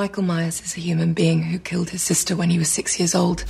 Michael 0.00 0.22
Myers 0.22 0.62
is 0.62 0.78
a 0.78 0.80
human 0.80 1.12
being 1.12 1.42
who 1.42 1.58
killed 1.58 1.90
his 1.90 2.00
sister 2.00 2.34
when 2.34 2.48
he 2.48 2.58
was 2.58 2.70
six 2.70 2.98
years 2.98 3.14
old. 3.14 3.44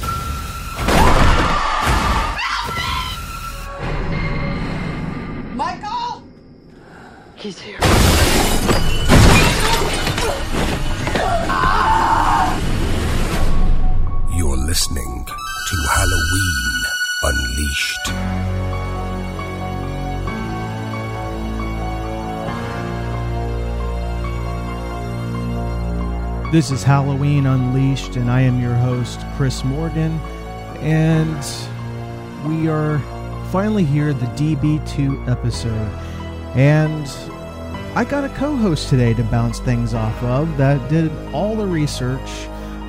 Michael! 5.55 6.25
He's 7.37 7.61
here. 7.61 7.79
You're 14.37 14.57
listening 14.57 15.25
to 15.69 15.77
Halloween 15.95 16.83
Unleashed. 17.23 18.50
This 26.51 26.73
is 26.73 26.83
Halloween 26.83 27.47
Unleashed, 27.47 28.17
and 28.17 28.29
I 28.29 28.41
am 28.41 28.61
your 28.61 28.75
host, 28.75 29.21
Chris 29.37 29.63
Morgan. 29.63 30.19
And 30.81 31.47
we 32.45 32.69
are 32.69 32.99
finally 33.53 33.85
here, 33.85 34.13
the 34.13 34.27
DB2 34.27 35.29
episode. 35.29 35.89
And 36.57 37.07
I 37.95 38.05
got 38.05 38.25
a 38.25 38.29
co 38.31 38.57
host 38.57 38.89
today 38.89 39.15
to 39.15 39.23
bounce 39.23 39.61
things 39.61 39.95
off 39.95 40.21
of 40.25 40.57
that 40.57 40.91
did 40.91 41.13
all 41.33 41.55
the 41.55 41.69
research, 41.69 42.29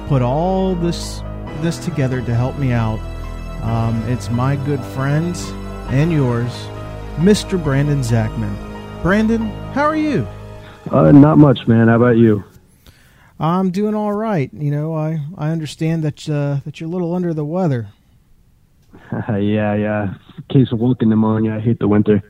put 0.07 0.23
all 0.23 0.73
this 0.73 1.21
this 1.61 1.77
together 1.77 2.19
to 2.19 2.33
help 2.33 2.57
me 2.57 2.71
out. 2.71 2.99
Um, 3.61 4.02
it's 4.09 4.31
my 4.31 4.55
good 4.55 4.83
friend 4.85 5.38
and 5.91 6.11
yours, 6.11 6.52
Mr. 7.17 7.63
Brandon 7.63 8.02
Zachman. 8.02 8.55
Brandon, 9.03 9.52
how 9.73 9.83
are 9.83 9.95
you? 9.95 10.27
Uh, 10.89 11.11
not 11.11 11.38
much, 11.38 11.67
man. 11.67 11.89
How 11.89 11.97
about 11.97 12.17
you? 12.17 12.43
I'm 13.41 13.72
doing 13.72 13.95
all 13.95 14.13
right. 14.13 14.54
You 14.54 14.70
know, 14.70 14.94
I 14.94 15.20
I 15.36 15.50
understand 15.50 16.04
that 16.04 16.30
uh, 16.30 16.59
that 16.63 16.80
you're 16.80 16.88
a 16.88 16.91
little 16.91 17.16
under 17.16 17.34
the 17.34 17.44
weather. 17.44 17.89
yeah, 19.11 19.73
yeah. 19.73 20.14
Case 20.50 20.72
of 20.72 20.80
walking 20.80 21.09
pneumonia. 21.09 21.56
I 21.56 21.59
hate 21.59 21.80
the 21.80 21.88
winter. 21.88 22.22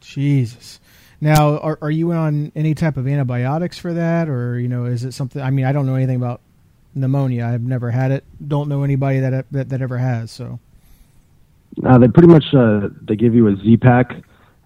Jesus. 0.00 0.80
Now, 1.20 1.58
are 1.58 1.78
are 1.80 1.90
you 1.90 2.12
on 2.12 2.52
any 2.54 2.74
type 2.74 2.98
of 2.98 3.08
antibiotics 3.08 3.78
for 3.78 3.94
that, 3.94 4.28
or 4.28 4.58
you 4.58 4.68
know, 4.68 4.84
is 4.84 5.04
it 5.04 5.12
something? 5.12 5.40
I 5.40 5.50
mean, 5.50 5.64
I 5.64 5.72
don't 5.72 5.86
know 5.86 5.94
anything 5.94 6.16
about 6.16 6.42
pneumonia. 6.94 7.46
I've 7.46 7.62
never 7.62 7.90
had 7.90 8.10
it. 8.10 8.24
Don't 8.46 8.68
know 8.68 8.82
anybody 8.82 9.20
that 9.20 9.50
that, 9.50 9.70
that 9.70 9.80
ever 9.80 9.96
has. 9.96 10.30
So. 10.30 10.60
Uh, 11.84 11.98
they 11.98 12.06
pretty 12.06 12.28
much 12.28 12.44
uh, 12.54 12.88
they 13.02 13.16
give 13.16 13.34
you 13.34 13.48
a 13.48 13.56
Z 13.56 13.78
pack 13.78 14.12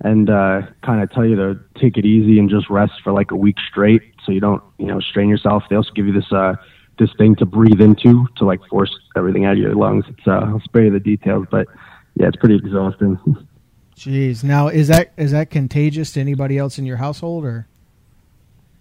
and 0.00 0.28
uh, 0.28 0.62
kind 0.84 1.02
of 1.02 1.10
tell 1.10 1.24
you 1.24 1.36
to 1.36 1.58
take 1.80 1.96
it 1.96 2.04
easy 2.04 2.38
and 2.38 2.50
just 2.50 2.68
rest 2.68 2.92
for 3.02 3.12
like 3.12 3.30
a 3.30 3.36
week 3.36 3.56
straight, 3.70 4.02
so 4.28 4.32
you 4.32 4.40
don't 4.40 4.62
you 4.76 4.86
know 4.86 5.00
strain 5.00 5.28
yourself. 5.28 5.64
They 5.70 5.76
also 5.76 5.90
give 5.94 6.06
you 6.06 6.12
this 6.12 6.30
uh, 6.30 6.54
this 6.98 7.10
thing 7.16 7.34
to 7.36 7.46
breathe 7.46 7.80
into 7.80 8.28
to 8.36 8.44
like 8.44 8.60
force 8.66 8.94
everything 9.16 9.46
out 9.46 9.52
of 9.52 9.58
your 9.58 9.74
lungs. 9.74 10.04
It's 10.08 10.26
uh, 10.26 10.42
I'll 10.44 10.60
spare 10.60 10.84
you 10.84 10.90
the 10.90 11.00
details, 11.00 11.46
but 11.50 11.66
yeah, 12.14 12.28
it's 12.28 12.36
pretty 12.36 12.56
exhausting. 12.56 13.18
Jeez. 13.96 14.44
Now, 14.44 14.68
is 14.68 14.88
that 14.88 15.12
is 15.16 15.32
that 15.32 15.50
contagious 15.50 16.12
to 16.12 16.20
anybody 16.20 16.58
else 16.58 16.78
in 16.78 16.84
your 16.84 16.98
household, 16.98 17.44
or? 17.44 17.66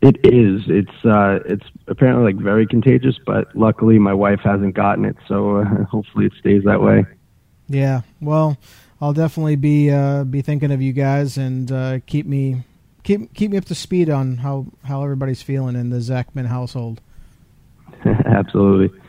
It 0.02 0.18
is. 0.24 0.64
It's 0.68 1.06
uh, 1.06 1.40
it's 1.46 1.66
apparently 1.88 2.34
like 2.34 2.44
very 2.44 2.68
contagious, 2.68 3.18
but 3.26 3.56
luckily 3.56 3.98
my 3.98 4.14
wife 4.14 4.42
hasn't 4.44 4.76
gotten 4.76 5.06
it, 5.06 5.16
so 5.28 5.58
uh, 5.58 5.84
hopefully 5.90 6.26
it 6.26 6.34
stays 6.40 6.64
that 6.66 6.82
way. 6.82 7.06
Yeah. 7.70 8.02
Well, 8.22 8.58
I'll 9.02 9.14
definitely 9.14 9.56
be 9.56 9.90
uh, 9.92 10.26
be 10.26 10.42
thinking 10.42 10.72
of 10.72 10.82
you 10.82 10.94
guys 10.94 11.38
and 11.38 11.72
uh, 11.72 12.00
keep 12.06 12.26
me 12.26 12.64
keep 13.08 13.34
keep 13.34 13.52
me 13.52 13.58
up 13.58 13.64
to 13.64 13.76
speed 13.76 14.10
on 14.10 14.38
how 14.38 14.66
how 14.84 15.02
everybody's 15.02 15.42
feeling 15.42 15.76
in 15.76 15.90
the 15.90 15.98
Zachman 15.98 16.46
household. 16.46 17.00
Absolutely. 18.06 19.00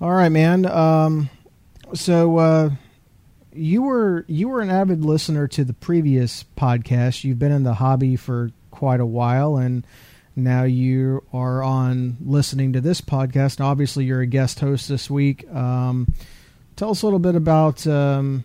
All 0.00 0.10
right, 0.10 0.30
man. 0.30 0.64
Um, 0.64 1.28
so 1.92 2.38
uh, 2.38 2.70
you 3.52 3.82
were 3.82 4.24
you 4.26 4.48
were 4.48 4.62
an 4.62 4.70
avid 4.70 5.04
listener 5.04 5.46
to 5.48 5.64
the 5.64 5.74
previous 5.74 6.46
podcast. 6.56 7.24
You've 7.24 7.38
been 7.38 7.52
in 7.52 7.62
the 7.62 7.74
hobby 7.74 8.16
for 8.16 8.50
quite 8.70 9.00
a 9.00 9.06
while, 9.06 9.58
and 9.58 9.86
now 10.34 10.64
you 10.64 11.22
are 11.30 11.62
on 11.62 12.16
listening 12.24 12.72
to 12.72 12.80
this 12.80 13.02
podcast. 13.02 13.58
And 13.58 13.66
obviously, 13.66 14.06
you're 14.06 14.22
a 14.22 14.26
guest 14.26 14.60
host 14.60 14.88
this 14.88 15.10
week. 15.10 15.46
Um, 15.52 16.12
tell 16.76 16.90
us 16.90 17.02
a 17.02 17.06
little 17.06 17.18
bit 17.18 17.34
about 17.34 17.86
um, 17.86 18.44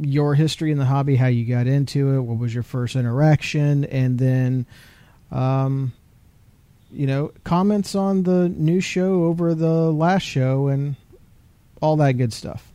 your 0.00 0.34
history 0.34 0.70
in 0.70 0.78
the 0.78 0.84
hobby, 0.84 1.16
how 1.16 1.26
you 1.26 1.44
got 1.44 1.66
into 1.66 2.14
it, 2.14 2.20
what 2.20 2.38
was 2.38 2.52
your 2.52 2.62
first 2.62 2.96
interaction, 2.96 3.84
and 3.86 4.18
then, 4.18 4.66
um, 5.30 5.92
you 6.92 7.06
know, 7.06 7.32
comments 7.44 7.94
on 7.94 8.22
the 8.22 8.48
new 8.48 8.80
show 8.80 9.24
over 9.24 9.54
the 9.54 9.90
last 9.92 10.22
show 10.22 10.68
and 10.68 10.96
all 11.80 11.96
that 11.96 12.12
good 12.12 12.32
stuff. 12.32 12.66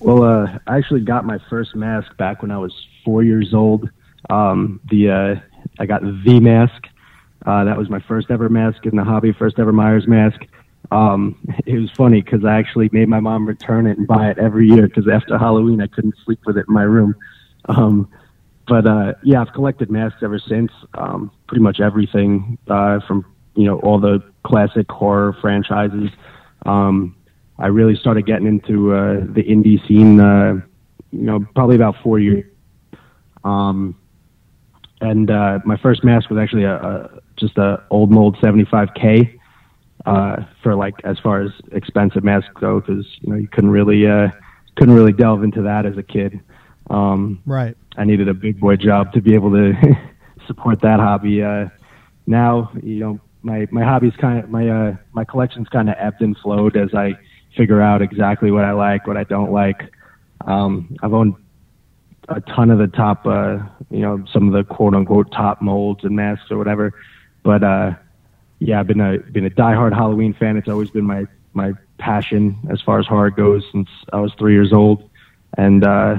Well, 0.00 0.22
uh, 0.22 0.58
I 0.66 0.76
actually 0.76 1.00
got 1.00 1.24
my 1.24 1.38
first 1.48 1.74
mask 1.74 2.16
back 2.16 2.42
when 2.42 2.50
I 2.50 2.58
was 2.58 2.74
four 3.04 3.22
years 3.22 3.54
old. 3.54 3.88
Um, 4.28 4.80
the 4.90 5.10
uh, 5.10 5.34
I 5.78 5.86
got 5.86 6.02
the 6.02 6.40
mask. 6.40 6.88
Uh, 7.46 7.64
that 7.64 7.76
was 7.76 7.90
my 7.90 8.00
first 8.00 8.30
ever 8.30 8.48
mask 8.48 8.86
in 8.86 8.96
the 8.96 9.04
hobby, 9.04 9.32
first 9.32 9.58
ever 9.58 9.72
Myers 9.72 10.06
mask. 10.06 10.40
Um, 10.90 11.38
it 11.66 11.78
was 11.78 11.90
funny 11.92 12.22
because 12.22 12.44
I 12.44 12.56
actually 12.58 12.88
made 12.92 13.08
my 13.08 13.20
mom 13.20 13.46
return 13.46 13.86
it 13.86 13.98
and 13.98 14.06
buy 14.06 14.30
it 14.30 14.38
every 14.38 14.68
year 14.68 14.86
because 14.86 15.08
after 15.08 15.38
Halloween 15.38 15.80
I 15.80 15.86
couldn't 15.86 16.14
sleep 16.24 16.40
with 16.46 16.56
it 16.56 16.66
in 16.68 16.74
my 16.74 16.82
room. 16.82 17.14
Um, 17.66 18.08
but 18.66 18.86
uh, 18.86 19.14
yeah, 19.22 19.40
I've 19.40 19.52
collected 19.52 19.90
masks 19.90 20.22
ever 20.22 20.38
since. 20.38 20.70
Um, 20.94 21.30
pretty 21.46 21.62
much 21.62 21.80
everything 21.80 22.58
uh, 22.68 23.00
from 23.06 23.24
you 23.54 23.64
know 23.64 23.78
all 23.80 23.98
the 23.98 24.22
classic 24.44 24.90
horror 24.90 25.36
franchises. 25.40 26.10
Um, 26.66 27.16
I 27.58 27.66
really 27.68 27.96
started 27.96 28.26
getting 28.26 28.46
into 28.46 28.94
uh, 28.94 29.20
the 29.20 29.42
indie 29.42 29.86
scene, 29.86 30.18
uh, 30.18 30.60
you 31.12 31.22
know, 31.22 31.46
probably 31.54 31.76
about 31.76 31.96
four 32.02 32.18
years. 32.18 32.44
Um, 33.44 33.96
and 35.00 35.30
uh, 35.30 35.60
my 35.64 35.76
first 35.76 36.02
mask 36.02 36.30
was 36.30 36.38
actually 36.38 36.64
a, 36.64 36.76
a 36.76 37.20
just 37.36 37.58
a 37.58 37.82
old 37.90 38.10
mold 38.10 38.36
75k 38.38 39.38
uh, 40.06 40.36
for 40.62 40.74
like 40.74 40.94
as 41.04 41.18
far 41.18 41.42
as 41.42 41.50
expensive 41.72 42.24
masks 42.24 42.50
go, 42.60 42.80
because 42.80 43.06
you 43.20 43.32
know 43.32 43.38
you 43.38 43.48
couldn't 43.48 43.70
really 43.70 44.06
uh, 44.06 44.28
couldn't 44.76 44.94
really 44.94 45.12
delve 45.12 45.42
into 45.42 45.62
that 45.62 45.86
as 45.86 45.96
a 45.96 46.02
kid. 46.02 46.40
Um, 46.90 47.40
Right. 47.46 47.76
I 47.96 48.04
needed 48.04 48.28
a 48.28 48.34
big 48.34 48.60
boy 48.60 48.76
job 48.76 49.12
to 49.12 49.22
be 49.22 49.34
able 49.34 49.50
to 49.52 49.72
support 50.46 50.80
that 50.82 51.00
hobby. 51.00 51.42
Uh, 51.42 51.68
now, 52.26 52.70
you 52.82 52.96
know, 52.96 53.20
my 53.42 53.66
my 53.70 53.82
hobby's 53.82 54.16
kind 54.16 54.38
of 54.42 54.50
my 54.50 54.68
uh, 54.68 54.96
my 55.12 55.24
collection's 55.24 55.68
kind 55.68 55.88
of 55.88 55.96
ebbed 55.98 56.20
and 56.20 56.36
flowed 56.38 56.76
as 56.76 56.94
I 56.94 57.14
figure 57.56 57.80
out 57.80 58.02
exactly 58.02 58.50
what 58.50 58.64
I 58.64 58.72
like, 58.72 59.06
what 59.06 59.16
I 59.16 59.24
don't 59.24 59.52
like. 59.52 59.90
Um, 60.46 60.96
I've 61.02 61.14
owned 61.14 61.34
a 62.28 62.40
ton 62.40 62.70
of 62.70 62.78
the 62.78 62.88
top, 62.88 63.26
uh, 63.26 63.58
you 63.90 64.00
know, 64.00 64.24
some 64.32 64.48
of 64.48 64.54
the 64.54 64.64
quote 64.64 64.94
unquote 64.94 65.30
top 65.32 65.62
molds 65.62 66.04
and 66.04 66.16
masks 66.16 66.50
or 66.50 66.58
whatever. 66.58 66.92
But 67.42 67.62
uh, 67.62 67.92
yeah, 68.64 68.80
I've 68.80 68.86
been 68.86 69.00
a 69.00 69.18
been 69.18 69.44
a 69.44 69.50
diehard 69.50 69.92
Halloween 69.92 70.34
fan. 70.34 70.56
It's 70.56 70.68
always 70.68 70.90
been 70.90 71.04
my 71.04 71.26
my 71.52 71.72
passion 71.98 72.56
as 72.70 72.80
far 72.80 72.98
as 72.98 73.06
horror 73.06 73.30
goes 73.30 73.62
since 73.70 73.88
I 74.12 74.20
was 74.20 74.32
three 74.38 74.54
years 74.54 74.72
old, 74.72 75.08
and 75.58 75.84
uh, 75.84 76.16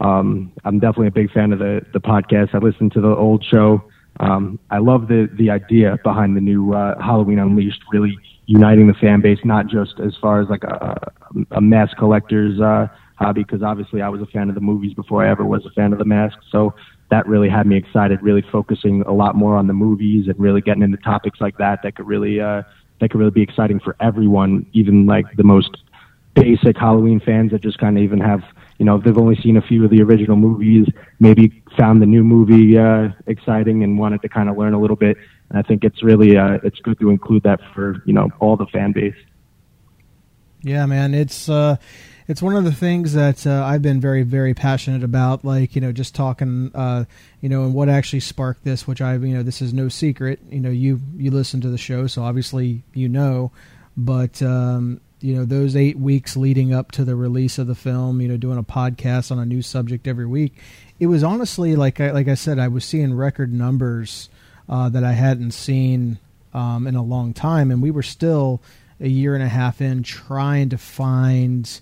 um, 0.00 0.52
I'm 0.64 0.78
definitely 0.78 1.08
a 1.08 1.12
big 1.12 1.32
fan 1.32 1.52
of 1.52 1.58
the 1.58 1.84
the 1.92 2.00
podcast. 2.00 2.54
I 2.54 2.58
listened 2.58 2.92
to 2.92 3.00
the 3.00 3.14
old 3.16 3.44
show. 3.44 3.82
Um, 4.20 4.58
I 4.70 4.78
love 4.78 5.08
the 5.08 5.30
the 5.32 5.48
idea 5.50 5.98
behind 6.04 6.36
the 6.36 6.42
new 6.42 6.74
uh, 6.74 7.00
Halloween 7.02 7.38
Unleashed, 7.38 7.82
really 7.90 8.16
uniting 8.46 8.86
the 8.86 8.94
fan 8.94 9.22
base, 9.22 9.38
not 9.44 9.66
just 9.66 9.98
as 9.98 10.14
far 10.20 10.40
as 10.42 10.48
like 10.50 10.64
a, 10.64 11.12
a 11.52 11.60
mass 11.60 11.88
collector's 11.98 12.60
uh, 12.60 12.86
hobby, 13.16 13.44
because 13.44 13.62
obviously 13.62 14.02
I 14.02 14.10
was 14.10 14.20
a 14.20 14.26
fan 14.26 14.50
of 14.50 14.54
the 14.54 14.60
movies 14.60 14.92
before 14.92 15.24
I 15.24 15.30
ever 15.30 15.44
was 15.44 15.64
a 15.64 15.70
fan 15.70 15.92
of 15.92 15.98
the 15.98 16.04
mask. 16.04 16.36
So 16.50 16.74
that 17.12 17.28
really 17.28 17.50
had 17.50 17.66
me 17.66 17.76
excited, 17.76 18.22
really 18.22 18.40
focusing 18.40 19.02
a 19.02 19.12
lot 19.12 19.36
more 19.36 19.54
on 19.54 19.66
the 19.66 19.74
movies 19.74 20.28
and 20.28 20.40
really 20.40 20.62
getting 20.62 20.82
into 20.82 20.96
topics 20.96 21.42
like 21.42 21.58
that 21.58 21.82
that 21.82 21.94
could 21.94 22.06
really 22.06 22.40
uh, 22.40 22.62
that 23.00 23.10
could 23.10 23.18
really 23.18 23.30
be 23.30 23.42
exciting 23.42 23.78
for 23.78 23.94
everyone, 24.00 24.64
even 24.72 25.04
like 25.04 25.26
the 25.36 25.44
most 25.44 25.76
basic 26.34 26.74
Halloween 26.74 27.20
fans 27.20 27.50
that 27.50 27.60
just 27.60 27.76
kind 27.76 27.98
of 27.98 28.02
even 28.02 28.18
have 28.18 28.42
you 28.78 28.86
know 28.86 28.96
they've 28.96 29.18
only 29.18 29.36
seen 29.36 29.58
a 29.58 29.60
few 29.60 29.84
of 29.84 29.90
the 29.90 30.00
original 30.00 30.36
movies, 30.36 30.86
maybe 31.20 31.62
found 31.76 32.00
the 32.00 32.06
new 32.06 32.24
movie 32.24 32.78
uh, 32.78 33.10
exciting 33.26 33.84
and 33.84 33.98
wanted 33.98 34.22
to 34.22 34.30
kind 34.30 34.48
of 34.48 34.56
learn 34.56 34.72
a 34.72 34.80
little 34.80 34.96
bit. 34.96 35.18
And 35.50 35.58
I 35.58 35.62
think 35.62 35.84
it's 35.84 36.02
really 36.02 36.38
uh, 36.38 36.60
it's 36.64 36.78
good 36.78 36.98
to 37.00 37.10
include 37.10 37.42
that 37.42 37.60
for 37.74 38.02
you 38.06 38.14
know 38.14 38.30
all 38.40 38.56
the 38.56 38.66
fan 38.68 38.92
base. 38.92 39.20
Yeah, 40.62 40.86
man, 40.86 41.12
it's 41.12 41.50
uh, 41.50 41.76
it's 42.32 42.40
one 42.40 42.56
of 42.56 42.64
the 42.64 42.72
things 42.72 43.12
that 43.12 43.46
uh, 43.46 43.62
I've 43.62 43.82
been 43.82 44.00
very, 44.00 44.22
very 44.22 44.54
passionate 44.54 45.04
about. 45.04 45.44
Like 45.44 45.74
you 45.74 45.82
know, 45.82 45.92
just 45.92 46.14
talking, 46.14 46.70
uh, 46.74 47.04
you 47.42 47.50
know, 47.50 47.64
and 47.64 47.74
what 47.74 47.90
actually 47.90 48.20
sparked 48.20 48.64
this, 48.64 48.86
which 48.86 49.02
I, 49.02 49.16
you 49.16 49.34
know, 49.34 49.42
this 49.42 49.60
is 49.60 49.74
no 49.74 49.90
secret. 49.90 50.40
You 50.50 50.60
know, 50.60 50.70
you 50.70 51.02
you 51.14 51.30
listen 51.30 51.60
to 51.60 51.68
the 51.68 51.76
show, 51.76 52.06
so 52.06 52.22
obviously 52.22 52.84
you 52.94 53.10
know. 53.10 53.52
But 53.98 54.40
um, 54.40 55.02
you 55.20 55.34
know, 55.34 55.44
those 55.44 55.76
eight 55.76 55.98
weeks 55.98 56.34
leading 56.34 56.72
up 56.72 56.90
to 56.92 57.04
the 57.04 57.16
release 57.16 57.58
of 57.58 57.66
the 57.66 57.74
film, 57.74 58.22
you 58.22 58.28
know, 58.28 58.38
doing 58.38 58.56
a 58.56 58.62
podcast 58.62 59.30
on 59.30 59.38
a 59.38 59.44
new 59.44 59.60
subject 59.60 60.08
every 60.08 60.26
week, 60.26 60.54
it 60.98 61.08
was 61.08 61.22
honestly 61.22 61.76
like 61.76 62.00
I 62.00 62.12
like 62.12 62.28
I 62.28 62.34
said, 62.34 62.58
I 62.58 62.68
was 62.68 62.86
seeing 62.86 63.12
record 63.12 63.52
numbers 63.52 64.30
uh, 64.70 64.88
that 64.88 65.04
I 65.04 65.12
hadn't 65.12 65.50
seen 65.50 66.18
um, 66.54 66.86
in 66.86 66.94
a 66.94 67.02
long 67.02 67.34
time, 67.34 67.70
and 67.70 67.82
we 67.82 67.90
were 67.90 68.02
still 68.02 68.62
a 69.00 69.08
year 69.08 69.34
and 69.34 69.44
a 69.44 69.48
half 69.48 69.82
in 69.82 70.02
trying 70.02 70.70
to 70.70 70.78
find 70.78 71.78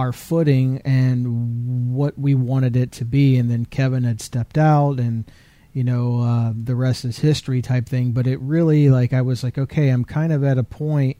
our 0.00 0.12
footing 0.12 0.80
and 0.84 1.94
what 1.94 2.18
we 2.18 2.34
wanted 2.34 2.76
it 2.76 2.92
to 2.92 3.04
be. 3.04 3.36
And 3.36 3.50
then 3.50 3.64
Kevin 3.64 4.04
had 4.04 4.20
stepped 4.20 4.58
out, 4.58 4.98
and 4.98 5.30
you 5.72 5.84
know 5.84 6.20
uh, 6.20 6.52
the 6.54 6.74
rest 6.74 7.04
is 7.04 7.18
history 7.18 7.62
type 7.62 7.88
thing. 7.88 8.12
But 8.12 8.26
it 8.26 8.40
really 8.40 8.90
like 8.90 9.12
I 9.12 9.22
was 9.22 9.44
like, 9.44 9.58
okay, 9.58 9.88
I'm 9.88 10.04
kind 10.04 10.32
of 10.32 10.42
at 10.42 10.58
a 10.58 10.64
point 10.64 11.16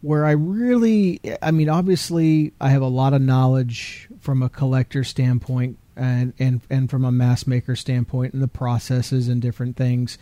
where 0.00 0.24
I 0.24 0.32
really, 0.32 1.20
I 1.42 1.50
mean, 1.50 1.68
obviously, 1.68 2.52
I 2.60 2.70
have 2.70 2.82
a 2.82 2.88
lot 2.88 3.14
of 3.14 3.20
knowledge 3.20 4.08
from 4.20 4.42
a 4.42 4.48
collector 4.48 5.04
standpoint 5.04 5.78
and 5.96 6.32
and 6.38 6.60
and 6.70 6.88
from 6.88 7.04
a 7.04 7.12
mass 7.12 7.46
maker 7.46 7.74
standpoint 7.74 8.32
and 8.32 8.42
the 8.42 8.48
processes 8.48 9.28
and 9.28 9.42
different 9.42 9.76
things 9.76 10.16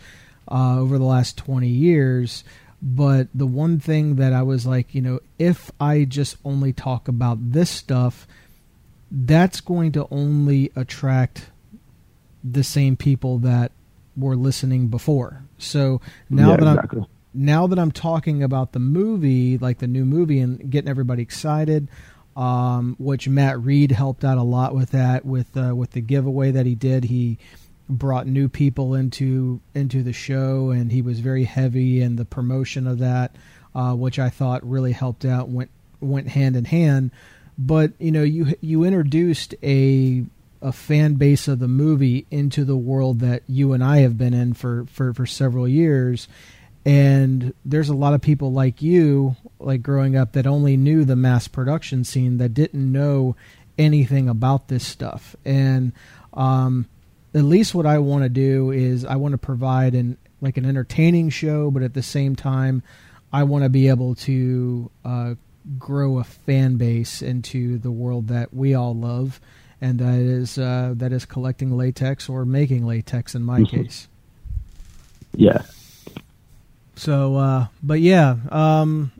uh, 0.49 0.79
over 0.79 0.97
the 0.97 1.05
last 1.05 1.37
20 1.37 1.67
years. 1.67 2.43
But 2.81 3.27
the 3.33 3.47
one 3.47 3.79
thing 3.79 4.15
that 4.17 4.33
I 4.33 4.43
was 4.43 4.65
like, 4.67 4.93
you 4.93 5.01
know, 5.01 5.19
if 5.39 5.71
I 5.79 6.03
just 6.03 6.37
only 6.45 6.73
talk 6.73 7.07
about 7.07 7.51
this 7.51 7.69
stuff, 7.69 8.27
that's 9.11 9.61
going 9.61 9.93
to 9.93 10.07
only 10.11 10.71
attract 10.75 11.49
the 12.43 12.63
same 12.63 12.95
people 12.95 13.39
that 13.39 13.71
were 14.15 14.35
listening 14.35 14.87
before. 14.87 15.43
So 15.57 16.01
now 16.29 16.51
Yeah, 16.51 16.57
that 16.57 16.75
exactly. 16.75 17.01
I'm 17.01 17.07
now 17.33 17.67
that 17.67 17.77
I'm 17.77 17.91
talking 17.91 18.41
about 18.41 18.71
the 18.71 18.79
movie, 18.79 19.57
like 19.57 19.77
the 19.77 19.87
new 19.87 20.05
movie, 20.05 20.39
and 20.39 20.69
getting 20.71 20.89
everybody 20.89 21.21
excited, 21.21 21.87
um, 22.35 22.95
which 22.97 23.27
Matt 23.27 23.59
Reed 23.61 23.91
helped 23.91 24.23
out 24.23 24.37
a 24.37 24.43
lot 24.43 24.73
with 24.73 24.91
that 24.91 25.25
with 25.25 25.55
uh, 25.55 25.75
with 25.75 25.91
the 25.91 26.01
giveaway 26.01 26.51
that 26.51 26.65
he 26.65 26.75
did. 26.75 27.05
He 27.05 27.37
brought 27.89 28.27
new 28.27 28.49
people 28.49 28.93
into 28.93 29.61
into 29.73 30.03
the 30.03 30.13
show, 30.13 30.71
and 30.71 30.91
he 30.91 31.01
was 31.01 31.19
very 31.19 31.45
heavy 31.45 32.01
in 32.01 32.15
the 32.15 32.25
promotion 32.25 32.87
of 32.87 32.99
that, 32.99 33.35
uh, 33.75 33.93
which 33.93 34.19
I 34.19 34.29
thought 34.29 34.67
really 34.67 34.91
helped 34.91 35.25
out. 35.25 35.49
went 35.49 35.71
went 35.99 36.29
hand 36.29 36.55
in 36.55 36.65
hand. 36.65 37.11
But 37.57 37.93
you 37.99 38.11
know, 38.11 38.23
you 38.23 38.55
you 38.61 38.83
introduced 38.83 39.55
a 39.63 40.25
a 40.61 40.71
fan 40.71 41.15
base 41.15 41.47
of 41.47 41.59
the 41.59 41.67
movie 41.67 42.25
into 42.31 42.65
the 42.65 42.77
world 42.77 43.19
that 43.19 43.43
you 43.47 43.73
and 43.73 43.83
I 43.83 43.99
have 43.99 44.17
been 44.17 44.33
in 44.33 44.53
for 44.53 44.85
for, 44.91 45.13
for 45.13 45.25
several 45.25 45.67
years. 45.67 46.27
And 46.85 47.53
there's 47.65 47.89
a 47.89 47.95
lot 47.95 48.13
of 48.13 48.21
people 48.21 48.53
like 48.53 48.81
you, 48.81 49.35
like 49.59 49.81
growing 49.81 50.15
up, 50.15 50.31
that 50.33 50.47
only 50.47 50.77
knew 50.77 51.03
the 51.03 51.17
mass 51.17 51.47
production 51.47 52.05
scene 52.05 52.37
that 52.37 52.53
didn't 52.53 52.91
know 52.91 53.35
anything 53.77 54.29
about 54.29 54.69
this 54.69 54.87
stuff. 54.87 55.35
And 55.43 55.91
um, 56.33 56.87
at 57.33 57.43
least 57.43 57.75
what 57.75 57.85
I 57.85 57.99
want 57.99 58.23
to 58.23 58.29
do 58.29 58.71
is 58.71 59.05
I 59.05 59.15
want 59.15 59.33
to 59.33 59.37
provide 59.37 59.95
an 59.95 60.17
like 60.39 60.57
an 60.57 60.65
entertaining 60.65 61.29
show, 61.29 61.71
but 61.71 61.81
at 61.81 61.93
the 61.93 62.03
same 62.03 62.35
time, 62.35 62.83
I 63.33 63.43
want 63.43 63.63
to 63.63 63.69
be 63.69 63.87
able 63.87 64.15
to 64.15 64.91
uh, 65.03 65.35
grow 65.79 66.19
a 66.19 66.23
fan 66.23 66.77
base 66.77 67.21
into 67.21 67.77
the 67.79 67.91
world 67.91 68.27
that 68.27 68.53
we 68.53 68.73
all 68.73 68.95
love, 68.95 69.41
and 69.81 69.99
that 69.99 70.19
is 70.19 70.57
uh, 70.57 70.93
that 70.97 71.11
is 71.11 71.25
collecting 71.25 71.75
latex 71.75 72.29
or 72.29 72.45
making 72.45 72.85
latex 72.85 73.35
in 73.35 73.43
my 73.43 73.63
case. 73.63 74.07
Yeah. 75.35 75.63
So, 76.95 77.35
uh, 77.35 77.67
but 77.83 77.99
yeah, 77.99 78.37
um, 78.49 79.11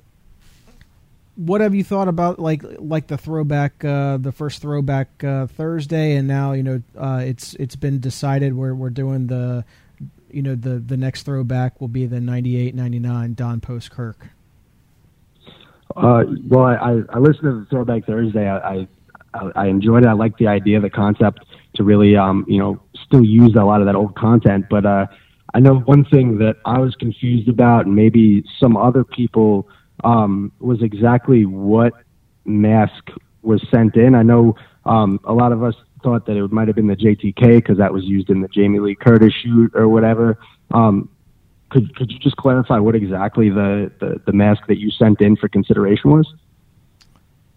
what 1.38 1.62
have 1.62 1.76
you 1.76 1.84
thought 1.84 2.08
about 2.08 2.40
like 2.40 2.64
like 2.80 3.08
the 3.08 3.18
throwback, 3.18 3.86
uh, 3.86 4.18
the 4.18 4.32
first 4.32 4.62
throwback 4.62 5.24
uh, 5.24 5.48
Thursday, 5.48 6.16
and 6.16 6.28
now 6.28 6.52
you 6.54 6.64
know 6.64 6.82
uh, 6.98 7.22
it's 7.24 7.54
it's 7.56 7.76
been 7.76 8.00
decided 8.00 8.56
we're 8.56 8.74
we're 8.74 8.90
doing 8.90 9.28
the, 9.28 9.64
you 10.32 10.42
know 10.42 10.56
the 10.56 10.80
the 10.80 10.98
next 10.98 11.24
throwback 11.24 11.80
will 11.80 11.88
be 11.88 12.06
the 12.06 12.20
98, 12.20 12.74
99 12.74 13.34
Don 13.36 13.62
Post 13.62 13.92
Kirk. 13.92 14.28
Uh, 15.96 16.26
well, 16.48 16.66
I, 16.66 17.02
I, 17.10 17.18
listened 17.18 17.44
to 17.44 17.60
the 17.62 17.68
Throwback 17.70 18.06
Thursday. 18.06 18.48
I, 18.48 18.88
I 19.34 19.52
I 19.56 19.68
enjoyed 19.68 20.04
it. 20.04 20.08
I 20.08 20.14
like 20.14 20.38
the 20.38 20.48
idea, 20.48 20.80
the 20.80 20.90
concept 20.90 21.46
to 21.76 21.84
really, 21.84 22.16
um, 22.16 22.46
you 22.48 22.60
know, 22.60 22.82
still 23.06 23.24
use 23.24 23.56
a 23.56 23.64
lot 23.64 23.80
of 23.80 23.88
that 23.88 23.96
old 23.96 24.16
content. 24.16 24.66
But 24.70 24.86
uh, 24.86 25.08
I 25.54 25.60
know 25.60 25.76
one 25.80 26.06
thing 26.06 26.40
that 26.40 26.58
I 26.66 26.80
was 26.80 26.96
confused 26.96 27.48
about, 27.48 27.86
and 27.86 27.96
maybe 27.96 28.44
some 28.60 28.76
other 28.76 29.04
people, 29.04 29.68
um, 30.04 30.52
was 30.60 30.82
exactly 30.82 31.46
what 31.46 31.94
mask 32.46 33.10
was 33.42 33.66
sent 33.72 33.96
in. 33.96 34.16
I 34.16 34.24
know 34.24 34.56
um, 34.86 35.20
a 35.24 35.34
lot 35.34 35.52
of 35.52 35.64
us 35.64 35.76
thought 36.04 36.26
that 36.28 36.38
it 36.38 36.52
might 36.52 36.68
have 36.68 36.76
been 36.76 36.88
the 36.88 36.96
JTK 36.96 37.58
because 37.58 37.78
that 37.78 37.92
was 37.92 38.04
used 38.06 38.30
in 38.30 38.42
the 38.42 38.48
Jamie 38.48 38.80
Lee 38.80 38.96
Curtis 38.96 39.34
shoot 39.34 39.72
or 39.74 39.88
whatever. 39.88 40.40
Um, 40.72 41.10
could 41.70 41.94
could 41.96 42.12
you 42.12 42.20
just 42.20 42.38
clarify 42.38 42.80
what 42.80 42.96
exactly 42.96 43.50
the, 43.50 43.92
the, 44.00 44.22
the 44.26 44.32
mask 44.32 44.68
that 44.68 44.78
you 44.78 44.90
sent 44.92 45.20
in 45.22 45.36
for 45.36 45.50
consideration 45.50 46.12
was? 46.12 46.34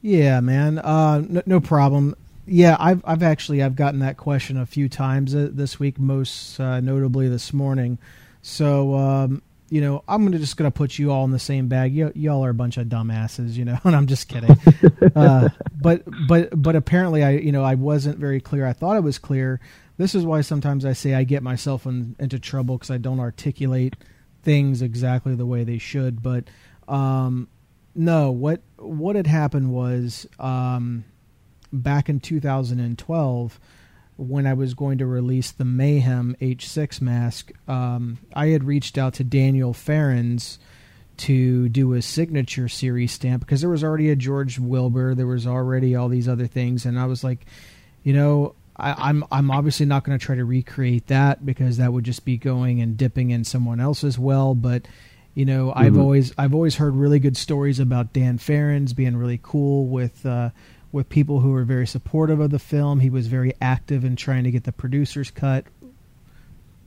Yeah, 0.03 0.41
man. 0.41 0.79
Uh, 0.79 1.23
no, 1.29 1.43
no 1.47 1.61
problem. 1.61 2.17
Yeah, 2.47 2.77
I've 2.81 3.03
I've 3.05 3.23
actually 3.23 3.63
I've 3.63 3.77
gotten 3.77 4.01
that 4.01 4.17
question 4.17 4.57
a 4.57 4.67
few 4.67 4.89
times 4.89 5.35
uh, 5.35 5.49
this 5.53 5.79
week, 5.79 5.99
most 5.99 6.59
uh, 6.59 6.81
notably 6.81 7.29
this 7.29 7.53
morning. 7.53 7.99
So 8.43 8.95
um, 8.95 9.43
you 9.71 9.81
know, 9.81 10.03
I'm 10.09 10.25
gonna 10.25 10.39
just 10.39 10.57
gonna 10.57 10.71
put 10.73 10.99
you 10.99 11.13
all 11.13 11.25
in 11.25 11.31
the 11.31 11.39
same 11.39 11.69
bag. 11.69 11.97
Y- 11.97 12.13
y'all 12.17 12.45
are 12.45 12.51
a 12.51 12.55
bunch 12.55 12.77
of 12.77 12.89
dumbasses, 12.89 13.55
you 13.55 13.65
know. 13.65 13.79
And 13.85 13.97
I'm 13.97 14.07
just 14.09 14.29
kidding. 14.29 14.57
uh, 15.15 15.49
but 15.81 16.03
but 16.29 16.51
but 16.61 16.77
apparently, 16.77 17.23
I 17.23 17.31
you 17.31 17.53
know 17.53 17.63
I 17.63 17.77
wasn't 17.77 18.19
very 18.19 18.41
clear. 18.41 18.67
I 18.67 18.73
thought 18.73 18.97
I 18.97 19.01
was 19.01 19.19
clear. 19.19 19.61
This 19.97 20.15
is 20.15 20.25
why 20.25 20.41
sometimes 20.41 20.85
I 20.85 20.93
say 20.93 21.15
I 21.15 21.25
get 21.25 21.43
myself 21.43 21.87
in, 21.87 22.17
into 22.19 22.39
trouble 22.39 22.77
because 22.77 22.91
I 22.91 22.99
don't 22.99 23.21
articulate 23.21 23.95
things 24.43 24.83
exactly 24.83 25.35
the 25.35 25.47
way 25.47 25.63
they 25.63 25.79
should. 25.79 26.23
But 26.23 26.45
um, 26.89 27.49
no, 27.95 28.33
what 28.33 28.63
what 28.77 29.15
had 29.15 29.27
happened 29.29 29.73
was 29.73 30.27
um, 30.39 31.05
back 31.73 32.09
in 32.09 32.19
2012 32.19 33.61
when 34.21 34.47
I 34.47 34.53
was 34.53 34.75
going 34.75 34.99
to 34.99 35.07
release 35.07 35.51
the 35.51 35.65
Mayhem 35.65 36.37
H6 36.41 37.01
mask. 37.01 37.53
Um, 37.67 38.19
I 38.35 38.49
had 38.49 38.65
reached 38.65 38.99
out 38.99 39.15
to 39.15 39.25
Daniel 39.25 39.73
Farrands 39.73 40.59
to 41.19 41.69
do 41.71 41.95
a 41.95 42.03
signature 42.03 42.69
series 42.69 43.13
stamp 43.13 43.41
because 43.41 43.63
there 43.63 43.71
was 43.71 43.83
already 43.83 44.11
a 44.11 44.17
George 44.17 44.59
Wilbur, 44.59 45.15
there 45.15 45.27
was 45.27 45.47
already 45.47 45.95
all 45.97 46.09
these 46.09 46.29
other 46.29 46.47
things, 46.47 46.85
and 46.85 46.99
I 46.99 47.07
was 47.07 47.25
like, 47.25 47.47
you 48.03 48.13
know. 48.13 48.55
I, 48.77 49.11
I'm 49.11 49.25
I'm 49.31 49.51
obviously 49.51 49.85
not 49.85 50.05
going 50.05 50.19
to 50.19 50.25
try 50.25 50.37
to 50.37 50.45
recreate 50.45 51.09
that 51.09 51.45
because 51.45 51.77
that 51.77 51.93
would 51.93 52.05
just 52.05 52.25
be 52.25 52.39
going 52.39 52.81
and 52.81 52.97
dipping 52.97 53.31
in 53.31 53.45
someone 53.45 53.79
else's 53.79 54.19
well. 54.19 54.55
But 54.55 54.89
you 55.35 55.45
know, 55.45 55.71
I've 55.77 55.99
always 55.99 56.33
I've 56.39 56.55
always 56.55 56.77
heard 56.77 56.95
really 56.95 57.19
good 57.19 57.37
stories 57.37 57.79
about 57.79 58.15
Dan 58.15 58.39
Farrands 58.39 58.95
being 58.95 59.19
really 59.19 59.39
cool 59.43 59.87
with 59.87 60.25
uh, 60.25 60.51
with 60.93 61.09
people 61.09 61.41
who 61.41 61.53
were 61.53 61.65
very 61.65 61.87
supportive 61.87 62.41
of 62.41 62.51
the 62.51 62.59
film. 62.59 63.01
He 63.01 63.11
was 63.11 63.27
very 63.27 63.55
active 63.61 64.05
in 64.05 64.17
trying 64.17 64.45
to 64.45 64.51
get 64.51 64.65
the 64.65 64.73
producers 64.73 65.31
cut 65.31 65.65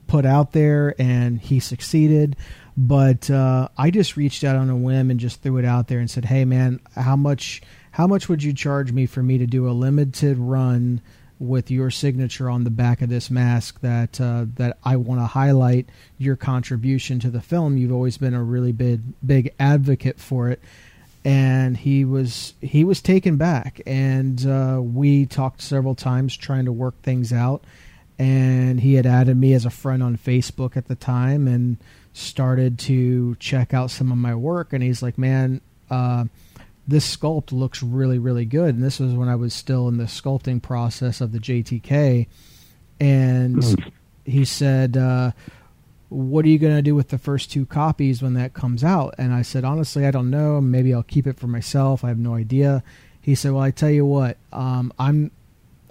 put 0.06 0.24
out 0.24 0.52
there, 0.52 0.94
and 0.98 1.40
he 1.40 1.60
succeeded. 1.60 2.36
But 2.76 3.30
uh, 3.30 3.68
I 3.76 3.90
just 3.90 4.16
reached 4.16 4.44
out 4.44 4.56
on 4.56 4.70
a 4.70 4.76
whim 4.76 5.10
and 5.10 5.20
just 5.20 5.42
threw 5.42 5.58
it 5.58 5.64
out 5.64 5.88
there 5.88 5.98
and 5.98 6.10
said, 6.10 6.24
"Hey, 6.24 6.44
man, 6.44 6.80
how 6.94 7.16
much 7.16 7.62
how 7.92 8.06
much 8.06 8.28
would 8.28 8.42
you 8.42 8.52
charge 8.52 8.92
me 8.92 9.06
for 9.06 9.22
me 9.22 9.38
to 9.38 9.46
do 9.46 9.68
a 9.68 9.72
limited 9.72 10.38
run?" 10.38 11.00
with 11.40 11.68
your 11.68 11.90
signature 11.90 12.48
on 12.48 12.62
the 12.62 12.70
back 12.70 13.02
of 13.02 13.08
this 13.08 13.28
mask 13.28 13.80
that 13.80 14.20
uh, 14.20 14.46
that 14.54 14.78
I 14.84 14.96
want 14.96 15.20
to 15.20 15.26
highlight 15.26 15.88
your 16.16 16.36
contribution 16.36 17.18
to 17.18 17.28
the 17.28 17.40
film. 17.40 17.76
You've 17.76 17.92
always 17.92 18.16
been 18.16 18.34
a 18.34 18.42
really 18.42 18.70
big 18.70 19.02
big 19.26 19.52
advocate 19.58 20.20
for 20.20 20.48
it, 20.48 20.60
and 21.24 21.76
he 21.76 22.04
was 22.04 22.54
he 22.60 22.84
was 22.84 23.00
taken 23.00 23.36
back, 23.36 23.80
and 23.86 24.46
uh, 24.46 24.80
we 24.82 25.26
talked 25.26 25.62
several 25.62 25.94
times 25.94 26.36
trying 26.36 26.66
to 26.66 26.72
work 26.72 27.00
things 27.02 27.32
out. 27.32 27.64
And 28.16 28.78
he 28.78 28.94
had 28.94 29.06
added 29.06 29.36
me 29.36 29.54
as 29.54 29.64
a 29.64 29.70
friend 29.70 30.00
on 30.02 30.16
Facebook 30.16 30.76
at 30.76 30.86
the 30.86 30.94
time, 30.94 31.48
and 31.48 31.78
started 32.12 32.78
to 32.80 33.34
check 33.36 33.74
out 33.74 33.90
some 33.90 34.12
of 34.12 34.18
my 34.18 34.34
work. 34.34 34.72
And 34.72 34.82
he's 34.82 35.02
like, 35.02 35.18
"Man." 35.18 35.60
Uh, 35.90 36.26
this 36.86 37.16
sculpt 37.16 37.50
looks 37.50 37.82
really 37.82 38.18
really 38.18 38.44
good 38.44 38.74
and 38.74 38.84
this 38.84 39.00
was 39.00 39.14
when 39.14 39.26
i 39.26 39.34
was 39.34 39.54
still 39.54 39.88
in 39.88 39.96
the 39.96 40.04
sculpting 40.04 40.60
process 40.60 41.22
of 41.22 41.32
the 41.32 41.38
jtk 41.38 42.26
and 43.00 43.82
he 44.24 44.44
said 44.44 44.96
uh, 44.96 45.30
what 46.08 46.44
are 46.44 46.48
you 46.48 46.58
going 46.58 46.76
to 46.76 46.82
do 46.82 46.94
with 46.94 47.08
the 47.08 47.18
first 47.18 47.50
two 47.50 47.66
copies 47.66 48.22
when 48.22 48.34
that 48.34 48.54
comes 48.54 48.84
out? 48.84 49.14
And 49.18 49.32
i 49.32 49.42
said 49.42 49.64
honestly 49.64 50.06
i 50.06 50.10
don't 50.10 50.30
know. 50.30 50.60
Maybe 50.60 50.92
i'll 50.94 51.02
keep 51.02 51.26
it 51.26 51.38
for 51.38 51.46
myself. 51.46 52.04
I 52.04 52.08
have 52.08 52.18
no 52.18 52.34
idea. 52.34 52.82
He 53.20 53.34
said 53.34 53.52
well 53.52 53.62
i 53.62 53.70
tell 53.70 53.90
you 53.90 54.04
what 54.06 54.36
um, 54.52 54.92
i'm 54.98 55.30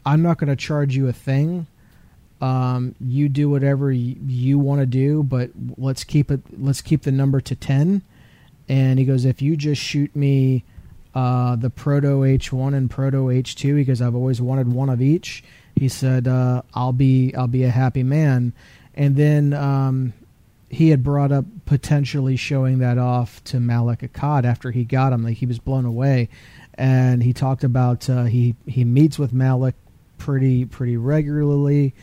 i'm 0.05 0.21
not 0.21 0.37
going 0.37 0.49
to 0.49 0.55
charge 0.55 0.95
you 0.95 1.07
a 1.07 1.13
thing. 1.13 1.67
Um, 2.41 2.93
you 2.99 3.29
do 3.29 3.49
whatever 3.49 3.87
y- 3.87 4.17
you 4.27 4.59
want 4.59 4.81
to 4.81 4.85
do 4.85 5.23
but 5.23 5.51
let's 5.77 6.03
keep 6.03 6.29
it 6.29 6.41
let's 6.57 6.81
keep 6.81 7.03
the 7.03 7.11
number 7.11 7.39
to 7.39 7.55
10 7.55 8.01
and 8.67 8.99
he 8.99 9.05
goes 9.05 9.23
if 9.23 9.41
you 9.41 9.55
just 9.55 9.81
shoot 9.81 10.13
me 10.15 10.63
uh, 11.15 11.55
the 11.55 11.69
Proto 11.69 12.21
H1 12.21 12.73
and 12.73 12.89
Proto 12.89 13.27
H2 13.27 13.75
because 13.75 14.01
I've 14.01 14.15
always 14.15 14.41
wanted 14.41 14.67
one 14.73 14.89
of 14.89 15.01
each. 15.01 15.43
He 15.75 15.87
said, 15.87 16.27
uh, 16.27 16.63
"I'll 16.73 16.93
be 16.93 17.33
I'll 17.35 17.47
be 17.47 17.63
a 17.63 17.69
happy 17.69 18.03
man." 18.03 18.53
And 18.95 19.15
then 19.15 19.53
um, 19.53 20.13
he 20.69 20.89
had 20.89 21.03
brought 21.03 21.31
up 21.31 21.45
potentially 21.65 22.35
showing 22.35 22.79
that 22.79 22.97
off 22.97 23.43
to 23.45 23.59
Malek 23.59 23.99
Akkad 23.99 24.43
after 24.43 24.71
he 24.71 24.83
got 24.83 25.13
him. 25.13 25.23
Like 25.23 25.37
he 25.37 25.45
was 25.45 25.59
blown 25.59 25.85
away, 25.85 26.29
and 26.75 27.21
he 27.23 27.33
talked 27.33 27.63
about 27.63 28.09
uh, 28.09 28.25
he 28.25 28.55
he 28.65 28.83
meets 28.83 29.19
with 29.19 29.33
Malek 29.33 29.75
pretty 30.17 30.65
pretty 30.65 30.97
regularly. 30.97 31.93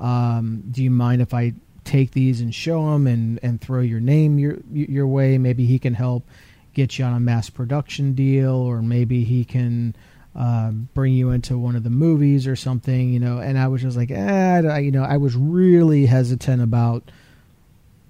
Um, 0.00 0.64
do 0.70 0.82
you 0.82 0.90
mind 0.90 1.22
if 1.22 1.34
I 1.34 1.52
take 1.84 2.12
these 2.12 2.40
and 2.40 2.54
show 2.54 2.94
him 2.94 3.06
and 3.06 3.38
and 3.42 3.60
throw 3.60 3.80
your 3.80 4.00
name 4.00 4.38
your 4.38 4.58
your 4.72 5.06
way? 5.06 5.38
Maybe 5.38 5.66
he 5.66 5.78
can 5.78 5.94
help 5.94 6.26
get 6.72 6.98
you 6.98 7.04
on 7.04 7.14
a 7.14 7.20
mass 7.20 7.50
production 7.50 8.14
deal, 8.14 8.54
or 8.54 8.82
maybe 8.82 9.24
he 9.24 9.44
can. 9.44 9.94
Uh, 10.36 10.72
bring 10.72 11.12
you 11.12 11.30
into 11.30 11.56
one 11.56 11.76
of 11.76 11.84
the 11.84 11.90
movies 11.90 12.48
or 12.48 12.56
something, 12.56 13.12
you 13.12 13.20
know, 13.20 13.38
and 13.38 13.56
I 13.56 13.68
was 13.68 13.82
just 13.82 13.96
like, 13.96 14.10
eh, 14.10 14.78
you 14.78 14.90
know, 14.90 15.04
I 15.04 15.16
was 15.16 15.36
really 15.36 16.06
hesitant 16.06 16.60
about 16.60 17.08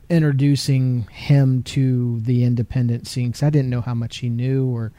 introducing 0.09 1.03
him 1.11 1.63
to 1.63 2.21
the 2.21 2.45
independent 2.45 3.07
scene 3.07 3.29
because 3.29 3.43
I 3.43 3.51
didn't 3.51 3.71
know 3.71 3.81
how 3.81 3.95
much 3.95 4.19
he 4.19 4.29
knew 4.29 4.67
or 4.67 4.93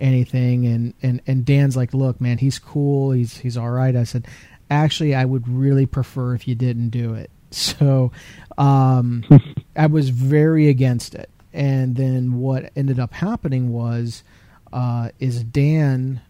anything. 0.00 0.66
And, 0.66 0.94
and, 1.02 1.22
and 1.26 1.44
Dan's 1.44 1.76
like, 1.76 1.94
look, 1.94 2.20
man, 2.20 2.38
he's 2.38 2.58
cool. 2.58 3.12
He's, 3.12 3.36
he's 3.38 3.56
all 3.56 3.70
right. 3.70 3.94
I 3.94 4.04
said, 4.04 4.26
actually, 4.70 5.14
I 5.14 5.24
would 5.24 5.48
really 5.48 5.86
prefer 5.86 6.34
if 6.34 6.48
you 6.48 6.54
didn't 6.54 6.90
do 6.90 7.14
it. 7.14 7.30
So, 7.52 8.12
um, 8.56 9.24
I 9.76 9.84
was 9.84 10.08
very 10.08 10.68
against 10.70 11.14
it. 11.14 11.28
And 11.52 11.94
then 11.96 12.38
what 12.38 12.72
ended 12.74 12.98
up 12.98 13.12
happening 13.12 13.70
was, 13.74 14.24
uh, 14.72 15.10
is 15.20 15.44
Dan 15.44 16.22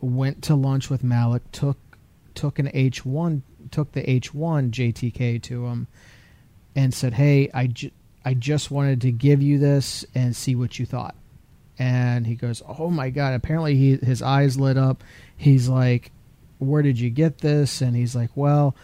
went 0.00 0.42
to 0.44 0.54
lunch 0.54 0.90
with 0.90 1.02
Malek, 1.02 1.50
took, 1.52 1.78
took 2.34 2.58
an 2.58 2.68
H1, 2.68 3.42
took 3.70 3.92
the 3.92 4.02
H1 4.02 4.70
JTK 4.70 5.42
to 5.42 5.66
him 5.66 5.86
and 6.76 6.92
said, 6.92 7.14
"Hey, 7.14 7.50
I, 7.52 7.66
ju- 7.68 7.90
I 8.24 8.34
just 8.34 8.70
wanted 8.70 9.00
to 9.00 9.10
give 9.10 9.42
you 9.42 9.58
this 9.58 10.04
and 10.14 10.36
see 10.36 10.54
what 10.54 10.78
you 10.78 10.86
thought." 10.86 11.16
And 11.78 12.26
he 12.26 12.34
goes, 12.34 12.62
"Oh 12.66 12.90
my 12.90 13.10
god!" 13.10 13.34
Apparently, 13.34 13.76
he 13.76 13.96
his 13.96 14.22
eyes 14.22 14.58
lit 14.58 14.76
up. 14.76 15.02
He's 15.36 15.68
like, 15.68 16.12
"Where 16.58 16.82
did 16.82 17.00
you 17.00 17.10
get 17.10 17.38
this?" 17.38 17.80
And 17.80 17.96
he's 17.96 18.14
like, 18.14 18.30
"Well." 18.36 18.76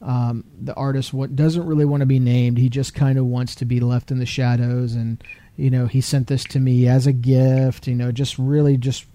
Um, 0.00 0.42
the 0.60 0.74
artist 0.74 1.14
what 1.14 1.36
doesn't 1.36 1.64
really 1.64 1.84
want 1.84 2.00
to 2.00 2.06
be 2.06 2.18
named. 2.18 2.58
He 2.58 2.68
just 2.68 2.92
kind 2.92 3.20
of 3.20 3.26
wants 3.26 3.54
to 3.54 3.64
be 3.64 3.78
left 3.78 4.10
in 4.10 4.18
the 4.18 4.26
shadows, 4.26 4.94
and 4.94 5.22
you 5.56 5.70
know 5.70 5.86
he 5.86 6.00
sent 6.00 6.26
this 6.26 6.42
to 6.46 6.58
me 6.58 6.88
as 6.88 7.06
a 7.06 7.12
gift. 7.12 7.86
You 7.86 7.94
know, 7.94 8.10
just 8.10 8.36
really, 8.36 8.76
just 8.76 9.06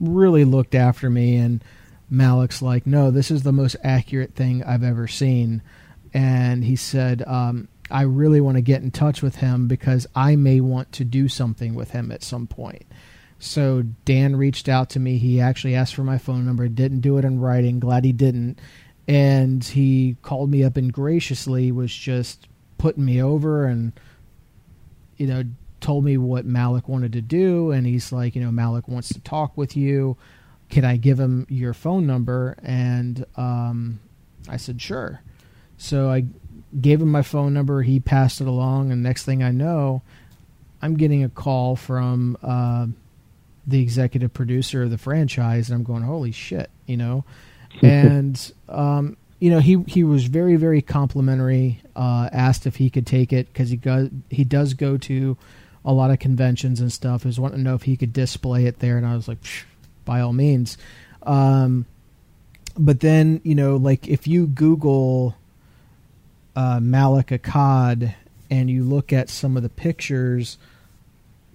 really 0.00 0.44
looked 0.44 0.74
after 0.74 1.10
me. 1.10 1.36
And 1.36 1.62
Malek's 2.10 2.62
like, 2.62 2.86
no, 2.86 3.10
this 3.10 3.30
is 3.30 3.42
the 3.42 3.52
most 3.52 3.76
accurate 3.82 4.34
thing 4.34 4.62
I've 4.64 4.84
ever 4.84 5.06
seen 5.08 5.62
and 6.16 6.64
he 6.64 6.76
said, 6.76 7.22
um, 7.26 7.68
I 7.90 8.02
really 8.02 8.40
want 8.40 8.56
to 8.56 8.62
get 8.62 8.80
in 8.80 8.90
touch 8.90 9.20
with 9.20 9.36
him 9.36 9.68
because 9.68 10.06
I 10.14 10.34
may 10.34 10.62
want 10.62 10.92
to 10.92 11.04
do 11.04 11.28
something 11.28 11.74
with 11.74 11.90
him 11.90 12.10
at 12.10 12.22
some 12.22 12.46
point. 12.46 12.86
So 13.38 13.82
Dan 14.06 14.34
reached 14.34 14.66
out 14.66 14.88
to 14.90 14.98
me. 14.98 15.18
He 15.18 15.42
actually 15.42 15.74
asked 15.74 15.94
for 15.94 16.04
my 16.04 16.16
phone 16.16 16.46
number. 16.46 16.68
Didn't 16.68 17.00
do 17.00 17.18
it 17.18 17.26
in 17.26 17.38
writing. 17.38 17.80
Glad 17.80 18.06
he 18.06 18.12
didn't. 18.12 18.58
And 19.06 19.62
he 19.62 20.16
called 20.22 20.48
me 20.48 20.64
up 20.64 20.78
and 20.78 20.90
graciously 20.90 21.70
was 21.70 21.94
just 21.94 22.48
putting 22.78 23.04
me 23.04 23.22
over 23.22 23.66
and, 23.66 23.92
you 25.18 25.26
know, 25.26 25.44
told 25.80 26.04
me 26.04 26.16
what 26.16 26.44
Malek 26.44 26.88
wanted 26.88 27.12
to 27.12 27.20
do. 27.20 27.70
And 27.70 27.86
he's 27.86 28.12
like, 28.12 28.34
you 28.34 28.42
know, 28.42 28.50
Malek 28.50 28.88
wants 28.88 29.08
to 29.08 29.20
talk 29.20 29.56
with 29.56 29.76
you. 29.76 30.16
Can 30.68 30.84
I 30.84 30.96
give 30.96 31.20
him 31.20 31.46
your 31.48 31.74
phone 31.74 32.06
number? 32.06 32.56
And 32.62 33.24
um, 33.36 34.00
I 34.48 34.56
said, 34.56 34.80
sure. 34.80 35.22
So 35.78 36.10
I 36.10 36.24
gave 36.80 37.00
him 37.00 37.10
my 37.10 37.22
phone 37.22 37.54
number. 37.54 37.82
He 37.82 38.00
passed 38.00 38.40
it 38.40 38.46
along, 38.46 38.92
and 38.92 39.02
next 39.02 39.24
thing 39.24 39.42
I 39.42 39.50
know, 39.50 40.02
I'm 40.82 40.96
getting 40.96 41.24
a 41.24 41.28
call 41.28 41.76
from 41.76 42.36
uh, 42.42 42.86
the 43.66 43.80
executive 43.80 44.32
producer 44.32 44.82
of 44.82 44.90
the 44.90 44.98
franchise, 44.98 45.68
and 45.68 45.76
I'm 45.76 45.84
going, 45.84 46.02
"Holy 46.02 46.32
shit!" 46.32 46.70
You 46.86 46.96
know, 46.96 47.24
and 47.82 48.52
um, 48.68 49.16
you 49.38 49.50
know 49.50 49.60
he 49.60 49.82
he 49.86 50.04
was 50.04 50.24
very 50.26 50.56
very 50.56 50.82
complimentary. 50.82 51.80
Uh, 51.94 52.28
asked 52.32 52.66
if 52.66 52.76
he 52.76 52.90
could 52.90 53.06
take 53.06 53.32
it 53.32 53.52
because 53.52 53.70
he 53.70 53.76
goes 53.76 54.10
he 54.30 54.44
does 54.44 54.74
go 54.74 54.96
to 54.98 55.36
a 55.86 55.92
lot 55.92 56.10
of 56.10 56.18
conventions 56.18 56.80
and 56.80 56.92
stuff. 56.92 57.22
He 57.22 57.28
was 57.28 57.40
wanting 57.40 57.58
to 57.58 57.62
know 57.62 57.76
if 57.76 57.84
he 57.84 57.96
could 57.96 58.12
display 58.12 58.66
it 58.66 58.80
there, 58.80 58.98
and 58.98 59.06
I 59.06 59.14
was 59.14 59.28
like, 59.28 59.38
by 60.04 60.20
all 60.20 60.32
means. 60.32 60.76
Um, 61.22 61.86
but 62.76 63.00
then 63.00 63.40
you 63.44 63.54
know, 63.54 63.76
like 63.76 64.08
if 64.08 64.26
you 64.26 64.46
Google 64.46 65.36
uh, 66.54 66.80
Malek 66.80 67.28
Akkad 67.28 68.14
and 68.50 68.68
you 68.68 68.82
look 68.82 69.12
at 69.12 69.30
some 69.30 69.56
of 69.56 69.62
the 69.62 69.68
pictures 69.68 70.58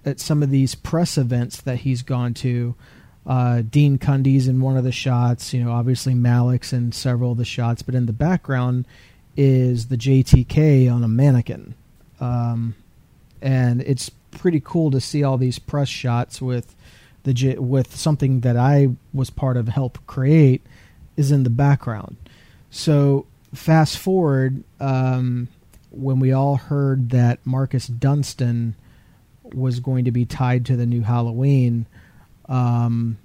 at 0.04 0.18
some 0.18 0.42
of 0.42 0.50
these 0.50 0.74
press 0.74 1.16
events 1.16 1.60
that 1.60 1.78
he's 1.78 2.02
gone 2.02 2.34
to, 2.34 2.74
uh, 3.24 3.62
Dean 3.62 3.98
Cundey's 3.98 4.48
in 4.48 4.60
one 4.60 4.76
of 4.76 4.84
the 4.84 4.92
shots. 4.92 5.52
You 5.54 5.64
know, 5.64 5.72
obviously 5.72 6.14
Malek's 6.14 6.72
in 6.72 6.92
several 6.92 7.32
of 7.32 7.38
the 7.38 7.44
shots, 7.44 7.82
but 7.82 7.94
in 7.94 8.06
the 8.06 8.12
background 8.12 8.86
is 9.36 9.88
the 9.88 9.96
JTK 9.96 10.92
on 10.92 11.04
a 11.04 11.08
mannequin, 11.08 11.74
um, 12.20 12.74
and 13.40 13.80
it's 13.82 14.10
pretty 14.32 14.60
cool 14.64 14.90
to 14.90 15.00
see 15.00 15.22
all 15.22 15.38
these 15.38 15.58
press 15.58 15.88
shots 15.88 16.42
with 16.42 16.74
the 17.22 17.56
with 17.58 17.94
something 17.94 18.40
that 18.40 18.56
I 18.56 18.88
was 19.14 19.30
part 19.30 19.56
of 19.56 19.68
help 19.68 20.04
create 20.06 20.62
is 21.16 21.30
in 21.30 21.44
the 21.44 21.50
background. 21.50 22.16
So 22.70 23.26
fast 23.54 23.98
forward 23.98 24.64
um, 24.80 25.48
when 25.90 26.18
we 26.18 26.32
all 26.32 26.56
heard 26.56 27.10
that 27.10 27.38
Marcus 27.44 27.86
Dunstan 27.86 28.74
was 29.44 29.80
going 29.80 30.06
to 30.06 30.10
be 30.10 30.24
tied 30.24 30.66
to 30.66 30.76
the 30.76 30.86
new 30.86 31.02
Halloween. 31.02 31.86
Um, 32.48 33.18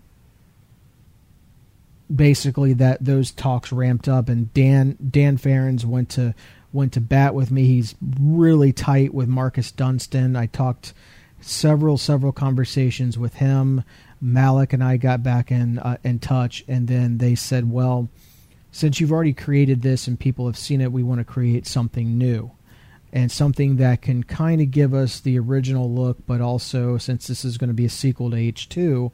basically, 2.14 2.74
that 2.74 3.04
those 3.04 3.32
talks 3.32 3.72
ramped 3.72 4.08
up, 4.08 4.30
and 4.30 4.54
Dan 4.54 4.98
Dan 5.10 5.38
Farrands 5.38 5.86
went 5.86 6.10
to 6.10 6.36
went 6.74 6.94
to 6.94 7.02
bat 7.02 7.34
with 7.34 7.52
me. 7.52 7.66
He's 7.66 7.96
really 8.20 8.74
tight 8.74 9.14
with 9.14 9.28
Marcus 9.28 9.72
Dunstan. 9.72 10.36
I 10.36 10.48
talked 10.48 10.94
several 11.40 11.98
several 11.98 12.32
conversations 12.32 13.18
with 13.18 13.36
him. 13.36 13.84
Malek 14.20 14.74
and 14.74 14.84
I 14.84 14.98
got 14.98 15.24
back 15.24 15.52
in 15.52 15.80
uh, 15.80 15.98
in 16.04 16.20
touch, 16.20 16.64
and 16.68 16.88
then 16.88 17.18
they 17.18 17.36
said, 17.36 17.72
"Well." 17.72 18.10
since 18.78 19.00
you've 19.00 19.12
already 19.12 19.34
created 19.34 19.82
this 19.82 20.08
and 20.08 20.20
people 20.20 20.46
have 20.46 20.58
seen 20.58 20.82
it, 20.82 20.92
we 20.92 21.02
want 21.02 21.20
to 21.20 21.26
create 21.26 21.66
something 21.66 22.16
new 22.16 22.52
and 23.12 23.32
something 23.32 23.78
that 23.78 24.04
can 24.04 24.24
kind 24.24 24.62
of 24.62 24.70
give 24.70 24.94
us 24.94 25.20
the 25.20 25.40
original 25.40 25.92
look, 25.92 26.18
but 26.28 26.42
also 26.42 26.98
since 26.98 27.26
this 27.26 27.44
is 27.44 27.58
going 27.58 27.70
to 27.70 27.74
be 27.74 27.86
a 27.86 27.90
sequel 27.90 28.30
to 28.30 28.38
H2, 28.38 29.12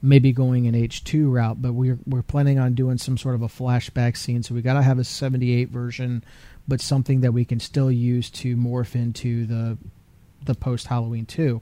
maybe 0.00 0.32
going 0.32 0.66
an 0.66 0.74
H2 0.74 1.30
route. 1.30 1.60
But 1.60 1.72
we're 1.72 1.98
we're 2.06 2.22
planning 2.22 2.58
on 2.58 2.74
doing 2.74 2.96
some 2.96 3.18
sort 3.18 3.34
of 3.34 3.42
a 3.42 3.48
flashback 3.48 4.16
scene, 4.16 4.42
so 4.42 4.54
we 4.54 4.62
got 4.62 4.74
to 4.74 4.82
have 4.82 4.98
a 4.98 5.04
78 5.04 5.68
version, 5.68 6.24
but 6.66 6.80
something 6.80 7.20
that 7.20 7.32
we 7.32 7.44
can 7.44 7.60
still 7.60 7.90
use 7.90 8.30
to 8.30 8.56
morph 8.56 8.94
into 8.94 9.46
the 9.46 9.78
the 10.44 10.54
post 10.54 10.86
Halloween 10.86 11.26
2. 11.26 11.60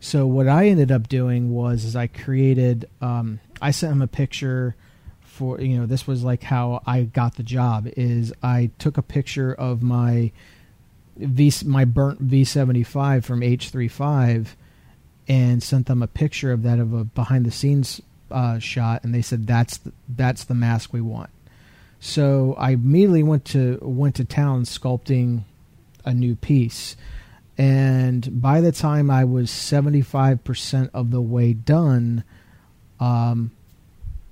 So 0.00 0.26
what 0.26 0.48
I 0.48 0.66
ended 0.66 0.90
up 0.90 1.08
doing 1.08 1.52
was 1.52 1.84
is 1.84 1.94
I 1.94 2.06
created 2.06 2.88
um, 3.00 3.40
I 3.60 3.70
sent 3.70 3.92
him 3.92 4.02
a 4.02 4.06
picture 4.06 4.74
for 5.20 5.60
you 5.60 5.78
know 5.78 5.86
this 5.86 6.06
was 6.06 6.22
like 6.22 6.42
how 6.42 6.82
I 6.86 7.04
got 7.04 7.36
the 7.36 7.42
job 7.42 7.88
is 7.96 8.32
I 8.42 8.70
took 8.78 8.98
a 8.98 9.02
picture 9.02 9.54
of 9.54 9.82
my 9.82 10.32
V 11.16 11.52
my 11.64 11.84
burnt 11.84 12.26
V75 12.26 13.24
from 13.24 13.40
H35 13.40 14.48
and 15.28 15.62
sent 15.62 15.86
them 15.86 16.02
a 16.02 16.06
picture 16.06 16.52
of 16.52 16.64
that 16.64 16.78
of 16.78 16.92
a 16.92 17.04
behind 17.04 17.46
the 17.46 17.50
scenes 17.50 18.00
uh, 18.30 18.58
shot 18.58 19.04
and 19.04 19.14
they 19.14 19.22
said 19.22 19.46
that's 19.46 19.78
the, 19.78 19.92
that's 20.08 20.44
the 20.44 20.54
mask 20.54 20.92
we 20.92 21.00
want. 21.00 21.30
So 22.04 22.56
I 22.58 22.72
immediately 22.72 23.22
went 23.22 23.44
to 23.46 23.78
went 23.80 24.16
to 24.16 24.24
town 24.24 24.64
sculpting 24.64 25.44
a 26.04 26.12
new 26.12 26.34
piece. 26.34 26.96
And 27.56 28.42
by 28.42 28.60
the 28.60 28.72
time 28.72 29.08
I 29.08 29.24
was 29.24 29.50
75% 29.50 30.90
of 30.92 31.12
the 31.12 31.20
way 31.20 31.52
done, 31.52 32.24
um, 32.98 33.52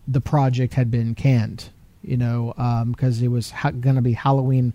the 0.09 0.21
project 0.21 0.75
had 0.75 0.91
been 0.91 1.15
canned, 1.15 1.69
you 2.03 2.17
know, 2.17 2.55
because 2.91 3.21
um, 3.21 3.25
it 3.25 3.29
was 3.29 3.53
ha- 3.53 3.71
going 3.71 3.95
to 3.95 4.03
be 4.03 4.15
Halloween 4.15 4.73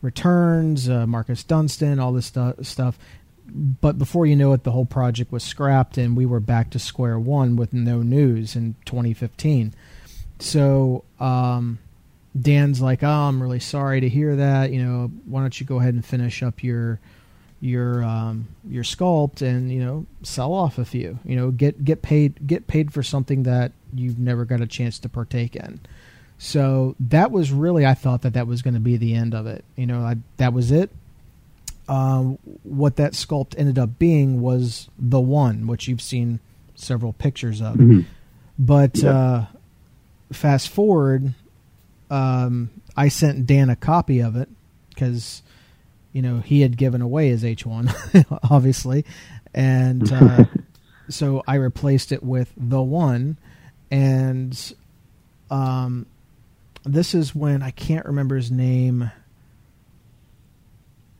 Returns, 0.00 0.88
uh, 0.88 1.04
Marcus 1.04 1.42
Dunstan, 1.42 1.98
all 1.98 2.12
this 2.12 2.26
stu- 2.26 2.54
stuff. 2.62 2.96
But 3.48 3.98
before 3.98 4.24
you 4.24 4.36
know 4.36 4.52
it, 4.52 4.62
the 4.62 4.70
whole 4.70 4.86
project 4.86 5.32
was 5.32 5.42
scrapped, 5.42 5.98
and 5.98 6.16
we 6.16 6.26
were 6.26 6.38
back 6.38 6.70
to 6.70 6.78
square 6.78 7.18
one 7.18 7.56
with 7.56 7.72
no 7.72 8.02
news 8.02 8.54
in 8.54 8.76
2015. 8.84 9.74
So 10.38 11.02
um, 11.18 11.80
Dan's 12.38 12.80
like, 12.80 13.02
"Oh, 13.02 13.08
I'm 13.08 13.40
really 13.42 13.60
sorry 13.60 14.00
to 14.00 14.08
hear 14.08 14.36
that. 14.36 14.70
You 14.72 14.82
know, 14.84 15.10
why 15.24 15.40
don't 15.40 15.58
you 15.58 15.66
go 15.66 15.78
ahead 15.80 15.94
and 15.94 16.04
finish 16.04 16.42
up 16.42 16.62
your 16.62 17.00
your 17.60 18.04
um, 18.04 18.48
your 18.68 18.84
sculpt 18.84 19.40
and 19.42 19.72
you 19.72 19.80
know 19.82 20.06
sell 20.22 20.52
off 20.52 20.78
a 20.78 20.84
few. 20.84 21.18
You 21.24 21.36
know, 21.36 21.50
get 21.50 21.84
get 21.84 22.02
paid 22.02 22.46
get 22.46 22.66
paid 22.66 22.92
for 22.92 23.02
something 23.02 23.44
that 23.44 23.72
you've 23.94 24.18
never 24.18 24.44
got 24.44 24.60
a 24.60 24.66
chance 24.66 24.98
to 25.00 25.08
partake 25.08 25.56
in. 25.56 25.80
So 26.38 26.94
that 27.00 27.30
was 27.30 27.50
really 27.50 27.86
I 27.86 27.94
thought 27.94 28.20
that 28.22 28.34
that 28.34 28.46
was 28.46 28.60
going 28.60 28.74
to 28.74 28.80
be 28.80 28.98
the 28.98 29.14
end 29.14 29.34
of 29.34 29.46
it. 29.46 29.64
You 29.74 29.86
know, 29.86 30.00
I, 30.02 30.16
that 30.36 30.52
was 30.52 30.70
it. 30.70 30.90
um, 31.88 32.36
what 32.64 32.96
that 32.96 33.12
sculpt 33.12 33.54
ended 33.56 33.78
up 33.78 33.98
being 33.98 34.40
was 34.42 34.88
the 34.98 35.20
one, 35.20 35.66
which 35.68 35.86
you've 35.88 36.02
seen 36.02 36.40
several 36.74 37.12
pictures 37.12 37.60
of. 37.62 37.76
Mhm. 37.76 38.04
But 38.58 38.98
Yep. 38.98 39.14
uh, 39.14 39.44
fast 40.32 40.68
forward, 40.68 41.32
um, 42.10 42.70
I 42.96 43.08
sent 43.08 43.46
Dan 43.46 43.70
a 43.70 43.76
copy 43.76 44.20
of 44.20 44.36
it 44.36 44.48
because 44.90 45.42
you 46.12 46.22
know 46.22 46.38
he 46.40 46.60
had 46.62 46.76
given 46.76 47.02
away 47.02 47.28
his 47.28 47.44
H 47.44 47.66
one, 47.66 47.90
obviously, 48.50 49.04
and 49.54 50.10
uh, 50.12 50.44
so 51.08 51.42
I 51.46 51.56
replaced 51.56 52.12
it 52.12 52.22
with 52.22 52.52
the 52.56 52.82
one, 52.82 53.36
and 53.90 54.74
um, 55.50 56.06
this 56.84 57.14
is 57.14 57.34
when 57.34 57.62
I 57.62 57.70
can't 57.70 58.06
remember 58.06 58.36
his 58.36 58.50
name. 58.50 59.10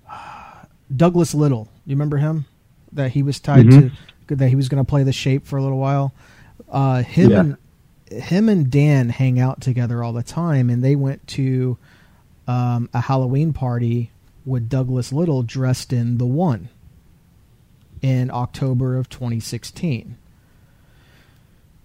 Douglas 0.95 1.35
Little, 1.35 1.69
you 1.85 1.95
remember 1.97 2.17
him? 2.19 2.47
That 2.93 3.11
he 3.13 3.23
was 3.23 3.41
tied 3.41 3.67
Mhm. 3.67 3.93
to, 4.29 4.37
that 4.37 4.49
he 4.49 4.57
was 4.57 4.69
going 4.69 4.83
to 4.85 4.89
play 4.89 5.03
the 5.03 5.13
shape 5.13 5.47
for 5.47 5.57
a 5.57 5.63
little 5.63 5.79
while. 5.79 6.13
Uh, 6.69 7.03
him 7.03 7.31
Yeah. 7.31 7.41
and 7.41 7.57
him 8.11 8.49
and 8.49 8.71
Dan 8.71 9.09
hang 9.09 9.39
out 9.39 9.61
together 9.61 10.03
all 10.03 10.13
the 10.13 10.23
time, 10.23 10.71
and 10.71 10.83
they 10.83 10.97
went 10.97 11.27
to 11.29 11.79
um, 12.47 12.89
a 12.95 13.01
Halloween 13.01 13.53
party 13.53 14.11
with 14.45 14.69
Douglas 14.69 15.13
Little 15.13 15.43
dressed 15.43 15.93
in 15.93 16.19
the 16.19 16.27
one 16.27 16.69
in 18.01 18.31
October 18.31 18.97
of 18.97 19.09
2016. 19.09 20.17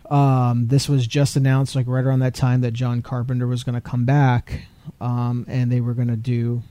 Um, 0.09 0.67
this 0.67 0.89
was 0.89 1.07
just 1.07 1.35
announced, 1.35 1.75
like 1.75 1.87
right 1.87 2.03
around 2.03 2.19
that 2.19 2.35
time, 2.35 2.61
that 2.61 2.71
John 2.71 3.01
Carpenter 3.01 3.47
was 3.47 3.63
going 3.63 3.75
to 3.75 3.81
come 3.81 4.05
back, 4.05 4.65
um, 4.99 5.45
and 5.47 5.71
they 5.71 5.81
were 5.81 5.93
going 5.93 6.09
to 6.09 6.17
do 6.17 6.63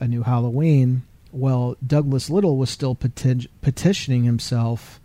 a 0.00 0.08
new 0.08 0.22
Halloween. 0.22 1.02
Well, 1.30 1.76
Douglas 1.86 2.30
Little 2.30 2.56
was 2.56 2.70
still 2.70 2.94
peti- 2.94 3.50
petitioning 3.60 4.24
himself 4.24 5.00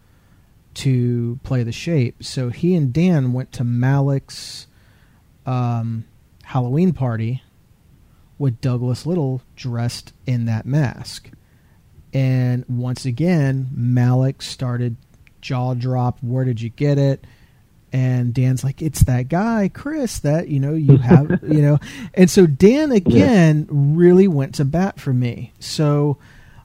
to 0.76 1.40
play 1.44 1.64
the 1.64 1.72
shape, 1.72 2.24
so 2.24 2.50
he 2.50 2.76
and 2.76 2.94
Dan 2.94 3.34
went 3.34 3.52
to 3.54 3.64
Malek's 3.64 4.68
um, 5.46 6.06
Halloween 6.44 6.94
party 6.94 7.44
with 8.38 8.62
Douglas 8.62 9.06
Little 9.06 9.42
dressed 9.56 10.14
in 10.26 10.46
that 10.46 10.66
mask. 10.66 11.30
And 12.14 12.66
once 12.68 13.06
again, 13.06 13.70
Malek 13.74 14.42
started 14.42 14.96
jaw 15.42 15.74
drop. 15.74 16.20
Where 16.22 16.46
did 16.46 16.62
you 16.62 16.70
get 16.70 16.98
it? 16.98 17.26
And 17.92 18.34
Dan's 18.34 18.64
like, 18.64 18.82
it's 18.82 19.04
that 19.04 19.30
guy, 19.30 19.70
Chris, 19.72 20.20
that, 20.20 20.48
you 20.48 20.60
know, 20.60 20.74
you 20.74 20.98
have, 20.98 21.40
you 21.48 21.62
know. 21.62 21.80
And 22.14 22.30
so 22.30 22.48
Dan 22.48 22.92
again 22.92 23.68
really 23.70 24.28
went 24.28 24.56
to 24.56 24.66
bat 24.66 25.00
for 25.00 25.14
me. 25.14 25.54
So 25.60 26.18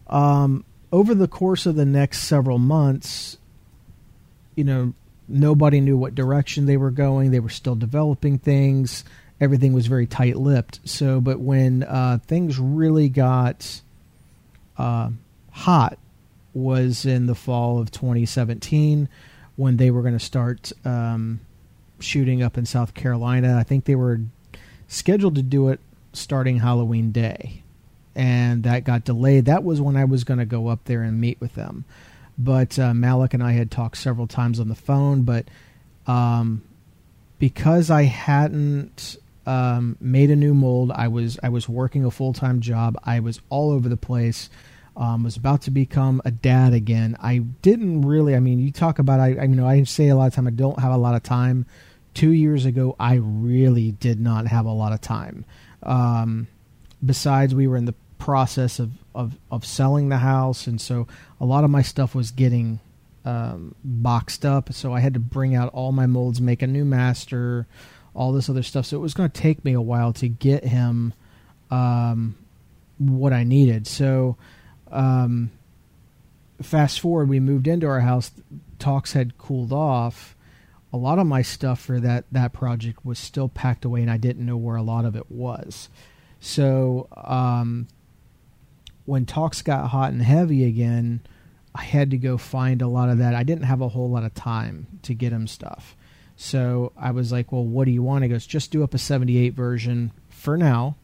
um, 0.07 0.65
over 0.91 1.15
the 1.15 1.29
course 1.29 1.67
of 1.67 1.77
the 1.77 1.85
next 1.85 2.23
several 2.23 2.59
months, 2.59 3.37
you 4.59 4.65
know, 4.65 4.93
nobody 5.29 5.81
knew 5.81 5.97
what 5.97 6.17
direction 6.17 6.67
they 6.67 6.77
were 6.77 6.91
going. 6.91 7.31
They 7.31 7.39
were 7.39 7.49
still 7.49 7.77
developing 7.77 8.41
things. 8.41 9.05
Everything 9.41 9.73
was 9.73 9.87
very 9.87 10.09
tight 10.09 10.37
lipped. 10.37 10.81
So, 10.83 11.21
but 11.21 11.39
when 11.39 11.85
uh, 11.85 12.19
things 12.27 12.59
really 12.59 13.09
got 13.09 13.81
uh, 14.77 15.11
hot 15.53 15.97
was 16.55 17.07
in 17.07 17.27
the 17.27 17.37
fall 17.37 17.79
of 17.79 17.93
2017 17.93 19.09
when 19.55 19.77
they 19.77 19.93
were 19.93 20.03
going 20.03 20.19
to 20.19 20.25
start 20.25 20.73
um, 20.85 21.39
shooting 22.01 22.43
up 22.43 22.59
in 22.59 22.67
South 22.67 22.95
Carolina. 22.95 23.57
I 23.57 23.63
think 23.63 23.85
they 23.85 23.95
were 23.95 24.23
scheduled 24.89 25.37
to 25.37 25.43
do 25.43 25.69
it 25.69 25.79
starting 26.13 26.59
Halloween 26.59 27.13
Day, 27.13 27.63
and 28.17 28.65
that 28.65 28.83
got 28.83 29.05
delayed. 29.05 29.45
That 29.45 29.63
was 29.63 29.81
when 29.81 29.97
I 29.97 30.05
was 30.05 30.25
going 30.25 30.39
to 30.39 30.47
go 30.47 30.67
up 30.67 30.85
there 30.87 31.03
and 31.03 31.21
meet 31.21 31.41
with 31.41 31.55
them. 31.55 31.85
But 32.39 32.79
uh, 32.79 32.95
Malek 32.95 33.35
and 33.35 33.43
I 33.43 33.53
had 33.53 33.71
talked 33.71 33.97
several 33.97 34.29
times 34.29 34.61
on 34.61 34.69
the 34.69 34.77
phone, 34.77 35.23
but 35.23 35.49
um, 36.07 36.63
because 37.39 37.91
I 37.91 38.05
hadn't 38.05 39.17
um, 39.49 39.97
made 40.01 40.31
a 40.31 40.37
new 40.37 40.55
mold, 40.55 40.93
I 40.95 41.09
was 41.09 41.39
I 41.43 41.49
was 41.49 41.69
working 41.69 42.05
a 42.05 42.11
full 42.11 42.33
time 42.33 42.61
job. 42.61 42.97
I 43.03 43.21
was 43.21 43.41
all 43.49 43.71
over 43.71 43.89
the 43.89 43.97
place. 43.97 44.51
Um, 44.97 45.23
was 45.23 45.37
about 45.37 45.63
to 45.63 45.71
become 45.71 46.21
a 46.25 46.33
dad 46.33 46.75
again. 46.75 47.17
I 47.23 47.39
didn't 47.39 48.03
really. 48.03 48.35
I 48.35 48.41
mean, 48.41 48.59
you 48.59 48.73
talk 48.73 48.99
about. 48.99 49.21
I, 49.21 49.35
I 49.35 49.43
you 49.45 49.55
know 49.55 49.67
I 49.67 49.83
say 49.85 50.09
a 50.09 50.17
lot 50.17 50.27
of 50.27 50.35
time. 50.35 50.47
I 50.47 50.51
don't 50.51 50.79
have 50.81 50.93
a 50.93 50.97
lot 50.97 51.15
of 51.15 51.23
time. 51.23 51.67
Two 52.15 52.33
years 52.33 52.65
ago, 52.65 52.97
I 52.99 53.15
really 53.15 53.93
did 53.93 54.21
not 54.21 54.49
have 54.49 54.67
a 54.67 54.73
lot 54.73 54.93
of 54.93 55.01
time. 55.01 55.45
Um, 55.85 56.49
besides, 57.05 57.55
we 57.55 57.69
were 57.69 57.77
in 57.77 57.85
the 57.85 57.95
process 58.19 58.79
of, 58.79 58.91
of 59.15 59.37
of 59.51 59.65
selling 59.65 60.09
the 60.09 60.19
house, 60.19 60.67
and 60.67 60.81
so 60.81 61.07
a 61.41 61.45
lot 61.45 61.65
of 61.65 61.71
my 61.71 61.83
stuff 61.83 62.15
was 62.15 62.31
getting 62.31 62.81
um, 63.25 63.75
boxed 63.85 64.45
up. 64.45 64.73
So 64.73 64.95
I 64.95 65.01
had 65.01 65.15
to 65.15 65.21
bring 65.21 65.55
out 65.55 65.73
all 65.73 65.93
my 65.93 66.07
molds, 66.07 66.41
make 66.41 66.63
a 66.63 66.67
new 66.67 66.85
master, 66.85 67.67
all 68.15 68.33
this 68.33 68.49
other 68.49 68.63
stuff. 68.63 68.87
So 68.87 68.97
it 68.97 69.01
was 69.01 69.15
going 69.15 69.31
to 69.31 69.41
take 69.41 69.65
me 69.65 69.73
a 69.73 69.81
while 69.81 70.13
to 70.15 70.29
get 70.29 70.65
him 70.65 71.13
um, 71.71 72.37
what 72.99 73.33
I 73.33 73.45
needed. 73.45 73.87
So 73.87 74.37
um, 74.91 75.51
fast 76.63 77.01
forward, 77.01 77.29
we 77.29 77.41
moved 77.41 77.69
into 77.69 77.87
our 77.87 78.01
house. 78.01 78.31
Talks 78.79 79.13
had 79.13 79.39
cooled 79.39 79.73
off. 79.73 80.35
A 80.93 80.97
lot 80.97 81.19
of 81.19 81.27
my 81.27 81.43
stuff 81.43 81.81
for 81.81 82.01
that 82.01 82.25
that 82.33 82.55
project 82.55 83.05
was 83.05 83.19
still 83.19 83.49
packed 83.49 83.85
away, 83.85 84.01
and 84.01 84.11
I 84.11 84.17
didn't 84.17 84.47
know 84.47 84.57
where 84.57 84.77
a 84.77 84.83
lot 84.83 85.05
of 85.05 85.17
it 85.17 85.31
was. 85.31 85.91
So 86.41 87.09
um, 87.13 87.89
when 89.09 89.25
talks 89.25 89.63
got 89.63 89.89
hot 89.89 90.13
and 90.13 90.21
heavy 90.21 90.67
again, 90.67 91.21
I 91.75 91.83
had 91.83 92.11
to 92.11 92.19
go 92.19 92.37
find 92.37 92.83
a 92.83 92.89
lot 92.89 93.09
of 93.09 93.19
that. 93.19 93.35
I 93.35 93.43
didn't 93.43 93.65
have 93.65 93.81
a 93.81 93.89
whole 93.89 94.11
lot 94.11 94.25
of 94.25 94.35
time 94.35 94.87
to 95.05 95.15
get 95.15 95.33
him 95.33 95.47
stuff. 95.47 95.97
So 96.37 96.93
I 96.95 97.13
was 97.13 97.33
like, 97.33 97.51
well, 97.51 97.65
what 97.65 97.87
do 97.87 97.91
you 97.91 98.03
want? 98.03 98.25
He 98.25 98.29
goes, 98.29 98.47
just 98.47 98.71
do 98.71 98.85
up 98.85 98.93
a 98.93 98.99
78 98.99 99.55
version 99.55 100.13
for 100.29 100.59
now. 100.59 100.97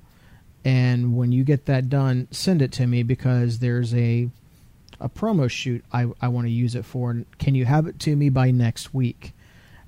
And 0.67 1.17
when 1.17 1.33
you 1.33 1.45
get 1.45 1.64
that 1.64 1.88
done, 1.88 2.29
send 2.31 2.61
it 2.61 2.73
to 2.73 2.87
me 2.87 3.03
because 3.03 3.61
there's 3.61 3.95
a 3.95 4.29
a 5.01 5.09
promo 5.09 5.51
shoot 5.51 5.85
I, 5.93 6.07
I 6.21 6.29
want 6.29 6.47
to 6.47 6.53
use 6.53 6.75
it 6.75 6.85
for. 6.85 7.11
And 7.11 7.27
can 7.38 7.55
you 7.55 7.64
have 7.64 7.87
it 7.87 7.99
to 8.01 8.14
me 8.14 8.29
by 8.29 8.51
next 8.51 8.93
week? 8.93 9.33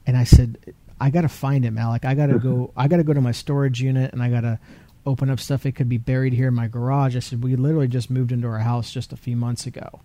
And 0.07 0.17
I 0.17 0.25
said, 0.25 0.75
I 0.99 1.11
got 1.11 1.21
to 1.23 1.29
find 1.29 1.67
it, 1.67 1.71
Malek. 1.71 2.07
I 2.07 2.15
got 2.15 2.27
to 2.27 2.39
go. 2.39 2.73
I 2.77 2.89
got 2.89 2.97
to 2.97 3.05
go 3.05 3.13
to 3.13 3.21
my 3.21 3.33
storage 3.33 3.83
unit 3.83 4.15
and 4.15 4.23
I 4.23 4.31
got 4.31 4.41
to 4.41 4.59
open 5.07 5.31
up 5.31 5.41
stuff. 5.41 5.65
It 5.65 5.73
could 5.73 5.89
be 5.89 5.99
buried 5.99 6.33
here 6.33 6.49
in 6.49 6.55
my 6.55 6.69
garage. 6.69 7.17
I 7.17 7.21
said, 7.21 7.43
we 7.43 7.57
literally 7.57 7.89
just 7.89 8.11
moved 8.11 8.33
into 8.33 8.49
our 8.49 8.59
house 8.59 8.93
just 8.93 9.13
a 9.13 9.17
few 9.17 9.37
months 9.37 9.67
ago. 9.67 10.01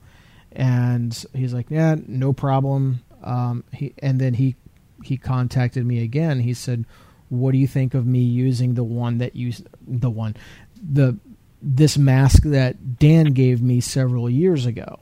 And 0.51 1.25
he's 1.33 1.53
like, 1.53 1.69
yeah, 1.69 1.95
no 2.07 2.31
problem. 2.33 3.01
Um, 3.23 3.63
he 3.71 3.93
and 3.99 4.19
then 4.19 4.33
he 4.33 4.55
he 5.03 5.17
contacted 5.17 5.85
me 5.85 6.03
again. 6.03 6.39
He 6.39 6.53
said, 6.53 6.85
"What 7.29 7.51
do 7.51 7.57
you 7.57 7.67
think 7.67 7.93
of 7.93 8.05
me 8.05 8.19
using 8.19 8.73
the 8.73 8.83
one 8.83 9.19
that 9.19 9.35
you 9.35 9.53
the 9.87 10.09
one 10.09 10.35
the 10.81 11.17
this 11.61 11.97
mask 11.97 12.43
that 12.43 12.97
Dan 12.97 13.33
gave 13.33 13.61
me 13.61 13.79
several 13.79 14.29
years 14.29 14.65
ago, 14.65 14.99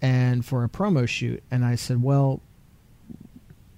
and 0.00 0.44
for 0.44 0.64
a 0.64 0.68
promo 0.68 1.08
shoot?" 1.08 1.42
And 1.50 1.64
I 1.64 1.74
said, 1.74 2.02
"Well, 2.02 2.40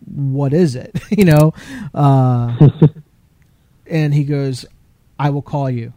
what 0.05 0.53
is 0.53 0.75
it? 0.75 1.01
you 1.11 1.25
know?" 1.25 1.55
Uh, 1.95 2.69
and 3.87 4.13
he 4.13 4.25
goes, 4.25 4.67
"I 5.19 5.31
will 5.31 5.43
call 5.43 5.71
you." 5.71 5.93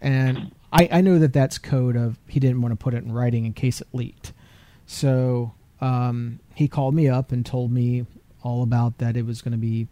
And 0.00 0.52
I, 0.72 0.88
I 0.90 1.00
know 1.00 1.18
that 1.18 1.32
that's 1.32 1.58
code 1.58 1.96
of 1.96 2.18
he 2.28 2.40
didn't 2.40 2.60
want 2.60 2.72
to 2.72 2.82
put 2.82 2.94
it 2.94 3.04
in 3.04 3.12
writing 3.12 3.46
in 3.46 3.52
case 3.52 3.80
it 3.80 3.88
leaked. 3.92 4.32
So 4.86 5.54
um, 5.80 6.40
he 6.54 6.68
called 6.68 6.94
me 6.94 7.08
up 7.08 7.32
and 7.32 7.44
told 7.44 7.72
me 7.72 8.06
all 8.42 8.62
about 8.62 8.98
that 8.98 9.16
it 9.16 9.24
was 9.24 9.40
going 9.40 9.52
to 9.52 9.58
be 9.58 9.88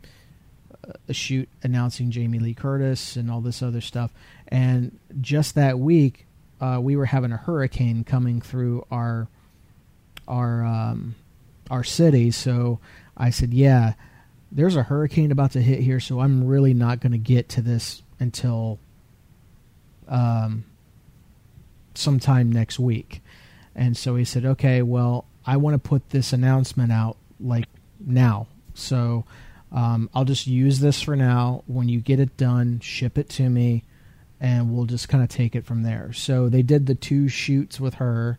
a 1.08 1.12
shoot 1.12 1.48
announcing 1.62 2.10
Jamie 2.10 2.38
Lee 2.38 2.54
Curtis 2.54 3.16
and 3.16 3.30
all 3.30 3.40
this 3.40 3.62
other 3.62 3.80
stuff. 3.80 4.12
And 4.48 4.98
just 5.20 5.54
that 5.54 5.78
week, 5.78 6.26
uh, 6.60 6.78
we 6.80 6.96
were 6.96 7.06
having 7.06 7.32
a 7.32 7.36
hurricane 7.36 8.04
coming 8.04 8.40
through 8.40 8.86
our 8.90 9.28
our 10.28 10.64
um, 10.64 11.14
our 11.70 11.84
city. 11.84 12.30
So 12.30 12.78
I 13.16 13.30
said, 13.30 13.52
"Yeah, 13.54 13.94
there's 14.50 14.76
a 14.76 14.82
hurricane 14.82 15.32
about 15.32 15.52
to 15.52 15.62
hit 15.62 15.80
here, 15.80 16.00
so 16.00 16.20
I'm 16.20 16.44
really 16.44 16.74
not 16.74 17.00
going 17.00 17.12
to 17.12 17.18
get 17.18 17.48
to 17.50 17.62
this 17.62 18.02
until 18.22 18.78
um, 20.08 20.64
sometime 21.94 22.50
next 22.50 22.78
week." 22.78 23.20
And 23.74 23.96
so 23.96 24.16
he 24.16 24.24
said, 24.24 24.44
"Okay, 24.44 24.82
well, 24.82 25.26
I 25.44 25.56
want 25.56 25.74
to 25.74 25.78
put 25.88 26.10
this 26.10 26.32
announcement 26.32 26.92
out 26.92 27.16
like 27.40 27.66
now. 28.00 28.46
So 28.74 29.24
um, 29.70 30.08
I'll 30.14 30.24
just 30.24 30.46
use 30.46 30.80
this 30.80 31.02
for 31.02 31.16
now. 31.16 31.64
When 31.66 31.88
you 31.88 32.00
get 32.00 32.20
it 32.20 32.36
done, 32.36 32.80
ship 32.80 33.18
it 33.18 33.28
to 33.30 33.48
me, 33.48 33.84
and 34.40 34.72
we'll 34.74 34.86
just 34.86 35.08
kind 35.08 35.22
of 35.22 35.28
take 35.28 35.54
it 35.54 35.66
from 35.66 35.82
there." 35.82 36.12
So 36.12 36.48
they 36.48 36.62
did 36.62 36.86
the 36.86 36.94
two 36.94 37.28
shoots 37.28 37.80
with 37.80 37.94
her. 37.94 38.38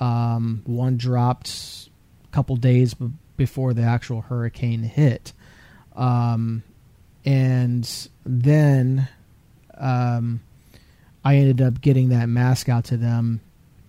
Um, 0.00 0.62
one 0.64 0.96
dropped 0.96 1.88
a 2.24 2.28
couple 2.34 2.56
days 2.56 2.94
b- 2.94 3.10
before 3.36 3.72
the 3.74 3.82
actual 3.82 4.22
hurricane 4.22 4.82
hit, 4.82 5.32
um, 5.94 6.62
and 7.24 8.08
then 8.24 9.08
um, 9.76 10.40
I 11.24 11.36
ended 11.36 11.60
up 11.60 11.80
getting 11.80 12.08
that 12.10 12.28
mask 12.28 12.68
out 12.68 12.84
to 12.86 12.96
them 12.96 13.40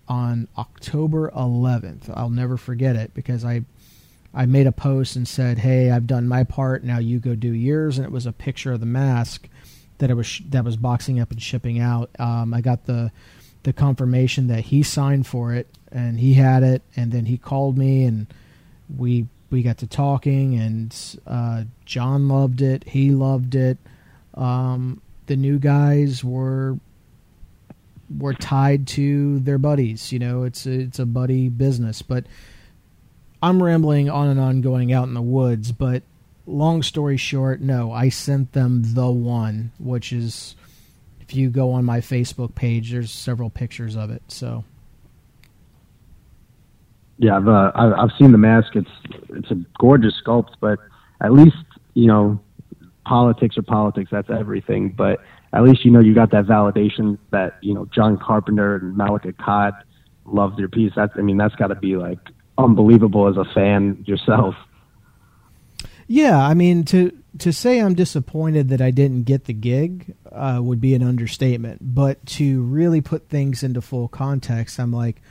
on 0.07 0.47
October 0.57 1.31
11th. 1.31 2.11
I'll 2.15 2.29
never 2.29 2.57
forget 2.57 2.95
it 2.95 3.13
because 3.13 3.45
I 3.45 3.63
I 4.35 4.47
made 4.47 4.65
a 4.65 4.71
post 4.71 5.15
and 5.15 5.27
said, 5.27 5.59
"Hey, 5.59 5.91
I've 5.91 6.07
done 6.07 6.27
my 6.27 6.43
part. 6.43 6.83
Now 6.83 6.97
you 6.97 7.19
go 7.19 7.35
do 7.35 7.51
yours." 7.51 7.97
And 7.97 8.05
it 8.05 8.11
was 8.11 8.25
a 8.25 8.31
picture 8.31 8.71
of 8.71 8.79
the 8.79 8.87
mask 8.87 9.47
that 9.99 10.09
I 10.09 10.15
was 10.15 10.25
sh- 10.25 10.41
that 10.49 10.65
was 10.65 10.75
boxing 10.75 11.19
up 11.19 11.29
and 11.29 11.41
shipping 11.41 11.79
out. 11.79 12.09
Um, 12.17 12.53
I 12.53 12.61
got 12.61 12.85
the 12.85 13.11
the 13.61 13.73
confirmation 13.73 14.47
that 14.47 14.65
he 14.65 14.83
signed 14.83 15.25
for 15.25 15.53
it 15.53 15.67
and 15.91 16.19
he 16.19 16.33
had 16.33 16.63
it, 16.63 16.81
and 16.95 17.11
then 17.11 17.25
he 17.27 17.37
called 17.37 17.77
me 17.77 18.05
and 18.05 18.27
we 18.97 19.27
we 19.49 19.61
got 19.61 19.77
to 19.77 19.87
talking, 19.87 20.55
and 20.55 21.19
uh, 21.27 21.65
John 21.85 22.27
loved 22.27 22.61
it. 22.61 22.83
He 22.85 23.11
loved 23.11 23.53
it. 23.53 23.77
Um, 24.35 25.01
the 25.25 25.35
new 25.35 25.59
guys 25.59 26.23
were 26.23 26.77
were 28.17 28.33
tied 28.33 28.87
to 28.87 29.39
their 29.39 29.57
buddies. 29.57 30.11
You 30.11 30.19
know, 30.19 30.43
it's 30.43 30.65
it's 30.65 30.99
a 30.99 31.05
buddy 31.05 31.49
business. 31.49 32.01
But 32.01 32.25
I'm 33.41 33.61
rambling 33.61 34.09
on 34.09 34.27
and 34.27 34.39
on, 34.39 34.61
going 34.61 34.93
out 34.93 35.07
in 35.07 35.13
the 35.13 35.21
woods. 35.21 35.71
But 35.71 36.03
long 36.45 36.83
story 36.83 37.17
short, 37.17 37.61
no, 37.61 37.91
I 37.91 38.09
sent 38.09 38.53
them 38.53 38.81
the 38.93 39.09
one, 39.09 39.71
which 39.79 40.13
is 40.13 40.55
if 41.21 41.33
you 41.33 41.49
go 41.49 41.71
on 41.71 41.85
my 41.85 41.99
Facebook 41.99 42.55
page, 42.55 42.91
there's 42.91 43.11
several 43.11 43.49
pictures 43.49 43.95
of 43.95 44.11
it. 44.11 44.23
So 44.27 44.63
yeah, 47.17 47.37
I've, 47.37 47.47
uh, 47.47 47.71
I've 47.75 48.11
seen 48.17 48.31
the 48.31 48.37
mask. 48.37 48.75
It's 48.75 48.89
it's 49.29 49.51
a 49.51 49.55
gorgeous 49.79 50.13
sculpt, 50.25 50.55
but 50.59 50.79
at 51.21 51.31
least 51.33 51.57
you 51.93 52.07
know 52.07 52.39
politics 53.05 53.57
or 53.57 53.61
politics. 53.63 54.09
That's 54.11 54.29
everything. 54.29 54.89
But 54.89 55.19
at 55.53 55.63
least 55.63 55.85
you 55.85 55.91
know 55.91 55.99
you 55.99 56.13
got 56.13 56.31
that 56.31 56.45
validation 56.45 57.17
that 57.31 57.57
you 57.61 57.73
know 57.73 57.85
John 57.93 58.17
Carpenter 58.17 58.75
and 58.75 58.97
Malika 58.97 59.33
Akkad 59.33 59.73
loved 60.25 60.59
your 60.59 60.69
piece. 60.69 60.93
That's 60.95 61.13
I 61.15 61.21
mean 61.21 61.37
that's 61.37 61.55
got 61.55 61.67
to 61.67 61.75
be 61.75 61.95
like 61.95 62.19
unbelievable 62.57 63.27
as 63.27 63.37
a 63.37 63.45
fan 63.53 64.03
yourself. 64.07 64.55
Yeah, 66.07 66.37
I 66.37 66.53
mean 66.53 66.83
to 66.85 67.11
to 67.39 67.51
say 67.51 67.79
I'm 67.79 67.95
disappointed 67.95 68.69
that 68.69 68.81
I 68.81 68.91
didn't 68.91 69.23
get 69.23 69.45
the 69.45 69.53
gig 69.53 70.15
uh, 70.31 70.59
would 70.61 70.81
be 70.81 70.93
an 70.93 71.03
understatement. 71.03 71.79
But 71.81 72.25
to 72.27 72.61
really 72.63 73.01
put 73.01 73.29
things 73.29 73.63
into 73.63 73.81
full 73.81 74.07
context, 74.07 74.79
I'm 74.79 74.91
like, 74.91 75.21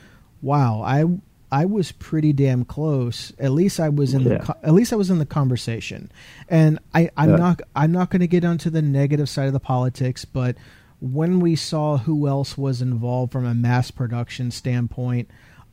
wow, 0.40 0.82
I 0.82 1.04
I 1.52 1.66
was 1.66 1.92
pretty 1.92 2.32
damn 2.32 2.64
close. 2.64 3.30
At 3.38 3.52
least 3.52 3.78
I 3.78 3.90
was 3.90 4.14
in 4.14 4.22
yeah. 4.22 4.38
the 4.38 4.56
at 4.62 4.72
least 4.72 4.92
I 4.92 4.96
was 4.96 5.10
in 5.10 5.18
the 5.18 5.26
conversation. 5.26 6.10
And 6.48 6.78
I 6.94 7.10
I'm 7.16 7.30
yeah. 7.30 7.36
not 7.36 7.60
I'm 7.76 7.92
not 7.92 8.10
going 8.10 8.20
to 8.20 8.26
get 8.26 8.44
onto 8.44 8.70
the 8.70 8.80
negative 8.80 9.28
side 9.28 9.48
of 9.48 9.52
the 9.52 9.60
politics, 9.60 10.24
but 10.24 10.56
when 10.98 11.40
we 11.40 11.54
saw 11.54 11.98
who 11.98 12.26
else 12.26 12.56
was 12.56 12.80
involved 12.80 13.32
from 13.32 13.44
a 13.44 13.54
mass 13.54 13.90
production 13.90 14.50
standpoint, 14.50 15.28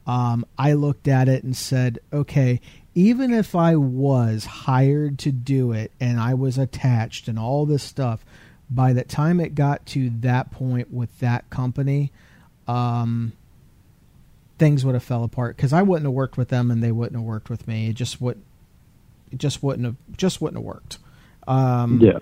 um, 0.06 0.46
I 0.58 0.74
looked 0.74 1.08
at 1.08 1.30
it 1.30 1.44
and 1.44 1.56
said, 1.56 2.00
okay, 2.12 2.60
even 2.94 3.32
if 3.32 3.56
I 3.56 3.76
was 3.78 4.44
hired 4.44 5.18
to 5.20 5.32
do 5.32 5.72
it 5.72 5.92
and 6.00 6.20
I 6.20 6.34
was 6.34 6.58
attached 6.58 7.28
and 7.28 7.40
all 7.40 7.66
this 7.66 7.84
stuff, 7.84 8.26
by 8.70 8.92
the 8.92 9.04
time 9.04 9.40
it 9.40 9.56
got 9.56 9.86
to 9.88 10.10
that 10.22 10.52
point 10.52 10.92
with 10.92 11.20
that 11.20 11.50
company, 11.50 12.12
um, 12.68 13.34
things 14.60 14.86
would 14.86 14.94
have 14.94 15.04
fell 15.04 15.24
apart 15.24 15.56
because 15.56 15.74
I 15.74 15.82
wouldn't 15.82 16.06
have 16.06 16.14
worked 16.14 16.38
with 16.38 16.50
them 16.50 16.70
and 16.70 16.84
they 16.84 16.92
wouldn't 16.92 17.16
have 17.16 17.26
worked 17.26 17.50
with 17.50 17.68
me. 17.68 17.90
It 17.90 17.94
just 17.94 18.22
would, 18.22 18.42
it 19.32 19.40
just 19.40 19.64
wouldn't 19.64 19.86
have, 19.86 19.96
just 20.16 20.42
wouldn't 20.42 20.58
have 20.58 20.66
worked. 20.66 21.00
Um, 21.48 22.00
yeah. 22.02 22.20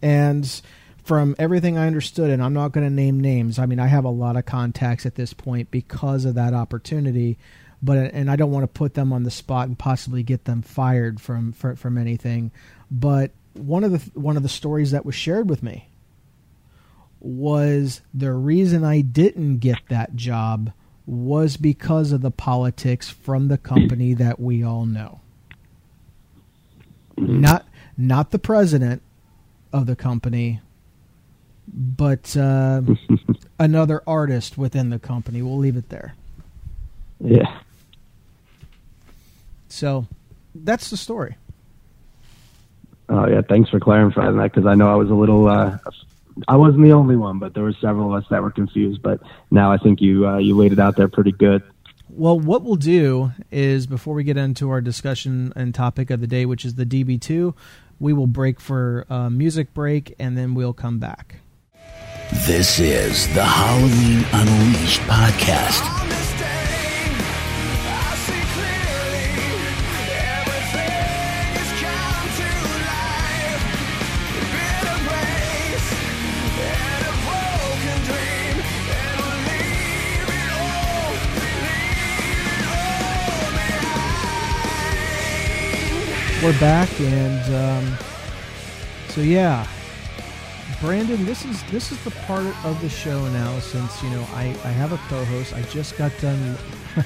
And 0.00 0.62
from 1.04 1.36
everything 1.38 1.78
I 1.78 1.86
understood, 1.86 2.30
and 2.30 2.42
I'm 2.42 2.52
not 2.52 2.72
going 2.72 2.86
to 2.86 2.92
name 2.92 3.20
names. 3.20 3.58
I 3.58 3.66
mean, 3.66 3.78
I 3.78 3.86
have 3.86 4.04
a 4.04 4.10
lot 4.10 4.36
of 4.36 4.44
contacts 4.44 5.06
at 5.06 5.14
this 5.14 5.32
point 5.32 5.70
because 5.70 6.24
of 6.24 6.34
that 6.34 6.54
opportunity, 6.54 7.38
but 7.82 7.96
and 7.96 8.30
I 8.30 8.36
don't 8.36 8.50
want 8.50 8.64
to 8.64 8.78
put 8.78 8.94
them 8.94 9.12
on 9.12 9.22
the 9.22 9.30
spot 9.30 9.68
and 9.68 9.78
possibly 9.78 10.22
get 10.22 10.44
them 10.44 10.62
fired 10.62 11.20
from 11.20 11.52
from, 11.52 11.76
from 11.76 11.96
anything. 11.98 12.50
But 12.90 13.30
one 13.54 13.84
of 13.84 13.92
the 13.92 14.20
one 14.20 14.36
of 14.36 14.42
the 14.42 14.48
stories 14.48 14.90
that 14.90 15.06
was 15.06 15.14
shared 15.14 15.48
with 15.48 15.62
me 15.62 15.88
was 17.20 18.00
the 18.12 18.32
reason 18.32 18.84
I 18.84 19.00
didn't 19.00 19.58
get 19.58 19.78
that 19.88 20.16
job 20.16 20.72
was 21.06 21.56
because 21.56 22.12
of 22.12 22.20
the 22.20 22.30
politics 22.30 23.08
from 23.08 23.48
the 23.48 23.58
company 23.58 24.12
that 24.14 24.40
we 24.40 24.62
all 24.62 24.84
know. 24.84 25.20
Not 27.16 27.66
not 27.96 28.30
the 28.30 28.38
president 28.38 29.00
of 29.72 29.86
the 29.86 29.96
company, 29.96 30.60
but 31.68 32.36
uh, 32.36 32.82
another 33.58 34.02
artist 34.06 34.58
within 34.58 34.90
the 34.90 34.98
company. 34.98 35.40
We'll 35.40 35.58
leave 35.58 35.76
it 35.76 35.88
there. 35.88 36.14
Yeah. 37.20 37.60
So 39.68 40.06
that's 40.54 40.90
the 40.90 40.96
story. 40.96 41.36
Oh 43.08 43.26
yeah, 43.28 43.40
thanks 43.42 43.70
for 43.70 43.78
clarifying 43.78 44.36
that 44.36 44.52
because 44.52 44.66
I 44.66 44.74
know 44.74 44.90
I 44.90 44.96
was 44.96 45.10
a 45.10 45.14
little 45.14 45.46
uh, 45.48 45.78
I 46.48 46.56
wasn't 46.56 46.84
the 46.84 46.92
only 46.92 47.16
one, 47.16 47.38
but 47.38 47.54
there 47.54 47.62
were 47.62 47.74
several 47.80 48.14
of 48.14 48.22
us 48.22 48.28
that 48.30 48.42
were 48.42 48.50
confused. 48.50 49.02
But 49.02 49.20
now 49.50 49.72
I 49.72 49.78
think 49.78 50.00
you 50.00 50.26
uh, 50.26 50.38
you 50.38 50.56
laid 50.56 50.72
it 50.72 50.78
out 50.78 50.96
there 50.96 51.08
pretty 51.08 51.32
good. 51.32 51.62
Well, 52.08 52.38
what 52.38 52.62
we'll 52.62 52.76
do 52.76 53.32
is 53.50 53.86
before 53.86 54.14
we 54.14 54.24
get 54.24 54.36
into 54.36 54.70
our 54.70 54.80
discussion 54.80 55.52
and 55.56 55.74
topic 55.74 56.10
of 56.10 56.20
the 56.20 56.26
day, 56.26 56.46
which 56.46 56.64
is 56.64 56.76
the 56.76 56.86
DB2, 56.86 57.54
we 57.98 58.12
will 58.12 58.28
break 58.28 58.60
for 58.60 59.04
a 59.08 59.28
music 59.28 59.74
break 59.74 60.14
and 60.18 60.38
then 60.38 60.54
we'll 60.54 60.72
come 60.72 60.98
back. 60.98 61.36
This 62.46 62.78
is 62.78 63.32
the 63.34 63.44
Halloween 63.44 64.24
Unleashed 64.32 65.00
podcast. 65.02 66.05
We're 86.46 86.60
back, 86.60 87.00
and 87.00 87.54
um, 87.56 87.98
so 89.08 89.20
yeah, 89.20 89.66
Brandon, 90.80 91.24
this 91.24 91.44
is 91.44 91.60
this 91.72 91.90
is 91.90 92.04
the 92.04 92.12
part 92.12 92.46
of 92.64 92.80
the 92.80 92.88
show 92.88 93.26
now. 93.30 93.58
Since 93.58 94.00
you 94.00 94.10
know 94.10 94.24
I 94.32 94.56
I 94.62 94.70
have 94.70 94.92
a 94.92 94.96
co-host, 95.08 95.54
I 95.54 95.62
just 95.62 95.98
got 95.98 96.12
done 96.20 96.56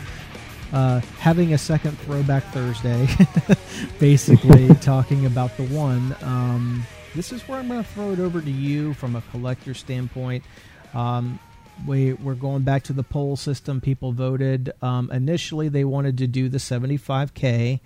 uh, 0.74 1.00
having 1.18 1.54
a 1.54 1.58
second 1.58 1.98
Throwback 2.00 2.44
Thursday, 2.52 3.08
basically 3.98 4.68
talking 4.82 5.24
about 5.24 5.56
the 5.56 5.64
one. 5.68 6.14
Um, 6.20 6.86
this 7.14 7.32
is 7.32 7.40
where 7.48 7.60
I'm 7.60 7.68
going 7.68 7.82
to 7.82 7.90
throw 7.92 8.12
it 8.12 8.20
over 8.20 8.42
to 8.42 8.50
you 8.50 8.92
from 8.92 9.16
a 9.16 9.22
collector 9.30 9.72
standpoint. 9.72 10.44
Um, 10.92 11.38
we 11.86 12.12
we're 12.12 12.34
going 12.34 12.64
back 12.64 12.82
to 12.84 12.92
the 12.92 13.04
poll 13.04 13.36
system. 13.36 13.80
People 13.80 14.12
voted. 14.12 14.74
Um, 14.82 15.10
initially, 15.10 15.70
they 15.70 15.86
wanted 15.86 16.18
to 16.18 16.26
do 16.26 16.50
the 16.50 16.58
75k. 16.58 17.80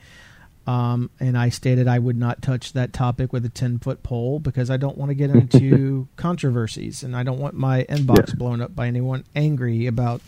Um, 0.67 1.11
and 1.21 1.37
I 1.37 1.51
stated 1.51 1.89
I 1.89 1.99
would 1.99 2.17
not 2.17 2.41
touch 2.41 2.73
that 2.73 2.95
topic 2.95 3.33
with 3.33 3.45
a 3.45 3.51
10 3.51 3.81
foot 3.81 4.03
pole 4.03 4.39
because 4.39 4.71
I 4.71 4.79
don't 4.79 4.97
want 4.97 5.11
to 5.11 5.15
get 5.15 5.29
into 5.29 6.09
controversies 6.17 7.03
and 7.03 7.15
I 7.15 7.23
don't 7.23 7.39
want 7.39 7.55
my 7.55 7.85
inbox 7.85 8.29
yeah. 8.29 8.35
blown 8.37 8.63
up 8.63 8.75
by 8.75 8.87
anyone 8.87 9.25
angry 9.37 9.87
about 9.87 10.23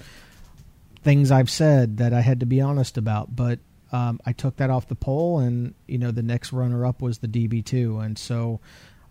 things 1.03 1.31
I've 1.31 1.49
said 1.49 1.99
that 1.99 2.12
I 2.12 2.20
had 2.20 2.40
to 2.40 2.46
be 2.46 2.61
honest 2.61 2.99
about. 2.99 3.35
But 3.35 3.61
um, 3.92 4.20
I 4.27 4.33
took 4.33 4.57
that 4.57 4.70
off 4.70 4.88
the 4.88 4.94
poll, 4.94 5.38
and 5.38 5.75
you 5.87 5.99
know 5.99 6.11
the 6.11 6.22
next 6.22 6.53
runner 6.53 6.85
up 6.85 7.01
was 7.01 7.18
the 7.18 7.29
DB2, 7.29 8.05
and 8.05 8.18
so 8.18 8.61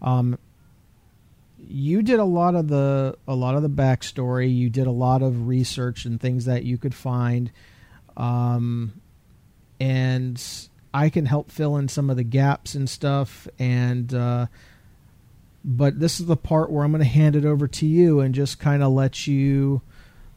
um, 0.02 0.38
you 1.58 2.02
did 2.02 2.20
a 2.20 2.26
lot 2.26 2.56
of 2.56 2.68
the 2.68 3.18
a 3.28 3.36
lot 3.36 3.56
of 3.56 3.62
the 3.62 3.70
backstory. 3.70 4.54
You 4.54 4.70
did 4.70 4.88
a 4.88 4.92
lot 4.92 5.22
of 5.22 5.48
research 5.48 6.06
and 6.06 6.20
things 6.20 6.46
that 6.46 6.66
you 6.66 6.78
could 6.78 6.94
find, 6.94 7.52
um, 8.18 9.02
and 9.80 10.38
I 10.96 11.10
can 11.10 11.26
help 11.26 11.52
fill 11.52 11.76
in 11.76 11.90
some 11.90 12.10
of 12.10 12.16
the 12.16 12.24
gaps 12.24 12.74
and 12.74 12.90
stuff. 12.90 13.50
And 13.60 14.14
uh, 14.14 14.46
but 15.66 16.00
this 16.00 16.22
is 16.22 16.26
the 16.26 16.38
part 16.38 16.72
where 16.72 16.86
I'm 16.86 16.92
going 16.92 17.04
to 17.04 17.10
hand 17.10 17.36
it 17.36 17.44
over 17.44 17.68
to 17.68 17.86
you 17.86 18.22
and 18.22 18.34
just 18.34 18.60
kind 18.60 18.82
of 18.82 18.94
let 18.94 19.28
you, 19.28 19.82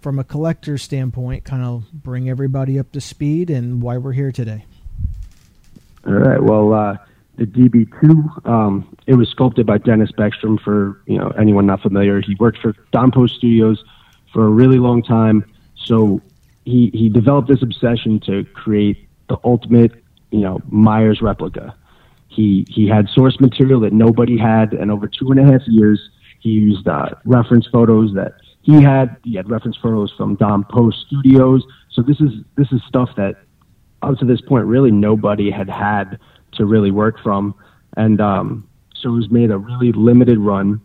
from 0.01 0.19
a 0.19 0.25
collector 0.25 0.77
standpoint, 0.77 1.45
kind 1.45 1.63
of 1.63 1.93
bring 1.93 2.29
everybody 2.29 2.77
up 2.77 2.91
to 2.91 3.01
speed 3.01 3.51
and 3.51 3.81
why 3.81 3.99
we're 3.99 4.13
here 4.13 4.33
today. 4.33 4.65
All 6.05 6.15
right. 6.15 6.43
Well, 6.43 6.73
uh, 6.73 6.97
the 7.37 7.45
DB2, 7.47 8.45
um, 8.45 8.97
it 9.07 9.15
was 9.15 9.29
sculpted 9.29 9.65
by 9.65 9.79
Dennis 9.79 10.11
Beckstrom. 10.11 10.61
For 10.61 11.01
you 11.07 11.19
know 11.19 11.29
anyone 11.39 11.67
not 11.67 11.83
familiar, 11.83 12.21
he 12.21 12.35
worked 12.35 12.59
for 12.59 12.75
Don 12.91 13.13
Post 13.13 13.37
Studios 13.37 13.85
for 14.33 14.45
a 14.45 14.51
really 14.51 14.81
long 14.81 15.05
time. 15.05 15.45
So 15.77 16.21
he 16.65 16.91
he 16.93 17.09
developed 17.09 17.47
this 17.47 17.63
obsession 17.63 18.19
to 18.27 18.45
create 18.55 19.09
the 19.29 19.37
ultimate 19.45 20.03
you 20.31 20.41
know 20.41 20.61
Myers 20.69 21.21
replica. 21.23 21.75
He 22.29 22.67
he 22.69 22.87
had 22.87 23.09
source 23.09 23.41
material 23.41 23.81
that 23.81 23.93
nobody 23.93 24.39
had, 24.39 24.73
and 24.73 24.91
over 24.91 25.09
two 25.09 25.31
and 25.31 25.41
a 25.41 25.45
half 25.45 25.63
years, 25.67 26.01
he 26.41 26.51
used 26.51 26.87
uh, 26.87 27.11
reference 27.25 27.67
photos 27.67 28.15
that 28.15 28.35
he 28.63 28.83
had 28.83 29.17
he 29.25 29.35
had 29.35 29.49
reference 29.49 29.77
photos 29.77 30.13
from 30.17 30.35
Don 30.37 30.65
Post 30.65 31.07
Studios. 31.07 31.65
So 31.91 32.03
this 32.03 32.21
is 32.21 32.33
this 32.57 32.71
is 32.71 32.83
stuff 32.87 33.11
that 33.17 33.37
up 34.03 34.19
to 34.19 34.25
this 34.25 34.41
point 34.41 34.67
really 34.67 34.91
nobody 34.91 35.51
had 35.51 35.69
had 35.69 36.19
to 36.53 36.67
really 36.67 36.91
work 36.91 37.21
from, 37.23 37.55
and 37.97 38.21
um, 38.21 38.69
so 38.95 39.09
it 39.11 39.17
was 39.17 39.31
made 39.31 39.51
a 39.51 39.59
really 39.59 39.93
limited 39.93 40.39
run. 40.39 40.81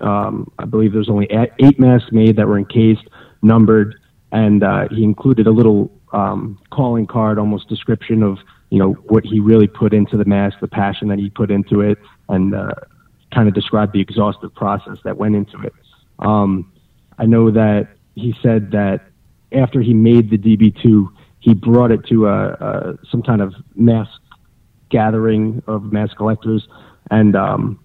Um, 0.00 0.50
I 0.58 0.64
believe 0.64 0.92
there's 0.92 1.08
only 1.08 1.28
eight 1.58 1.78
masks 1.78 2.12
made 2.12 2.36
that 2.36 2.46
were 2.46 2.58
encased, 2.58 3.08
numbered, 3.42 3.96
and 4.32 4.62
uh, 4.62 4.88
he 4.90 5.02
included 5.02 5.46
a 5.46 5.50
little 5.50 5.90
um, 6.12 6.58
calling 6.70 7.06
card, 7.06 7.38
almost 7.38 7.68
description 7.68 8.22
of 8.22 8.38
you 8.70 8.78
know 8.78 8.92
what 9.08 9.24
he 9.24 9.40
really 9.40 9.66
put 9.66 9.94
into 9.94 10.16
the 10.16 10.24
mask, 10.24 10.58
the 10.60 10.68
passion 10.68 11.08
that 11.08 11.18
he 11.18 11.30
put 11.30 11.50
into 11.50 11.80
it, 11.80 11.98
and 12.28 12.54
uh, 12.54 12.74
kind 13.34 13.48
of 13.48 13.54
described 13.54 13.92
the 13.92 14.00
exhaustive 14.00 14.54
process 14.54 14.98
that 15.04 15.16
went 15.16 15.36
into 15.36 15.60
it. 15.60 15.72
Um, 16.18 16.72
I 17.18 17.26
know 17.26 17.50
that 17.50 17.88
he 18.14 18.34
said 18.42 18.70
that 18.72 19.06
after 19.52 19.80
he 19.80 19.94
made 19.94 20.30
the 20.30 20.38
DB2, 20.38 21.08
he 21.40 21.54
brought 21.54 21.90
it 21.90 22.04
to 22.06 22.26
a, 22.26 22.48
a 22.48 22.98
some 23.10 23.22
kind 23.22 23.40
of 23.40 23.54
mask 23.74 24.20
gathering 24.90 25.62
of 25.66 25.92
mask 25.92 26.16
collectors, 26.16 26.66
and 27.10 27.36
um, 27.36 27.78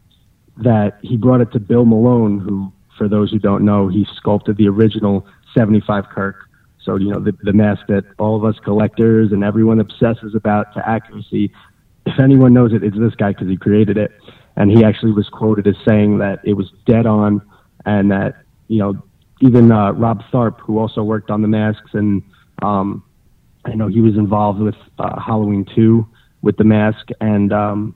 that 0.58 1.00
he 1.02 1.18
brought 1.18 1.42
it 1.42 1.52
to 1.52 1.60
Bill 1.60 1.86
Malone, 1.86 2.40
who, 2.40 2.72
for 2.98 3.08
those 3.08 3.32
who 3.32 3.40
don't 3.40 3.64
know, 3.64 3.88
he 3.88 4.06
sculpted 4.16 4.58
the 4.58 4.68
original 4.68 5.26
75 5.54 6.06
Kirk. 6.10 6.50
So, 6.84 6.98
you 6.98 7.12
know, 7.12 7.20
the, 7.20 7.34
the 7.44 7.54
mask 7.54 7.88
that 7.88 8.04
all 8.20 8.36
of 8.36 8.44
us 8.44 8.60
collectors 8.64 9.32
and 9.32 9.44
everyone 9.44 9.80
obsesses 9.80 10.36
about 10.36 10.74
to 10.74 10.88
accuracy. 10.88 11.52
If 12.06 12.20
anyone 12.20 12.54
knows 12.54 12.74
it, 12.74 12.84
it's 12.84 12.98
this 12.98 13.16
guy 13.16 13.30
because 13.30 13.48
he 13.48 13.58
created 13.58 13.98
it. 13.98 14.12
And 14.56 14.70
he 14.70 14.84
actually 14.84 15.14
was 15.14 15.30
quoted 15.30 15.66
as 15.68 15.76
saying 15.88 16.20
that 16.20 16.40
it 16.44 16.54
was 16.54 16.72
dead 16.86 17.06
on 17.06 17.42
and 17.86 18.12
that, 18.12 18.44
you 18.68 18.80
know, 18.80 19.02
even 19.42 19.72
uh, 19.72 19.92
Rob 19.92 20.22
Tharp, 20.32 20.60
who 20.60 20.78
also 20.78 21.04
worked 21.04 21.30
on 21.30 21.42
the 21.42 21.48
masks, 21.48 21.92
and 21.94 22.24
um, 22.62 23.04
I 23.66 23.74
know 23.74 23.88
he 23.88 24.00
was 24.00 24.16
involved 24.16 24.62
with 24.62 24.76
uh, 25.00 25.20
Halloween 25.20 25.66
2 25.76 26.08
with 26.42 26.58
the 26.58 26.64
mask, 26.64 27.10
and 27.20 27.52
um, 27.52 27.96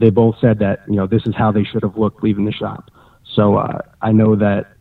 they 0.00 0.10
both 0.10 0.36
said 0.40 0.58
that, 0.60 0.80
you 0.88 0.94
know, 0.96 1.06
this 1.06 1.22
is 1.26 1.34
how 1.34 1.52
they 1.52 1.64
should 1.64 1.82
have 1.82 1.98
looked 1.98 2.22
leaving 2.22 2.44
the 2.44 2.52
shop. 2.52 2.90
So 3.34 3.56
uh, 3.56 3.80
I 4.00 4.12
know 4.12 4.36
that, 4.36 4.72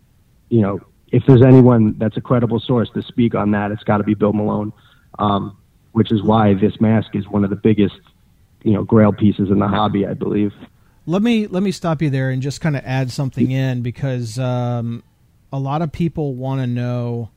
you 0.50 0.62
know, 0.62 0.80
if 1.16 1.26
there's 1.26 1.42
anyone 1.42 1.96
that's 1.98 2.18
a 2.18 2.22
credible 2.22 2.60
source 2.60 2.90
to 2.90 3.02
speak 3.02 3.36
on 3.36 3.52
that, 3.52 3.72
it's 3.72 3.86
got 3.86 4.00
to 4.00 4.04
be 4.04 4.16
Bill 4.16 4.34
Malone, 4.34 4.74
um, 5.18 5.58
which 5.94 6.12
is 6.12 6.22
why 6.22 6.54
this 6.56 6.82
mask 6.82 7.16
is 7.16 7.26
one 7.26 7.46
of 7.46 7.50
the 7.50 7.56
biggest, 7.56 7.96
you 8.64 8.74
know, 8.74 8.84
grail 8.84 9.14
pieces 9.14 9.50
in 9.50 9.60
the 9.60 9.68
hobby, 9.70 10.06
I 10.06 10.14
believe. 10.14 10.52
Let 11.06 11.22
me 11.22 11.48
let 11.48 11.64
me 11.64 11.72
stop 11.72 12.02
you 12.02 12.10
there 12.10 12.32
and 12.32 12.42
just 12.42 12.60
kind 12.60 12.76
of 12.76 12.84
add 12.84 13.12
something 13.12 13.50
in 13.50 13.82
because 13.82 14.38
um, 14.38 15.04
a 15.54 15.58
lot 15.58 15.82
of 15.82 15.94
people 15.94 16.36
want 16.36 16.60
to 16.60 16.68
know, 16.68 17.30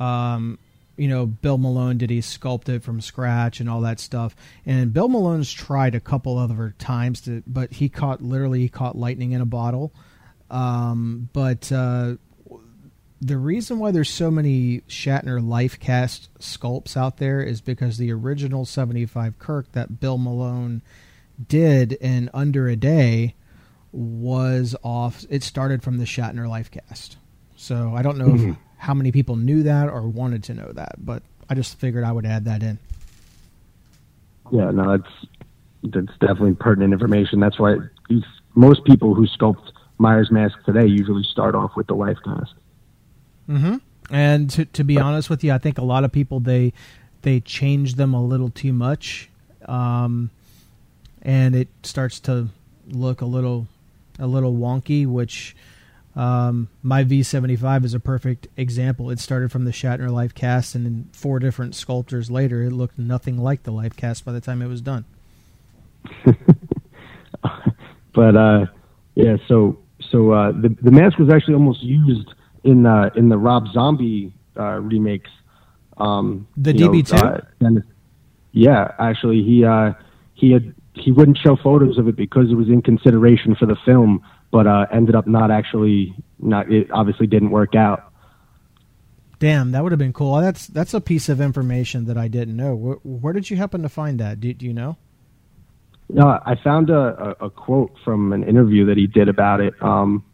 um, 0.00 0.58
you 0.96 1.06
know, 1.06 1.24
Bill 1.24 1.56
Malone 1.56 1.98
did 1.98 2.10
he 2.10 2.18
sculpt 2.18 2.68
it 2.68 2.82
from 2.82 3.00
scratch 3.00 3.60
and 3.60 3.70
all 3.70 3.82
that 3.82 4.00
stuff. 4.00 4.34
And 4.66 4.92
Bill 4.92 5.08
Malone's 5.08 5.52
tried 5.52 5.94
a 5.94 6.00
couple 6.00 6.36
other 6.36 6.74
times 6.80 7.20
to, 7.20 7.44
but 7.46 7.74
he 7.74 7.88
caught 7.88 8.24
literally 8.24 8.58
he 8.58 8.68
caught 8.68 8.96
lightning 8.96 9.30
in 9.30 9.40
a 9.40 9.46
bottle. 9.46 9.92
Um, 10.50 11.28
but 11.32 11.70
uh, 11.70 12.14
the 13.20 13.36
reason 13.36 13.78
why 13.78 13.90
there's 13.90 14.10
so 14.10 14.30
many 14.30 14.80
Shatner 14.88 15.46
life 15.46 15.78
cast 15.80 16.32
sculpts 16.38 16.96
out 16.96 17.16
there 17.16 17.42
is 17.42 17.60
because 17.60 17.98
the 17.98 18.12
original 18.12 18.64
75 18.64 19.38
Kirk 19.38 19.72
that 19.72 20.00
Bill 20.00 20.18
Malone 20.18 20.82
did 21.48 21.92
in 21.94 22.30
under 22.32 22.68
a 22.68 22.76
day 22.76 23.34
was 23.92 24.76
off 24.82 25.24
it 25.30 25.42
started 25.42 25.82
from 25.82 25.98
the 25.98 26.04
Shatner 26.04 26.48
life 26.48 26.70
cast. 26.70 27.16
So 27.56 27.94
I 27.96 28.02
don't 28.02 28.18
know 28.18 28.26
mm-hmm. 28.26 28.50
if, 28.50 28.56
how 28.76 28.94
many 28.94 29.10
people 29.10 29.36
knew 29.36 29.64
that 29.64 29.88
or 29.88 30.02
wanted 30.02 30.44
to 30.44 30.54
know 30.54 30.70
that, 30.72 31.04
but 31.04 31.22
I 31.50 31.54
just 31.54 31.78
figured 31.78 32.04
I 32.04 32.12
would 32.12 32.26
add 32.26 32.44
that 32.44 32.62
in. 32.62 32.78
Yeah, 34.52 34.70
no, 34.70 34.96
that's 34.96 35.26
that's 35.82 36.18
definitely 36.18 36.54
pertinent 36.54 36.92
information. 36.92 37.40
That's 37.40 37.58
why 37.58 37.76
most 38.54 38.84
people 38.84 39.14
who 39.14 39.26
sculpt 39.26 39.72
Myers 39.98 40.30
mask 40.30 40.56
today 40.64 40.86
usually 40.86 41.24
start 41.24 41.54
off 41.56 41.72
with 41.76 41.88
the 41.88 41.94
life 41.94 42.18
cast. 42.24 42.54
Mm-hmm. 43.48 43.76
And 44.10 44.50
to 44.50 44.64
to 44.66 44.84
be 44.84 44.98
honest 44.98 45.28
with 45.30 45.44
you, 45.44 45.52
I 45.52 45.58
think 45.58 45.78
a 45.78 45.84
lot 45.84 46.04
of 46.04 46.12
people 46.12 46.40
they 46.40 46.72
they 47.22 47.40
change 47.40 47.94
them 47.94 48.14
a 48.14 48.22
little 48.24 48.50
too 48.50 48.72
much, 48.72 49.28
um, 49.66 50.30
and 51.22 51.54
it 51.54 51.68
starts 51.82 52.20
to 52.20 52.48
look 52.88 53.20
a 53.20 53.26
little 53.26 53.66
a 54.18 54.26
little 54.26 54.54
wonky. 54.54 55.06
Which 55.06 55.54
um, 56.16 56.68
my 56.82 57.04
V 57.04 57.22
seventy 57.22 57.56
five 57.56 57.84
is 57.84 57.92
a 57.92 58.00
perfect 58.00 58.48
example. 58.56 59.10
It 59.10 59.18
started 59.18 59.52
from 59.52 59.64
the 59.64 59.72
Shatner 59.72 60.10
life 60.10 60.34
cast, 60.34 60.74
and 60.74 60.86
then 60.86 61.10
four 61.12 61.38
different 61.38 61.74
sculptors 61.74 62.30
later, 62.30 62.62
it 62.62 62.70
looked 62.70 62.98
nothing 62.98 63.36
like 63.38 63.64
the 63.64 63.72
life 63.72 63.94
cast 63.94 64.24
by 64.24 64.32
the 64.32 64.40
time 64.40 64.62
it 64.62 64.68
was 64.68 64.80
done. 64.80 65.04
but 68.14 68.36
uh, 68.36 68.66
yeah, 69.14 69.36
so 69.46 69.78
so 70.10 70.32
uh, 70.32 70.52
the 70.52 70.74
the 70.80 70.90
mask 70.90 71.18
was 71.18 71.28
actually 71.28 71.54
almost 71.54 71.82
used 71.82 72.32
in 72.68 72.82
the 72.82 73.10
in 73.16 73.28
the 73.30 73.38
Rob 73.38 73.66
Zombie 73.72 74.32
uh, 74.58 74.80
remakes. 74.80 75.30
Um, 75.96 76.46
the 76.56 76.72
DB 76.72 77.06
two. 77.06 77.16
Uh, 77.16 77.80
yeah, 78.52 78.92
actually, 78.98 79.42
he 79.42 79.64
uh, 79.64 79.92
he 80.34 80.52
had 80.52 80.74
he 80.94 81.10
wouldn't 81.12 81.38
show 81.38 81.56
photos 81.56 81.98
of 81.98 82.08
it 82.08 82.16
because 82.16 82.50
it 82.50 82.54
was 82.54 82.68
in 82.68 82.82
consideration 82.82 83.54
for 83.54 83.66
the 83.66 83.76
film, 83.84 84.22
but 84.50 84.66
uh, 84.66 84.86
ended 84.92 85.14
up 85.14 85.26
not 85.26 85.50
actually 85.50 86.14
not. 86.38 86.70
It 86.70 86.90
obviously 86.92 87.26
didn't 87.26 87.50
work 87.50 87.74
out. 87.74 88.12
Damn, 89.38 89.70
that 89.70 89.82
would 89.82 89.92
have 89.92 89.98
been 89.98 90.12
cool. 90.12 90.40
That's 90.40 90.66
that's 90.66 90.94
a 90.94 91.00
piece 91.00 91.28
of 91.28 91.40
information 91.40 92.04
that 92.06 92.18
I 92.18 92.28
didn't 92.28 92.56
know. 92.56 92.74
Where, 92.74 92.96
where 92.96 93.32
did 93.32 93.48
you 93.48 93.56
happen 93.56 93.82
to 93.82 93.88
find 93.88 94.20
that? 94.20 94.40
Do, 94.40 94.52
do 94.52 94.66
you 94.66 94.74
know? 94.74 94.96
No, 96.10 96.26
I 96.26 96.56
found 96.64 96.90
a, 96.90 97.36
a, 97.40 97.46
a, 97.46 97.50
quote 97.50 97.94
from 98.02 98.32
an 98.32 98.42
interview 98.42 98.86
that 98.86 98.96
he 98.96 99.06
did 99.06 99.28
about 99.28 99.60
it, 99.60 99.74
um, 99.82 100.24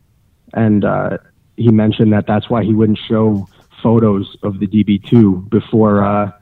and 0.53 0.85
uh, 0.85 1.19
he 1.57 1.69
mentioned 1.69 2.13
that 2.13 2.27
that's 2.27 2.51
why 2.51 2.65
he 2.65 2.75
wouldn't 2.75 2.99
show 2.99 3.49
photos 3.83 4.37
of 4.43 4.59
the 4.59 4.67
DB2 4.67 5.49
before 5.49 6.05
uh, 6.05 6.33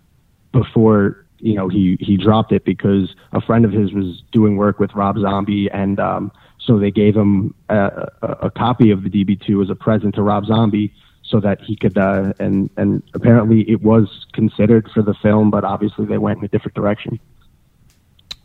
before 0.53 1.27
you 1.39 1.55
know 1.55 1.69
he 1.69 1.99
he 2.01 2.17
dropped 2.17 2.53
it 2.53 2.65
because 2.65 3.15
a 3.33 3.41
friend 3.41 3.65
of 3.65 3.73
his 3.73 3.93
was 3.93 4.23
doing 4.33 4.57
work 4.57 4.79
with 4.79 4.95
Rob 4.95 5.19
Zombie 5.19 5.69
and 5.71 5.99
um, 5.99 6.33
so 6.59 6.79
they 6.79 6.93
gave 6.93 7.17
him 7.17 7.55
a, 7.69 8.09
a, 8.23 8.29
a 8.43 8.51
copy 8.51 8.91
of 8.91 9.03
the 9.03 9.11
DB2 9.11 9.63
as 9.63 9.71
a 9.71 9.75
present 9.75 10.15
to 10.15 10.23
Rob 10.23 10.47
Zombie 10.47 10.95
so 11.25 11.41
that 11.41 11.61
he 11.61 11.77
could 11.77 11.99
uh, 11.99 12.33
and 12.39 12.71
and 12.77 13.03
apparently 13.15 13.69
it 13.69 13.83
was 13.83 14.27
considered 14.33 14.89
for 14.95 15.03
the 15.03 15.15
film 15.15 15.51
but 15.51 15.65
obviously 15.65 16.07
they 16.07 16.19
went 16.19 16.39
in 16.39 16.45
a 16.45 16.49
different 16.49 16.75
direction. 16.75 17.19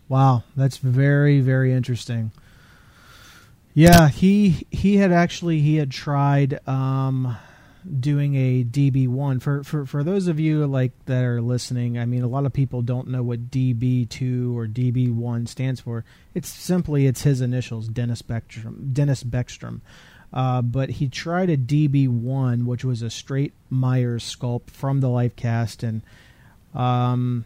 Wow, 0.10 0.44
that's 0.56 0.78
very 0.78 1.40
very 1.40 1.72
interesting. 1.72 2.32
Yeah, 3.78 4.10
he 4.10 4.66
he 4.72 4.98
had 4.98 5.12
actually 5.12 5.60
he 5.60 5.76
had 5.76 5.92
tried 5.92 6.68
um, 6.68 7.38
doing 8.00 8.34
a 8.34 8.64
DB 8.64 9.08
one 9.08 9.40
for, 9.40 9.64
for 9.64 9.86
for 9.86 10.04
those 10.04 10.28
of 10.28 10.40
you 10.40 10.66
like 10.66 10.94
that 11.06 11.24
are 11.24 11.44
listening. 11.44 12.00
I 12.00 12.06
mean, 12.06 12.24
a 12.24 12.28
lot 12.28 12.48
of 12.48 12.54
people 12.54 12.82
don't 12.82 13.08
know 13.08 13.22
what 13.22 13.52
DB 13.52 14.10
two 14.10 14.58
or 14.58 14.66
DB 14.66 15.14
one 15.14 15.46
stands 15.46 15.80
for. 15.80 16.04
It's 16.34 16.50
simply 16.50 17.06
it's 17.06 17.22
his 17.22 17.40
initials, 17.40 17.88
Dennis 17.88 18.24
Beckstrom. 18.24 18.94
Dennis 18.94 19.24
Beckstrom. 19.24 19.82
Uh, 20.34 20.64
but 20.64 20.90
he 20.90 21.08
tried 21.08 21.52
a 21.52 21.56
DB 21.56 22.08
one, 22.08 22.66
which 22.66 22.84
was 22.84 23.04
a 23.04 23.12
straight 23.12 23.54
Myers 23.70 24.24
sculpt 24.24 24.72
from 24.72 25.02
the 25.02 25.10
life 25.10 25.36
cast, 25.36 25.84
and 25.84 26.02
um, 26.74 27.46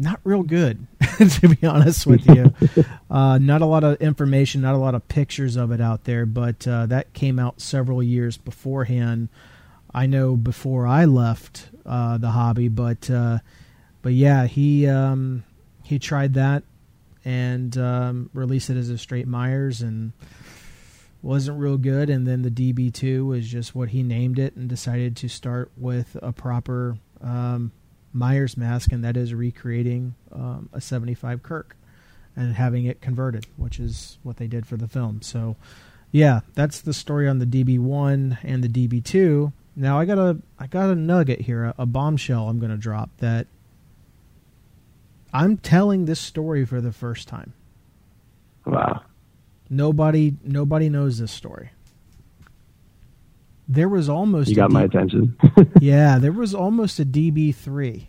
not 0.00 0.20
real 0.24 0.42
good, 0.42 0.86
to 1.18 1.48
be 1.48 1.66
honest 1.66 2.06
with 2.06 2.26
you. 2.26 2.54
uh, 3.10 3.38
not 3.38 3.60
a 3.60 3.66
lot 3.66 3.84
of 3.84 4.00
information, 4.00 4.62
not 4.62 4.74
a 4.74 4.78
lot 4.78 4.94
of 4.94 5.06
pictures 5.08 5.56
of 5.56 5.70
it 5.70 5.80
out 5.80 6.04
there, 6.04 6.26
but 6.26 6.66
uh, 6.66 6.86
that 6.86 7.12
came 7.12 7.38
out 7.38 7.60
several 7.60 8.02
years 8.02 8.36
beforehand. 8.36 9.28
I 9.92 10.06
know 10.06 10.36
before 10.36 10.86
I 10.86 11.04
left 11.04 11.68
uh, 11.84 12.18
the 12.18 12.30
hobby, 12.30 12.68
but 12.68 13.10
uh, 13.10 13.38
but 14.02 14.12
yeah, 14.12 14.46
he 14.46 14.86
um, 14.86 15.44
he 15.84 15.98
tried 15.98 16.34
that 16.34 16.62
and 17.24 17.76
um, 17.76 18.30
released 18.32 18.70
it 18.70 18.76
as 18.76 18.88
a 18.88 18.96
straight 18.96 19.26
Myers 19.26 19.82
and 19.82 20.12
wasn't 21.22 21.58
real 21.58 21.76
good. 21.76 22.08
And 22.08 22.26
then 22.26 22.42
the 22.42 22.50
DB2 22.50 23.26
was 23.26 23.46
just 23.46 23.74
what 23.74 23.90
he 23.90 24.02
named 24.02 24.38
it 24.38 24.56
and 24.56 24.68
decided 24.68 25.16
to 25.16 25.28
start 25.28 25.70
with 25.76 26.16
a 26.22 26.32
proper 26.32 26.96
um, 27.20 27.72
Myers 28.12 28.56
mask, 28.56 28.92
and 28.92 29.04
that 29.04 29.16
is 29.16 29.34
recreating 29.34 30.14
um, 30.32 30.68
a 30.72 30.80
75 30.80 31.42
Kirk 31.42 31.76
and 32.36 32.54
having 32.54 32.84
it 32.86 33.00
converted, 33.00 33.46
which 33.56 33.78
is 33.78 34.18
what 34.22 34.36
they 34.36 34.46
did 34.46 34.66
for 34.66 34.76
the 34.76 34.88
film. 34.88 35.22
So, 35.22 35.56
yeah, 36.10 36.40
that's 36.54 36.80
the 36.80 36.92
story 36.92 37.28
on 37.28 37.38
the 37.38 37.46
DB1 37.46 38.38
and 38.42 38.64
the 38.64 38.68
DB2. 38.68 39.52
Now 39.76 39.98
I 39.98 40.04
got 40.04 40.18
a 40.18 40.38
I 40.58 40.66
got 40.66 40.90
a 40.90 40.94
nugget 40.94 41.42
here, 41.42 41.64
a, 41.64 41.74
a 41.78 41.86
bombshell 41.86 42.48
I'm 42.48 42.58
going 42.58 42.72
to 42.72 42.76
drop 42.76 43.10
that 43.18 43.46
I'm 45.32 45.56
telling 45.56 46.04
this 46.04 46.20
story 46.20 46.64
for 46.64 46.80
the 46.80 46.92
first 46.92 47.28
time. 47.28 47.52
Wow. 48.66 49.02
Nobody 49.68 50.34
nobody 50.42 50.88
knows 50.88 51.18
this 51.18 51.30
story. 51.30 51.70
There 53.70 53.88
was 53.88 54.08
almost 54.08 54.48
You 54.48 54.54
a 54.54 54.56
got 54.56 54.72
my 54.72 54.82
attention. 54.82 55.36
yeah, 55.80 56.18
there 56.18 56.32
was 56.32 56.54
almost 56.54 56.98
a 56.98 57.04
DB 57.04 57.54
three. 57.54 58.08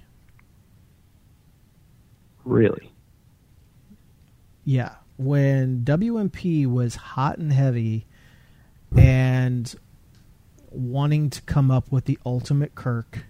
really? 2.43 2.91
Yeah, 4.65 4.95
when 5.17 5.83
WMP 5.83 6.65
was 6.65 6.95
hot 6.95 7.37
and 7.37 7.53
heavy, 7.53 8.07
and 8.95 9.73
wanting 10.71 11.29
to 11.29 11.41
come 11.43 11.69
up 11.69 11.91
with 11.91 12.05
the 12.05 12.17
ultimate 12.25 12.73
Kirk. 12.75 13.25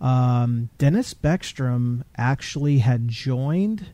Um, 0.00 0.70
Dennis 0.78 1.14
Beckstrom 1.14 2.02
actually 2.16 2.78
had 2.78 3.08
joined 3.08 3.88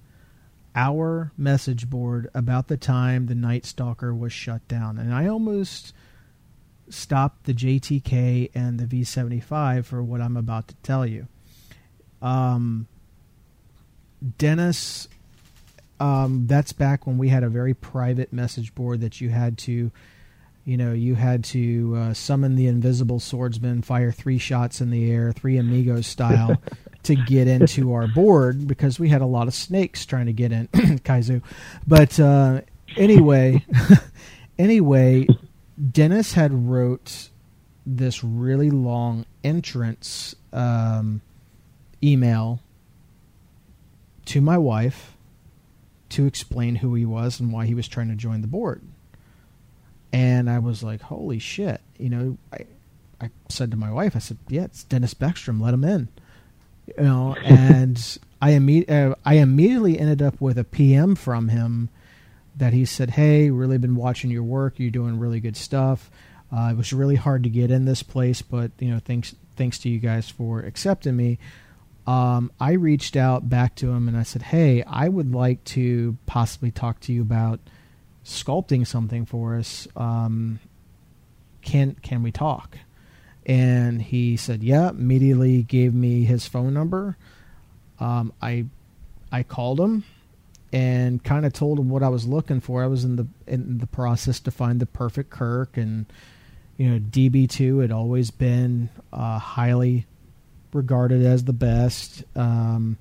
our 0.75 1.33
message 1.37 1.90
board 1.90 2.29
about 2.35 2.68
the 2.68 2.77
time 2.77 3.27
the 3.27 3.35
Night 3.35 3.64
Stalker 3.66 4.14
was 4.14 4.33
shut 4.33 4.66
down, 4.68 4.99
and 4.99 5.12
I 5.12 5.27
almost 5.27 5.92
stopped 6.88 7.44
the 7.44 7.55
JTK 7.55 8.51
and 8.55 8.79
the 8.79 8.87
V75 8.87 9.85
for 9.85 10.03
what 10.03 10.20
I'm 10.20 10.37
about 10.37 10.68
to 10.68 10.75
tell 10.77 11.07
you. 11.07 11.27
Um, 12.22 12.87
Dennis, 14.38 15.09
um, 16.01 16.46
that's 16.46 16.72
back 16.72 17.07
when 17.07 17.18
we 17.18 17.29
had 17.29 17.42
a 17.42 17.49
very 17.49 17.75
private 17.75 18.33
message 18.33 18.75
board 18.75 19.01
that 19.01 19.20
you 19.20 19.31
had 19.31 19.59
to, 19.59 19.90
you 20.64 20.77
know, 20.77 20.92
you 20.92 21.14
had 21.14 21.44
to 21.44 21.94
uh, 21.96 22.14
summon 22.14 22.57
the 22.57 22.66
invisible 22.66 23.20
swordsman, 23.20 23.83
fire 23.83 24.12
three 24.12 24.38
shots 24.38 24.81
in 24.81 24.90
the 24.90 25.11
air, 25.11 25.33
three 25.33 25.59
amigos 25.59 26.07
style, 26.07 26.61
to 27.03 27.14
get 27.14 27.46
into 27.46 27.92
our 27.92 28.09
board 28.09 28.66
because 28.66 28.99
we 28.99 29.09
had 29.09 29.22
a 29.22 29.27
lot 29.27 29.46
of 29.46 29.55
snakes 29.55 30.05
trying 30.05 30.27
to 30.27 30.33
get 30.33 30.51
in, 30.51 30.66
Kaizu. 31.05 31.42
But 31.87 32.18
uh, 32.18 32.62
anyway, 32.96 33.64
anyway, 34.59 35.29
Dennis 35.77 36.33
had 36.33 36.69
wrote 36.69 37.29
this 37.85 38.25
really 38.25 38.71
long 38.71 39.27
entrance 39.45 40.35
um, 40.53 41.21
email 42.03 42.61
to 44.27 44.41
my 44.41 44.59
wife 44.59 45.17
to 46.09 46.27
explain 46.27 46.77
who 46.77 46.95
he 46.95 47.05
was 47.05 47.41
and 47.41 47.53
why 47.53 47.67
he 47.67 47.75
was 47.75 47.89
trying 47.89 48.09
to 48.09 48.15
join 48.15 48.41
the 48.41 48.47
board. 48.47 48.83
And 50.12 50.49
I 50.49 50.59
was 50.61 50.83
like, 50.83 51.03
"Holy 51.03 51.39
shit!" 51.39 51.81
You 51.99 52.09
know, 52.09 52.39
I 52.53 52.67
I 53.21 53.31
said 53.49 53.71
to 53.73 53.77
my 53.77 53.91
wife, 53.91 54.17
I 54.17 54.21
said, 54.21 54.39
"Yeah, 54.49 54.65
it's 54.65 54.85
Dennis 54.85 55.15
Beckstrom. 55.15 55.61
Let 55.61 55.75
him 55.75 55.85
in." 55.85 56.09
You 56.87 57.05
know, 57.05 57.37
and 57.45 58.19
I 58.41 58.53
imme- 58.53 58.91
uh, 58.91 59.15
I 59.25 59.35
immediately 59.35 59.99
ended 59.99 60.23
up 60.23 60.41
with 60.41 60.59
a 60.59 60.65
PM 60.65 61.17
from 61.17 61.49
him 61.49 61.91
that 62.57 62.73
he 62.73 62.85
said, 62.85 63.11
"Hey, 63.11 63.51
really 63.51 63.79
been 63.79 63.97
watching 63.97 64.31
your 64.31 64.42
work. 64.42 64.79
You're 64.79 64.90
doing 64.90 65.19
really 65.19 65.40
good 65.40 65.57
stuff. 65.57 66.11
Uh, 66.51 66.69
it 66.73 66.77
was 66.77 66.92
really 66.92 67.16
hard 67.16 67.42
to 67.42 67.51
get 67.51 67.71
in 67.71 67.85
this 67.85 68.03
place, 68.03 68.42
but 68.42 68.71
you 68.79 68.90
know, 68.90 69.01
thanks 69.05 69.35
thanks 69.57 69.79
to 69.79 69.88
you 69.88 69.99
guys 69.99 70.29
for 70.29 70.61
accepting 70.61 71.16
me." 71.16 71.38
Um, 72.07 72.53
I 72.61 72.73
reached 72.73 73.16
out 73.16 73.49
back 73.49 73.75
to 73.77 73.90
him 73.90 74.07
and 74.09 74.16
I 74.16 74.23
said, 74.23 74.42
"Hey, 74.42 74.83
I 74.85 75.09
would 75.09 75.33
like 75.33 75.62
to 75.64 76.16
possibly 76.27 76.71
talk 76.71 77.01
to 77.01 77.12
you 77.12 77.23
about 77.23 77.61
sculpting 78.25 78.87
something 78.87 79.27
for 79.27 79.57
us. 79.57 79.88
Um, 79.97 80.61
can 81.62 81.97
can 82.03 82.23
we 82.23 82.33
talk?" 82.33 82.79
And 83.45 84.01
he 84.01 84.37
said, 84.37 84.62
"Yeah." 84.62 84.90
Immediately 84.90 85.62
gave 85.64 85.95
me 85.95 86.25
his 86.25 86.47
phone 86.47 86.73
number. 86.73 87.16
Um, 87.99 88.33
I 88.40 88.66
I 89.33 89.42
called 89.42 89.81
him 89.81 90.05
and 90.77 91.25
kind 91.25 91.47
of 91.47 91.55
told 91.55 91.79
him 91.79 91.89
what 91.89 92.03
I 92.03 92.11
was 92.11 92.27
looking 92.27 92.61
for. 92.61 92.85
I 92.85 92.87
was 92.87 93.03
in 93.03 93.17
the 93.17 93.27
in 93.47 93.79
the 93.79 93.87
process 93.87 94.41
to 94.41 94.51
find 94.51 94.79
the 94.79 94.85
perfect 94.85 95.31
Kirk, 95.31 95.79
and 95.79 96.05
you 96.77 96.91
know, 96.91 96.99
DB 96.99 97.49
two 97.49 97.79
had 97.79 97.91
always 97.91 98.31
been 98.31 98.91
uh, 99.11 99.39
highly 99.39 100.05
regarded 100.75 101.25
as 101.25 101.45
the 101.45 101.55
best. 101.55 102.25
Um, 102.37 102.99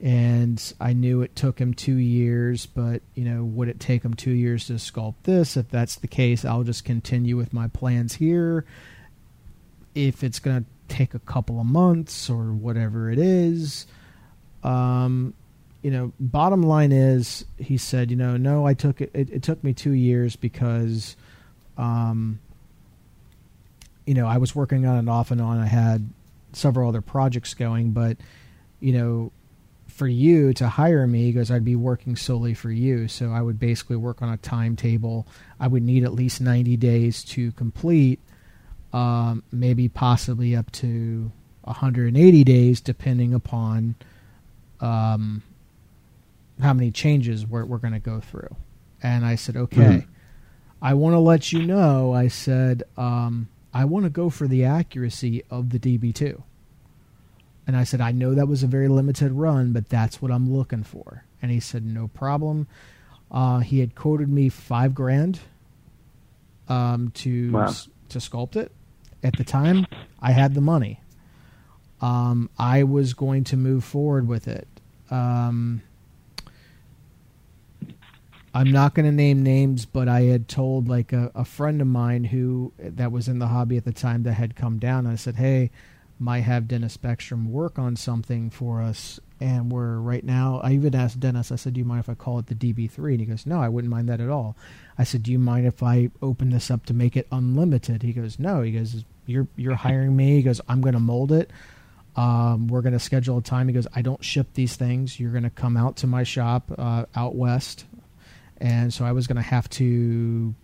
and 0.00 0.72
I 0.80 0.94
knew 0.94 1.20
it 1.20 1.36
took 1.36 1.58
him 1.58 1.74
two 1.74 1.96
years, 1.96 2.64
but 2.64 3.02
you 3.14 3.26
know, 3.26 3.44
would 3.44 3.68
it 3.68 3.80
take 3.80 4.02
him 4.02 4.14
two 4.14 4.32
years 4.32 4.68
to 4.68 4.74
sculpt 4.74 5.24
this? 5.24 5.58
If 5.58 5.68
that's 5.68 5.96
the 5.96 6.08
case, 6.08 6.42
I'll 6.42 6.64
just 6.64 6.86
continue 6.86 7.36
with 7.36 7.52
my 7.52 7.68
plans 7.68 8.14
here. 8.14 8.64
If 9.94 10.24
it's 10.24 10.38
going 10.38 10.64
to 10.64 10.94
take 10.96 11.12
a 11.12 11.18
couple 11.18 11.60
of 11.60 11.66
months 11.66 12.30
or 12.30 12.54
whatever 12.54 13.10
it 13.10 13.18
is, 13.18 13.86
um, 14.62 15.34
you 15.84 15.90
know, 15.90 16.14
bottom 16.18 16.62
line 16.62 16.92
is, 16.92 17.44
he 17.58 17.76
said, 17.76 18.10
you 18.10 18.16
know, 18.16 18.38
no, 18.38 18.66
I 18.66 18.72
took 18.72 19.02
it. 19.02 19.10
It, 19.12 19.28
it 19.28 19.42
took 19.42 19.62
me 19.62 19.74
two 19.74 19.92
years 19.92 20.34
because, 20.34 21.14
um, 21.76 22.40
you 24.06 24.14
know, 24.14 24.26
I 24.26 24.38
was 24.38 24.56
working 24.56 24.86
on 24.86 25.06
it 25.06 25.10
off 25.10 25.30
and 25.30 25.42
on. 25.42 25.58
I 25.58 25.66
had 25.66 26.08
several 26.54 26.88
other 26.88 27.02
projects 27.02 27.52
going, 27.52 27.90
but 27.90 28.16
you 28.80 28.94
know, 28.94 29.30
for 29.86 30.08
you 30.08 30.54
to 30.54 30.68
hire 30.68 31.06
me, 31.06 31.30
because 31.30 31.50
I'd 31.50 31.66
be 31.66 31.76
working 31.76 32.16
solely 32.16 32.54
for 32.54 32.70
you, 32.70 33.06
so 33.06 33.30
I 33.30 33.42
would 33.42 33.60
basically 33.60 33.96
work 33.96 34.22
on 34.22 34.30
a 34.30 34.38
timetable. 34.38 35.26
I 35.60 35.68
would 35.68 35.82
need 35.82 36.02
at 36.04 36.14
least 36.14 36.40
ninety 36.40 36.78
days 36.78 37.22
to 37.24 37.52
complete, 37.52 38.20
um, 38.94 39.42
maybe 39.52 39.90
possibly 39.90 40.56
up 40.56 40.72
to 40.72 41.30
180 41.64 42.44
days, 42.44 42.80
depending 42.80 43.34
upon 43.34 43.96
um, 44.80 45.42
how 46.60 46.72
many 46.72 46.90
changes 46.90 47.46
we're, 47.46 47.64
we're 47.64 47.78
going 47.78 47.94
to 47.94 47.98
go 48.00 48.20
through. 48.20 48.54
And 49.02 49.24
I 49.24 49.34
said, 49.34 49.56
okay, 49.56 49.78
Mhm. 49.80 50.06
I 50.80 50.94
want 50.94 51.14
to 51.14 51.18
let 51.18 51.52
you 51.52 51.64
know. 51.64 52.12
I 52.12 52.28
said, 52.28 52.82
um, 52.96 53.48
I 53.72 53.84
want 53.86 54.04
to 54.04 54.10
go 54.10 54.30
for 54.30 54.46
the 54.46 54.64
accuracy 54.64 55.42
of 55.50 55.70
the 55.70 55.78
DB2. 55.78 56.42
And 57.66 57.76
I 57.76 57.84
said, 57.84 58.00
I 58.00 58.12
know 58.12 58.34
that 58.34 58.46
was 58.46 58.62
a 58.62 58.66
very 58.66 58.88
limited 58.88 59.32
run, 59.32 59.72
but 59.72 59.88
that's 59.88 60.20
what 60.20 60.30
I'm 60.30 60.52
looking 60.52 60.82
for. 60.84 61.24
And 61.40 61.50
he 61.50 61.60
said, 61.60 61.84
no 61.84 62.08
problem. 62.08 62.66
Uh, 63.30 63.60
he 63.60 63.80
had 63.80 63.94
quoted 63.94 64.28
me 64.28 64.48
five 64.50 64.94
grand 64.94 65.40
um, 66.68 67.10
to 67.14 67.50
Wow. 67.52 67.64
s- 67.64 67.88
to 68.10 68.18
sculpt 68.18 68.56
it. 68.56 68.70
At 69.22 69.36
the 69.36 69.44
time, 69.44 69.86
I 70.20 70.32
had 70.32 70.54
the 70.54 70.60
money. 70.60 71.00
Um, 72.00 72.50
I 72.58 72.82
was 72.82 73.14
going 73.14 73.44
to 73.44 73.56
move 73.56 73.82
forward 73.84 74.28
with 74.28 74.46
it. 74.46 74.68
Um, 75.10 75.80
I'm 78.54 78.70
not 78.70 78.94
going 78.94 79.06
to 79.06 79.12
name 79.12 79.42
names, 79.42 79.84
but 79.84 80.08
I 80.08 80.22
had 80.22 80.46
told 80.46 80.88
like 80.88 81.12
a, 81.12 81.32
a 81.34 81.44
friend 81.44 81.80
of 81.80 81.88
mine 81.88 82.22
who 82.22 82.72
that 82.78 83.10
was 83.10 83.26
in 83.26 83.40
the 83.40 83.48
hobby 83.48 83.76
at 83.76 83.84
the 83.84 83.92
time 83.92 84.22
that 84.22 84.34
had 84.34 84.54
come 84.54 84.78
down. 84.78 85.08
I 85.08 85.16
said, 85.16 85.34
"Hey, 85.34 85.72
might 86.20 86.42
have 86.42 86.68
Dennis 86.68 86.96
Beckstrom 86.96 87.48
work 87.48 87.80
on 87.80 87.96
something 87.96 88.50
for 88.50 88.80
us." 88.80 89.18
And 89.40 89.72
we're 89.72 89.98
right 89.98 90.22
now. 90.22 90.60
I 90.62 90.72
even 90.72 90.94
asked 90.94 91.18
Dennis. 91.18 91.50
I 91.50 91.56
said, 91.56 91.74
"Do 91.74 91.80
you 91.80 91.84
mind 91.84 92.00
if 92.00 92.08
I 92.08 92.14
call 92.14 92.38
it 92.38 92.46
the 92.46 92.54
DB3?" 92.54 93.10
And 93.10 93.20
he 93.20 93.26
goes, 93.26 93.44
"No, 93.44 93.60
I 93.60 93.68
wouldn't 93.68 93.90
mind 93.90 94.08
that 94.08 94.20
at 94.20 94.30
all." 94.30 94.56
I 94.96 95.02
said, 95.02 95.24
"Do 95.24 95.32
you 95.32 95.40
mind 95.40 95.66
if 95.66 95.82
I 95.82 96.10
open 96.22 96.50
this 96.50 96.70
up 96.70 96.86
to 96.86 96.94
make 96.94 97.16
it 97.16 97.26
unlimited?" 97.32 98.04
He 98.04 98.12
goes, 98.12 98.38
"No." 98.38 98.62
He 98.62 98.70
goes, 98.70 99.04
"You're 99.26 99.48
you're 99.56 99.74
hiring 99.74 100.14
me." 100.14 100.36
He 100.36 100.42
goes, 100.42 100.60
"I'm 100.68 100.80
going 100.80 100.94
to 100.94 101.00
mold 101.00 101.32
it." 101.32 101.50
Um, 102.16 102.68
we're 102.68 102.82
going 102.82 102.92
to 102.92 103.00
schedule 103.00 103.38
a 103.38 103.42
time. 103.42 103.66
He 103.66 103.74
goes, 103.74 103.88
I 103.92 104.00
don't 104.00 104.24
ship 104.24 104.46
these 104.54 104.76
things. 104.76 105.18
You're 105.18 105.32
going 105.32 105.42
to 105.42 105.50
come 105.50 105.76
out 105.76 105.96
to 105.96 106.06
my 106.06 106.22
shop 106.22 106.70
uh, 106.78 107.06
out 107.16 107.34
west. 107.34 107.86
And 108.64 108.92
so 108.94 109.04
I 109.04 109.12
was 109.12 109.26
going 109.26 109.36
to 109.36 109.42
have 109.42 109.68
to 109.70 110.54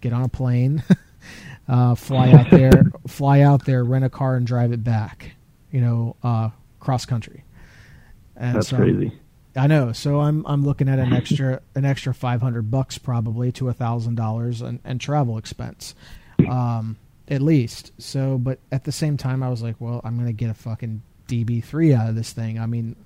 get 0.00 0.12
on 0.12 0.22
a 0.24 0.28
plane, 0.28 0.82
uh, 1.68 1.94
fly 1.94 2.32
out 2.32 2.50
there, 2.50 2.90
fly 3.06 3.42
out 3.42 3.64
there, 3.64 3.84
rent 3.84 4.04
a 4.04 4.10
car, 4.10 4.34
and 4.34 4.44
drive 4.44 4.72
it 4.72 4.82
back. 4.82 5.36
You 5.70 5.80
know, 5.80 6.16
uh, 6.24 6.50
cross 6.80 7.06
country. 7.06 7.44
And 8.36 8.56
That's 8.56 8.68
so- 8.68 8.76
crazy. 8.76 9.12
I 9.56 9.68
know. 9.68 9.92
So 9.92 10.18
I'm 10.18 10.44
I'm 10.46 10.64
looking 10.64 10.88
at 10.88 10.98
an 10.98 11.12
extra 11.12 11.60
an 11.76 11.84
extra 11.84 12.12
five 12.12 12.42
hundred 12.42 12.72
bucks 12.72 12.98
probably 12.98 13.52
to 13.52 13.68
a 13.68 13.72
thousand 13.72 14.16
dollars 14.16 14.60
and 14.60 15.00
travel 15.00 15.38
expense, 15.38 15.94
um, 16.50 16.96
at 17.28 17.40
least. 17.40 17.92
So, 17.98 18.36
but 18.36 18.58
at 18.72 18.82
the 18.82 18.90
same 18.90 19.16
time, 19.16 19.44
I 19.44 19.48
was 19.48 19.62
like, 19.62 19.76
well, 19.78 20.00
I'm 20.02 20.18
gonna 20.18 20.32
get 20.32 20.50
a 20.50 20.54
fucking 20.54 21.02
DB 21.28 21.62
three 21.62 21.94
out 21.94 22.08
of 22.08 22.16
this 22.16 22.32
thing. 22.32 22.58
I 22.58 22.66
mean, 22.66 22.96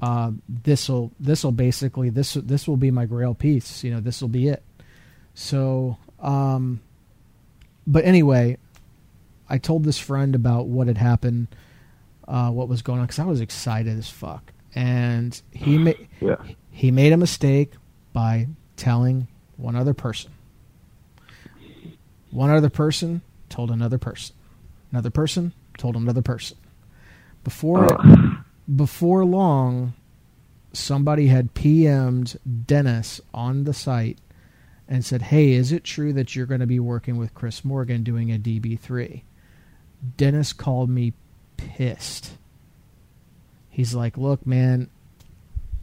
uh, 0.00 0.30
this'll 0.48 1.12
this'll 1.18 1.52
basically 1.52 2.10
this 2.10 2.34
this 2.34 2.68
will 2.68 2.76
be 2.76 2.90
my 2.90 3.06
Grail 3.06 3.34
piece. 3.34 3.82
You 3.84 3.90
know, 3.92 4.00
this 4.00 4.20
will 4.20 4.28
be 4.28 4.48
it. 4.48 4.62
So, 5.34 5.96
um, 6.20 6.80
but 7.86 8.04
anyway, 8.04 8.58
I 9.48 9.58
told 9.58 9.84
this 9.84 9.98
friend 9.98 10.34
about 10.34 10.66
what 10.66 10.86
had 10.86 10.98
happened, 10.98 11.48
uh, 12.28 12.50
what 12.50 12.68
was 12.68 12.82
going 12.82 13.00
on, 13.00 13.06
because 13.06 13.18
I 13.18 13.24
was 13.24 13.40
excited 13.40 13.98
as 13.98 14.08
fuck, 14.10 14.52
and 14.74 15.40
he 15.52 15.78
made 15.78 16.08
Yeah. 16.20 16.36
he 16.70 16.90
made 16.90 17.12
a 17.12 17.16
mistake 17.16 17.72
by 18.12 18.48
telling 18.76 19.28
one 19.56 19.76
other 19.76 19.94
person. 19.94 20.30
One 22.30 22.50
other 22.50 22.70
person 22.70 23.22
told 23.48 23.70
another 23.70 23.98
person. 23.98 24.36
Another 24.92 25.10
person 25.10 25.52
told 25.78 25.96
another 25.96 26.22
person. 26.22 26.56
Before 27.44 27.88
Oh. 27.92 28.39
Before 28.74 29.24
long, 29.24 29.94
somebody 30.72 31.26
had 31.26 31.54
PM'd 31.54 32.38
Dennis 32.66 33.20
on 33.34 33.64
the 33.64 33.74
site 33.74 34.18
and 34.88 35.04
said, 35.04 35.22
"Hey, 35.22 35.52
is 35.52 35.72
it 35.72 35.84
true 35.84 36.12
that 36.12 36.34
you're 36.34 36.46
going 36.46 36.60
to 36.60 36.66
be 36.66 36.80
working 36.80 37.16
with 37.16 37.34
Chris 37.34 37.64
Morgan 37.64 38.02
doing 38.02 38.30
a 38.30 38.38
DB3?" 38.38 39.22
Dennis 40.16 40.52
called 40.52 40.90
me 40.90 41.12
pissed. 41.56 42.32
He's 43.68 43.94
like, 43.94 44.16
"Look, 44.16 44.46
man, 44.46 44.88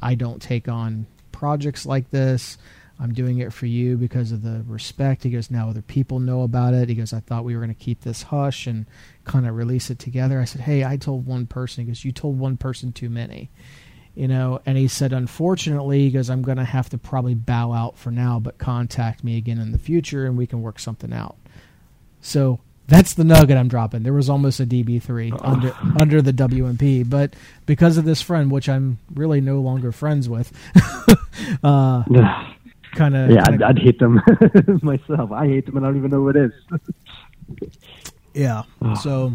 I 0.02 0.16
don't 0.16 0.42
take 0.42 0.68
on 0.68 1.08
projects 1.32 1.86
like 1.86 2.10
this. 2.10 2.58
I'm 3.00 3.14
doing 3.14 3.40
it 3.40 3.54
for 3.54 3.68
you 3.68 3.96
because 3.96 4.32
of 4.32 4.42
the 4.42 4.64
respect. 4.68 5.24
He 5.24 5.30
goes, 5.30 5.52
now 5.52 5.70
other 5.70 5.84
people 5.84 6.20
know 6.20 6.42
about 6.42 6.74
it. 6.74 6.90
He 6.90 6.96
goes, 6.96 7.14
I 7.14 7.20
thought 7.20 7.44
we 7.44 7.56
were 7.56 7.62
going 7.62 7.74
to 7.74 7.80
keep 7.80 8.02
this 8.02 8.24
hush 8.24 8.66
and 8.66 8.88
kind 9.24 9.48
of 9.48 9.56
release 9.56 9.90
it 9.90 10.00
together. 10.00 10.40
I 10.40 10.46
said, 10.46 10.62
hey, 10.62 10.84
I 10.84 10.98
told 10.98 11.28
one 11.28 11.46
person. 11.46 11.84
He 11.84 11.92
goes, 11.92 12.04
you 12.04 12.12
told 12.12 12.40
one 12.40 12.58
person 12.58 12.92
too 12.92 13.10
many. 13.10 13.50
You 14.16 14.28
know, 14.28 14.62
and 14.66 14.80
he 14.80 14.88
said, 14.88 15.14
unfortunately, 15.14 16.00
he 16.00 16.10
goes, 16.10 16.32
I'm 16.32 16.42
going 16.42 16.58
to 16.58 16.64
have 16.64 16.90
to 16.90 16.98
probably 16.98 17.36
bow 17.36 17.72
out 17.72 18.00
for 18.00 18.10
now, 18.10 18.40
but 18.40 18.58
contact 18.58 19.24
me 19.24 19.38
again 19.38 19.60
in 19.60 19.72
the 19.72 19.78
future 19.78 20.26
and 20.26 20.36
we 20.36 20.48
can 20.48 20.64
work 20.64 20.80
something 20.80 21.14
out. 21.14 21.36
So 22.20 22.60
that's 22.88 23.14
the 23.14 23.24
nugget 23.24 23.58
I'm 23.58 23.68
dropping. 23.68 24.04
There 24.04 24.14
was 24.14 24.30
almost 24.30 24.60
a 24.60 24.66
DB3 24.66 25.40
under 25.44 25.76
under 26.00 26.22
the 26.22 26.32
WMP, 26.32 27.08
but 27.08 27.36
because 27.66 27.98
of 27.98 28.06
this 28.06 28.22
friend, 28.22 28.50
which 28.50 28.70
I'm 28.70 28.98
really 29.14 29.42
no 29.42 29.60
longer 29.60 29.92
friends 29.92 30.30
with, 30.30 30.52
uh, 31.64 32.04
kind 32.98 33.16
of 33.16 33.30
yeah, 33.30 33.44
I'd, 33.48 33.62
I'd, 33.62 33.80
hate 33.80 34.00
them 34.00 34.22
myself. 34.82 35.32
I 35.32 35.48
hate 35.48 35.66
them, 35.66 35.78
and 35.78 35.86
I 35.86 35.90
don't 35.90 35.98
even 35.98 36.12
know 36.12 36.22
what 36.22 36.36
it 36.36 36.52
is. 36.52 37.70
yeah. 38.34 38.64
So, 39.02 39.34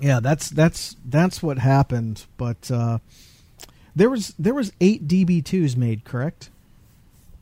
yeah, 0.00 0.20
that's 0.20 0.50
that's 0.50 0.96
that's 1.04 1.42
what 1.42 1.58
happened. 1.58 2.26
But 2.36 2.70
uh, 2.70 2.98
there 3.96 4.10
was 4.10 4.34
there 4.38 4.54
was 4.54 4.72
eight 4.80 5.08
DB 5.08 5.44
twos 5.44 5.76
made, 5.76 6.04
correct? 6.04 6.50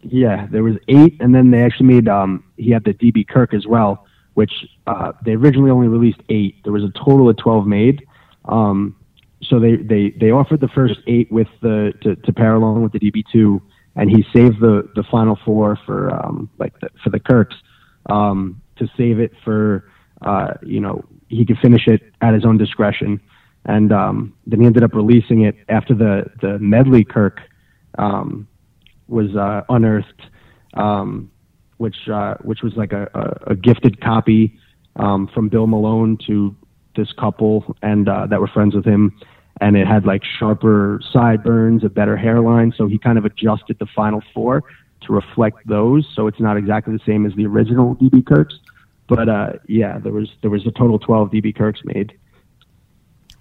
Yeah, 0.03 0.47
there 0.51 0.63
was 0.63 0.77
eight, 0.89 1.17
and 1.21 1.35
then 1.35 1.51
they 1.51 1.63
actually 1.63 1.87
made 1.87 2.09
um 2.09 2.45
he 2.57 2.71
had 2.71 2.85
the 2.85 2.95
DB 2.95 3.27
Kirk 3.27 3.53
as 3.53 3.67
well 3.67 4.07
which 4.37 4.53
uh, 4.87 5.13
they 5.25 5.33
originally 5.33 5.71
only 5.71 5.89
released 5.89 6.21
eight. 6.29 6.57
There 6.63 6.73
was 6.73 6.85
a 6.85 6.91
total 6.91 7.31
of 7.31 7.39
twelve 7.39 7.67
made. 7.67 8.07
Um, 8.45 8.95
so 9.43 9.59
they, 9.59 9.77
they, 9.77 10.11
they 10.11 10.31
offered 10.31 10.61
the 10.61 10.69
first 10.69 11.01
eight 11.07 11.33
with 11.33 11.49
the 11.63 11.95
to, 12.03 12.17
to 12.17 12.33
pair 12.35 12.55
along 12.55 12.83
with 12.83 12.93
the 12.93 12.99
DB2, 13.01 13.61
and 13.97 14.11
he 14.11 14.25
saved 14.33 14.61
the, 14.61 14.89
the 14.95 15.03
final 15.11 15.39
four 15.45 15.79
for 15.85 16.15
um, 16.15 16.49
like 16.59 16.79
the, 16.81 16.89
for 17.03 17.11
the 17.11 17.21
Kirks 17.21 17.57
um, 18.09 18.61
to 18.77 18.89
save 18.97 19.19
it 19.19 19.33
for 19.45 19.91
uh, 20.23 20.55
you 20.63 20.81
know 20.81 21.05
he 21.29 21.45
could 21.45 21.59
finish 21.59 21.89
it 21.89 22.13
at 22.21 22.35
his 22.35 22.45
own 22.45 22.57
discretion, 22.57 23.21
and 23.65 23.93
um, 23.93 24.35
then 24.47 24.61
he 24.61 24.67
ended 24.67 24.85
up 24.85 24.95
releasing 24.95 25.43
it 25.43 25.57
after 25.69 25.95
the 25.95 26.31
the 26.41 26.59
medley 26.59 27.05
Kirk 27.05 27.41
um, 27.99 28.47
was 29.09 29.35
uh, 29.35 29.63
unearthed. 29.69 30.23
Um, 30.75 31.31
which 31.79 32.09
uh, 32.09 32.35
which 32.43 32.63
was 32.63 32.75
like 32.77 32.93
a, 32.93 33.09
a, 33.15 33.53
a 33.53 33.57
gifted 33.57 34.01
copy 34.01 34.59
um, 34.97 35.29
from 35.29 35.49
Bill 35.49 35.67
Malone 35.67 36.19
to 36.27 36.57
this 36.97 37.13
couple, 37.13 37.77
and 37.83 38.09
uh, 38.09 38.27
that 38.27 38.41
were 38.41 38.49
friends 38.49 38.75
with 38.75 38.85
him. 38.85 39.19
And 39.61 39.77
it 39.77 39.87
had 39.87 40.05
like 40.05 40.23
sharper 40.39 41.01
sideburns, 41.13 41.83
a 41.83 41.89
better 41.89 42.17
hairline. 42.17 42.75
So 42.77 42.87
he 42.87 42.99
kind 42.99 43.17
of 43.17 43.25
adjusted 43.25 43.79
the 43.79 43.87
final 43.87 44.23
four 44.35 44.65
to 45.03 45.13
reflect 45.13 45.67
those. 45.67 46.07
So 46.15 46.27
it's 46.27 46.41
not 46.41 46.57
exactly 46.57 46.93
the 46.93 47.05
same 47.07 47.25
as 47.27 47.35
the 47.35 47.47
original 47.47 47.97
DB 47.97 48.27
Kirks, 48.27 48.55
but 49.09 49.29
uh, 49.29 49.53
yeah, 49.67 49.99
there 49.99 50.13
was 50.13 50.29
there 50.43 50.51
was 50.51 50.67
a 50.67 50.71
total 50.73 50.99
twelve 50.99 51.31
DB 51.31 51.57
Kirks 51.57 51.81
made. 51.85 52.13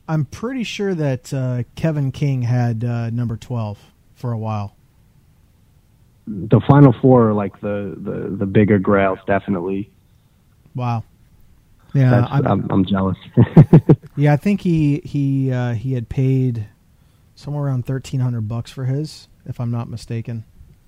I'm 0.08 0.26
pretty 0.26 0.64
sure 0.64 0.94
that 0.94 1.34
uh, 1.34 1.64
Kevin 1.76 2.12
King 2.12 2.44
had 2.44 2.84
uh, 2.84 3.10
number 3.10 3.36
twelve 3.36 3.80
for 4.16 4.32
a 4.32 4.38
while 4.38 4.76
the 6.28 6.60
final 6.68 6.94
four 7.02 7.30
are 7.30 7.34
like 7.34 7.60
the 7.62 7.96
the 7.98 8.36
the 8.38 8.46
bigger 8.46 8.80
grails, 8.80 9.20
definitely. 9.28 9.90
Wow. 10.74 11.04
Yeah, 11.96 12.28
I'm, 12.30 12.46
I'm, 12.46 12.68
I'm, 12.70 12.86
jealous. 12.86 13.18
yeah, 14.18 14.34
I 14.34 14.36
think 14.36 14.60
he 14.60 15.00
he 15.06 15.50
uh, 15.50 15.74
he 15.74 15.94
had 15.94 16.10
paid 16.10 16.68
somewhere 17.36 17.64
around 17.64 17.86
thirteen 17.86 18.20
hundred 18.20 18.50
bucks 18.50 18.70
for 18.70 18.84
his, 18.84 19.30
if 19.46 19.62
I'm 19.62 19.72
not 19.72 19.90
mistaken. 19.90 20.44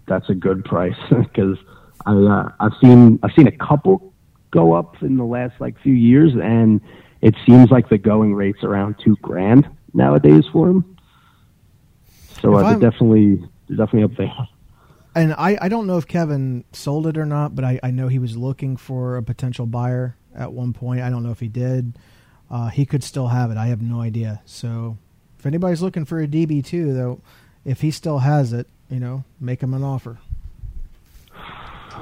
That's 0.05 0.29
a 0.29 0.35
good 0.35 0.65
price 0.65 0.97
because 1.09 1.57
I 2.05 2.11
uh, 2.11 2.51
I've 2.59 2.73
seen 2.81 3.19
I've 3.23 3.31
seen 3.37 3.47
a 3.47 3.53
couple 3.53 4.13
go 4.51 4.73
up 4.73 5.01
in 5.01 5.15
the 5.15 5.23
last 5.23 5.61
like 5.61 5.79
few 5.79 5.93
years, 5.93 6.33
and 6.33 6.81
it 7.21 7.35
seems 7.45 7.71
like 7.71 7.87
the 7.87 7.97
going 7.97 8.35
rate's 8.35 8.63
around 8.65 8.95
two 9.01 9.15
grand 9.21 9.65
nowadays 9.93 10.43
for 10.51 10.67
him. 10.67 10.97
So 12.41 12.53
uh, 12.53 12.63
they're 12.63 12.91
definitely 12.91 13.47
they're 13.69 13.77
definitely 13.77 14.03
up 14.03 14.17
there 14.17 14.47
and 15.17 15.33
I, 15.33 15.57
I 15.59 15.67
don't 15.67 15.87
know 15.87 15.97
if 15.97 16.07
Kevin 16.07 16.63
sold 16.73 17.07
it 17.07 17.17
or 17.17 17.25
not, 17.25 17.55
but 17.55 17.65
I, 17.65 17.79
I 17.81 17.89
know 17.89 18.07
he 18.07 18.19
was 18.19 18.37
looking 18.37 18.77
for 18.77 19.17
a 19.17 19.23
potential 19.23 19.65
buyer 19.65 20.15
at 20.37 20.53
one 20.53 20.73
point. 20.73 21.01
I 21.01 21.09
don't 21.09 21.23
know 21.23 21.31
if 21.31 21.39
he 21.39 21.47
did. 21.47 21.97
Uh, 22.49 22.69
he 22.69 22.85
could 22.85 23.03
still 23.03 23.27
have 23.27 23.51
it. 23.51 23.57
I 23.57 23.67
have 23.67 23.81
no 23.81 24.01
idea. 24.01 24.41
So 24.45 24.97
if 25.37 25.45
anybody's 25.45 25.81
looking 25.81 26.05
for 26.05 26.21
a 26.21 26.27
DB2, 26.27 26.95
though, 26.95 27.21
if 27.65 27.81
he 27.81 27.91
still 27.91 28.19
has 28.19 28.53
it, 28.53 28.67
you 28.89 28.99
know, 28.99 29.23
make 29.39 29.61
him 29.61 29.73
an 29.73 29.83
offer. 29.83 30.17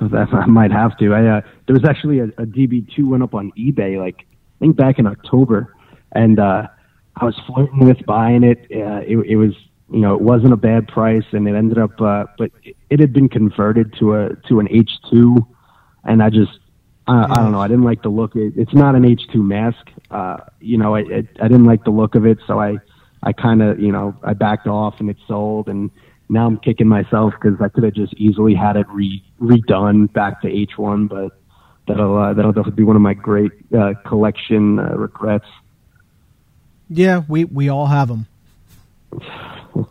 I 0.01 0.45
might 0.45 0.71
have 0.71 0.97
to. 0.97 1.13
I 1.13 1.37
uh, 1.37 1.41
there 1.65 1.73
was 1.73 1.85
actually 1.85 2.19
a, 2.19 2.25
a 2.25 2.45
DB2 2.45 3.07
went 3.07 3.23
up 3.23 3.33
on 3.33 3.51
eBay 3.53 3.97
like 3.97 4.19
I 4.19 4.59
think 4.59 4.75
back 4.75 4.99
in 4.99 5.07
October, 5.07 5.73
and 6.11 6.37
uh, 6.37 6.67
I 7.15 7.25
was 7.25 7.39
flirting 7.47 7.85
with 7.85 8.05
buying 8.05 8.43
it. 8.43 8.67
Uh, 8.69 9.01
it, 9.07 9.17
it 9.25 9.35
was 9.37 9.53
you 9.91 9.99
know, 9.99 10.15
it 10.15 10.21
wasn't 10.21 10.51
a 10.51 10.57
bad 10.57 10.87
price, 10.87 11.25
and 11.31 11.47
it 11.47 11.55
ended 11.55 11.77
up, 11.77 11.99
uh, 12.01 12.25
but 12.37 12.51
it 12.89 12.99
had 12.99 13.13
been 13.13 13.29
converted 13.29 13.93
to 13.99 14.15
a 14.15 14.35
to 14.47 14.59
an 14.59 14.67
H 14.71 14.91
two, 15.11 15.45
and 16.03 16.23
I 16.23 16.29
just, 16.29 16.59
I, 17.07 17.23
I 17.23 17.35
don't 17.35 17.51
know, 17.51 17.61
I 17.61 17.67
didn't 17.67 17.83
like 17.83 18.01
the 18.01 18.09
look. 18.09 18.35
It, 18.35 18.53
it's 18.55 18.73
not 18.73 18.95
an 18.95 19.05
H 19.05 19.27
two 19.31 19.43
mask, 19.43 19.89
uh, 20.11 20.37
you 20.59 20.77
know, 20.77 20.95
I, 20.95 20.99
I 21.01 21.27
I 21.39 21.47
didn't 21.47 21.65
like 21.65 21.83
the 21.83 21.91
look 21.91 22.15
of 22.15 22.25
it, 22.25 22.39
so 22.47 22.59
I 22.59 22.77
I 23.23 23.33
kind 23.33 23.61
of, 23.61 23.79
you 23.79 23.91
know, 23.91 24.15
I 24.23 24.33
backed 24.33 24.67
off, 24.67 24.95
and 24.99 25.09
it 25.09 25.17
sold, 25.27 25.67
and 25.67 25.91
now 26.29 26.47
I'm 26.47 26.57
kicking 26.57 26.87
myself 26.87 27.33
because 27.39 27.59
I 27.61 27.69
could 27.69 27.83
have 27.83 27.93
just 27.93 28.13
easily 28.15 28.55
had 28.55 28.75
it 28.75 28.87
re 28.89 29.23
redone 29.39 30.11
back 30.11 30.41
to 30.41 30.47
H 30.47 30.77
one, 30.77 31.07
but 31.07 31.31
that'll 31.87 32.17
uh, 32.17 32.33
that'll 32.33 32.51
definitely 32.51 32.77
be 32.77 32.83
one 32.83 32.95
of 32.95 33.01
my 33.01 33.13
great 33.13 33.51
uh, 33.77 33.93
collection 34.05 34.79
uh, 34.79 34.95
regrets. 34.95 35.45
Yeah, 36.89 37.23
we 37.27 37.45
we 37.45 37.69
all 37.69 37.87
have 37.87 38.07
them. 38.07 38.27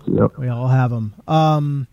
Yep. 0.07 0.39
We 0.39 0.49
all 0.49 0.69
have 0.69 0.91
them. 0.91 1.13
Um, 1.29 1.87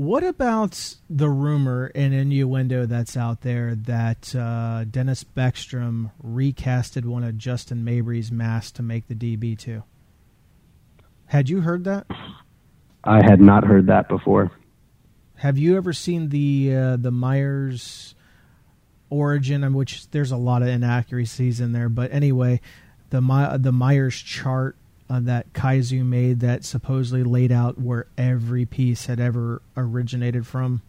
what 0.00 0.24
about 0.24 0.96
the 1.10 1.28
rumor 1.28 1.92
and 1.94 2.14
innuendo 2.14 2.86
that's 2.86 3.18
out 3.18 3.42
there 3.42 3.74
that 3.74 4.34
uh, 4.34 4.84
Dennis 4.90 5.24
Beckstrom 5.24 6.10
recasted 6.24 7.04
one 7.04 7.22
of 7.22 7.36
Justin 7.36 7.84
Mabry's 7.84 8.32
masks 8.32 8.72
to 8.72 8.82
make 8.82 9.08
the 9.08 9.14
DB2? 9.14 9.82
Had 11.26 11.50
you 11.50 11.60
heard 11.60 11.84
that? 11.84 12.06
I 13.04 13.16
had 13.22 13.42
not 13.42 13.66
heard 13.66 13.88
that 13.88 14.08
before. 14.08 14.50
Have 15.34 15.58
you 15.58 15.76
ever 15.76 15.92
seen 15.92 16.30
the 16.30 16.74
uh, 16.74 16.96
the 16.96 17.10
Myers 17.10 18.14
origin, 19.10 19.74
which 19.74 20.08
there's 20.12 20.32
a 20.32 20.38
lot 20.38 20.62
of 20.62 20.68
inaccuracies 20.68 21.60
in 21.60 21.72
there, 21.72 21.90
but 21.90 22.10
anyway, 22.10 22.62
the 23.10 23.20
My- 23.20 23.58
the 23.58 23.70
Myers 23.70 24.16
chart 24.16 24.76
uh, 25.10 25.18
that 25.20 25.52
Kaizu 25.52 26.04
made 26.04 26.40
that 26.40 26.64
supposedly 26.64 27.24
laid 27.24 27.50
out 27.50 27.80
where 27.80 28.06
every 28.16 28.64
piece 28.64 29.06
had 29.06 29.18
ever 29.18 29.60
originated 29.76 30.46
from? 30.46 30.82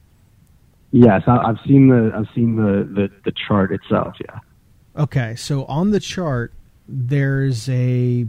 Yes, 0.92 1.24
I, 1.26 1.48
have 1.48 1.58
seen 1.66 1.88
the 1.88 2.12
I've 2.16 2.28
seen 2.36 2.56
the, 2.56 2.84
the 2.84 3.10
the 3.26 3.32
chart 3.48 3.72
itself. 3.72 4.16
Yeah. 4.20 4.40
Okay, 4.96 5.36
so 5.36 5.66
on 5.66 5.92
the 5.92 6.00
chart 6.00 6.54
there's 6.88 7.68
a 7.70 8.28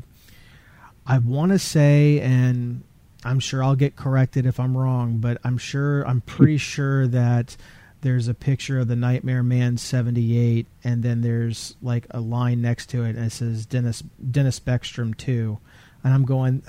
I 1.05 1.19
want 1.19 1.53
to 1.53 1.59
say, 1.59 2.21
and 2.21 2.85
I'm 3.25 3.41
sure 3.41 3.63
I'll 3.63 3.77
get 3.77 3.97
corrected 3.97 4.47
if 4.47 4.59
I'm 4.59 4.77
wrong, 4.77 5.19
but 5.19 5.39
I'm 5.45 5.59
sure 5.59 6.07
I'm 6.07 6.21
pretty 6.23 6.57
sure 6.57 7.07
that 7.09 7.57
there's 8.01 8.29
a 8.29 8.35
picture 8.35 8.79
of 8.79 8.89
the 8.89 8.97
Nightmare 8.97 9.43
Man 9.43 9.77
78, 9.77 10.67
and 10.85 11.03
then 11.03 11.21
there's 11.21 11.77
like 11.83 12.07
a 12.11 12.21
line 12.21 12.63
next 12.63 12.87
to 12.91 13.03
it, 13.03 13.17
and 13.17 13.27
it 13.27 13.33
says 13.33 13.67
Dennis 13.67 14.03
Dennis 14.31 14.59
Beckstrom 14.59 15.17
2 15.17 15.59
and 16.05 16.13
I'm 16.13 16.25
going, 16.25 16.63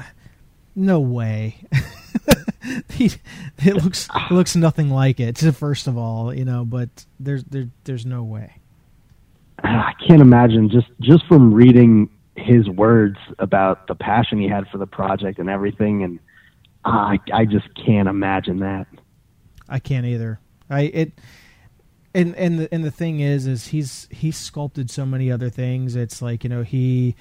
no 0.76 1.00
way. 1.00 1.58
it 2.64 3.84
looks 3.84 4.08
it 4.14 4.32
looks 4.32 4.56
nothing 4.56 4.90
like 4.90 5.20
it. 5.20 5.38
First 5.56 5.88
of 5.88 5.98
all, 5.98 6.34
you 6.34 6.46
know, 6.46 6.66
but 6.66 7.06
there's 7.20 7.44
there, 7.46 7.70
there's 7.84 8.06
no 8.06 8.24
way. 8.24 8.56
Ah, 9.64 9.90
I 9.90 9.94
can't 10.08 10.22
imagine 10.22 10.70
just 10.70 10.88
just 11.00 11.26
from 11.28 11.54
reading 11.54 12.10
his 12.36 12.68
words 12.68 13.18
about 13.40 13.88
the 13.88 13.96
passion 13.96 14.40
he 14.40 14.48
had 14.48 14.68
for 14.70 14.78
the 14.78 14.88
project 14.88 15.40
and 15.40 15.50
everything, 15.50 16.04
and 16.04 16.20
ah, 16.86 17.12
I 17.12 17.20
I 17.34 17.46
just 17.46 17.68
can't 17.76 18.08
imagine 18.08 18.60
that. 18.60 18.88
I 19.70 19.80
can't 19.80 20.06
either. 20.06 20.40
I 20.70 20.82
it. 20.82 21.12
And 22.16 22.36
and 22.36 22.60
the 22.60 22.72
and 22.72 22.86
the 22.86 22.92
thing 22.92 23.22
is, 23.22 23.48
is 23.48 23.68
he's 23.70 24.08
he's 24.12 24.38
sculpted 24.38 24.92
so 24.92 25.04
many 25.04 25.32
other 25.32 25.50
things. 25.50 25.96
It's 25.96 26.22
like 26.22 26.44
you 26.44 26.50
know 26.50 26.62
he 26.62 27.16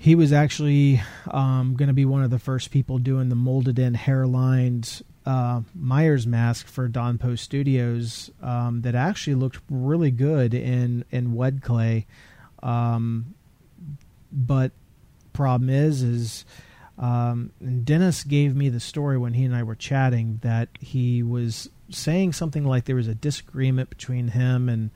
he 0.00 0.14
was 0.14 0.32
actually 0.32 1.02
um, 1.30 1.74
going 1.76 1.88
to 1.88 1.94
be 1.94 2.06
one 2.06 2.22
of 2.22 2.30
the 2.30 2.38
first 2.38 2.70
people 2.70 2.98
doing 2.98 3.28
the 3.28 3.34
molded 3.34 3.78
in 3.78 3.92
hairlined 3.92 5.02
uh, 5.26 5.60
Myers 5.74 6.26
mask 6.26 6.66
for 6.68 6.88
Don 6.88 7.18
Post 7.18 7.44
Studios 7.44 8.30
um, 8.40 8.80
that 8.80 8.94
actually 8.94 9.34
looked 9.34 9.60
really 9.68 10.10
good 10.10 10.54
in 10.54 11.04
in 11.10 11.34
wed 11.34 11.60
clay. 11.60 12.06
Um, 12.62 13.34
but 14.32 14.72
problem 15.34 15.68
is, 15.68 16.02
is 16.02 16.44
um, 16.98 17.52
Dennis 17.84 18.24
gave 18.24 18.56
me 18.56 18.70
the 18.70 18.80
story 18.80 19.18
when 19.18 19.34
he 19.34 19.44
and 19.44 19.54
I 19.54 19.64
were 19.64 19.74
chatting 19.74 20.40
that 20.42 20.70
he 20.80 21.22
was 21.22 21.68
saying 21.90 22.32
something 22.32 22.64
like 22.64 22.86
there 22.86 22.96
was 22.96 23.08
a 23.08 23.14
disagreement 23.14 23.90
between 23.90 24.28
him 24.28 24.70
and 24.70 24.90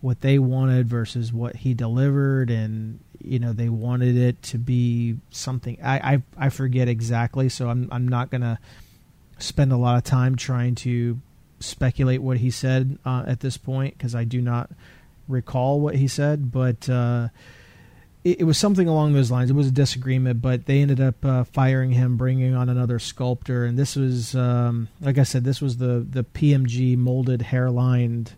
what 0.00 0.22
they 0.22 0.38
wanted 0.38 0.88
versus 0.88 1.34
what 1.34 1.56
he 1.56 1.74
delivered, 1.74 2.50
and 2.50 2.98
you 3.24 3.38
know 3.38 3.52
they 3.52 3.68
wanted 3.68 4.16
it 4.16 4.42
to 4.42 4.58
be 4.58 5.16
something. 5.30 5.78
I 5.82 6.14
I, 6.14 6.22
I 6.46 6.48
forget 6.48 6.88
exactly, 6.88 7.48
so 7.48 7.68
I'm 7.68 7.88
I'm 7.92 8.08
not 8.08 8.30
gonna 8.30 8.58
spend 9.38 9.72
a 9.72 9.76
lot 9.76 9.96
of 9.96 10.04
time 10.04 10.36
trying 10.36 10.74
to 10.76 11.20
speculate 11.60 12.22
what 12.22 12.38
he 12.38 12.50
said 12.50 12.98
uh, 13.04 13.24
at 13.26 13.40
this 13.40 13.56
point 13.56 13.96
because 13.96 14.14
I 14.14 14.24
do 14.24 14.40
not 14.40 14.70
recall 15.28 15.80
what 15.80 15.94
he 15.94 16.08
said, 16.08 16.52
but 16.52 16.88
uh, 16.88 17.28
it, 18.24 18.40
it, 18.40 18.44
was 18.44 18.58
something 18.58 18.88
along 18.88 19.12
those 19.12 19.30
lines. 19.30 19.50
It 19.50 19.54
was 19.54 19.68
a 19.68 19.72
disagreement, 19.72 20.42
but 20.42 20.66
they 20.66 20.80
ended 20.80 21.00
up 21.00 21.24
uh, 21.24 21.44
firing 21.44 21.92
him, 21.92 22.16
bringing 22.16 22.54
on 22.54 22.68
another 22.68 22.98
sculptor, 22.98 23.64
and 23.64 23.78
this 23.78 23.96
was, 23.96 24.34
um, 24.34 24.88
like 25.00 25.18
I 25.18 25.24
said, 25.24 25.44
this 25.44 25.60
was 25.60 25.78
the 25.78 26.06
the 26.08 26.24
PMG 26.24 26.96
molded 26.96 27.40
hairlined 27.40 28.32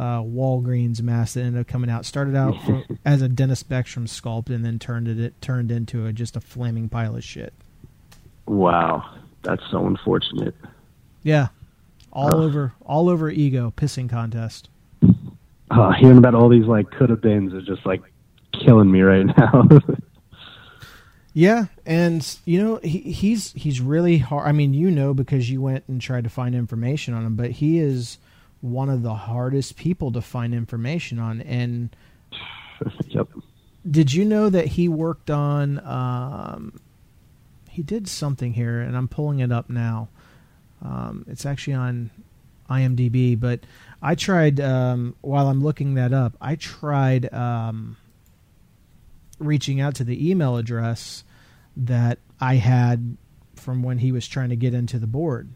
uh, 0.00 0.22
Walgreens 0.22 1.02
mask 1.02 1.34
that 1.34 1.42
ended 1.42 1.60
up 1.60 1.66
coming 1.66 1.90
out. 1.90 2.06
Started 2.06 2.34
out 2.34 2.56
for, 2.64 2.84
as 3.04 3.20
a 3.20 3.28
Dennis 3.28 3.62
Beckstrom 3.62 4.08
sculpt, 4.08 4.48
and 4.48 4.64
then 4.64 4.78
turned 4.78 5.06
it, 5.06 5.20
it 5.20 5.40
turned 5.42 5.70
into 5.70 6.06
a, 6.06 6.12
just 6.12 6.36
a 6.36 6.40
flaming 6.40 6.88
pile 6.88 7.16
of 7.16 7.22
shit. 7.22 7.52
Wow, 8.46 9.18
that's 9.42 9.62
so 9.70 9.86
unfortunate. 9.86 10.54
Yeah, 11.22 11.48
all 12.14 12.36
over 12.36 12.72
all 12.80 13.10
over 13.10 13.28
ego 13.28 13.74
pissing 13.76 14.08
contest. 14.08 14.70
Uh, 15.70 15.92
hearing 15.92 16.16
about 16.16 16.34
all 16.34 16.48
these 16.48 16.64
like 16.64 16.90
could 16.90 17.10
have 17.10 17.20
beens 17.20 17.52
is 17.52 17.66
just 17.66 17.84
like 17.84 18.00
killing 18.54 18.90
me 18.90 19.02
right 19.02 19.26
now. 19.26 19.68
yeah, 21.34 21.66
and 21.84 22.38
you 22.46 22.58
know 22.64 22.80
he, 22.82 23.00
he's 23.00 23.52
he's 23.52 23.82
really 23.82 24.16
hard. 24.16 24.48
I 24.48 24.52
mean, 24.52 24.72
you 24.72 24.90
know 24.90 25.12
because 25.12 25.50
you 25.50 25.60
went 25.60 25.84
and 25.88 26.00
tried 26.00 26.24
to 26.24 26.30
find 26.30 26.54
information 26.54 27.12
on 27.12 27.26
him, 27.26 27.36
but 27.36 27.50
he 27.50 27.78
is 27.78 28.16
one 28.60 28.90
of 28.90 29.02
the 29.02 29.14
hardest 29.14 29.76
people 29.76 30.12
to 30.12 30.20
find 30.20 30.54
information 30.54 31.18
on. 31.18 31.40
And 31.42 31.94
yep. 33.06 33.28
Did 33.88 34.12
you 34.12 34.24
know 34.24 34.50
that 34.50 34.66
he 34.66 34.88
worked 34.88 35.30
on? 35.30 35.78
Um, 35.86 36.80
he 37.70 37.82
did 37.82 38.08
something 38.08 38.52
here, 38.52 38.80
and 38.80 38.96
I'm 38.96 39.08
pulling 39.08 39.40
it 39.40 39.50
up 39.50 39.70
now. 39.70 40.08
Um, 40.82 41.24
it's 41.28 41.46
actually 41.46 41.74
on 41.74 42.10
IMDb, 42.68 43.38
but 43.38 43.60
I 44.02 44.14
tried 44.14 44.60
um, 44.60 45.16
while 45.20 45.48
I'm 45.48 45.62
looking 45.62 45.94
that 45.94 46.12
up. 46.12 46.36
I 46.40 46.56
tried 46.56 47.32
um, 47.32 47.96
reaching 49.38 49.80
out 49.80 49.94
to 49.96 50.04
the 50.04 50.30
email 50.30 50.56
address 50.56 51.24
that 51.76 52.18
I 52.40 52.56
had 52.56 53.16
from 53.56 53.82
when 53.82 53.98
he 53.98 54.12
was 54.12 54.26
trying 54.28 54.50
to 54.50 54.56
get 54.56 54.74
into 54.74 54.98
the 54.98 55.06
board. 55.06 55.50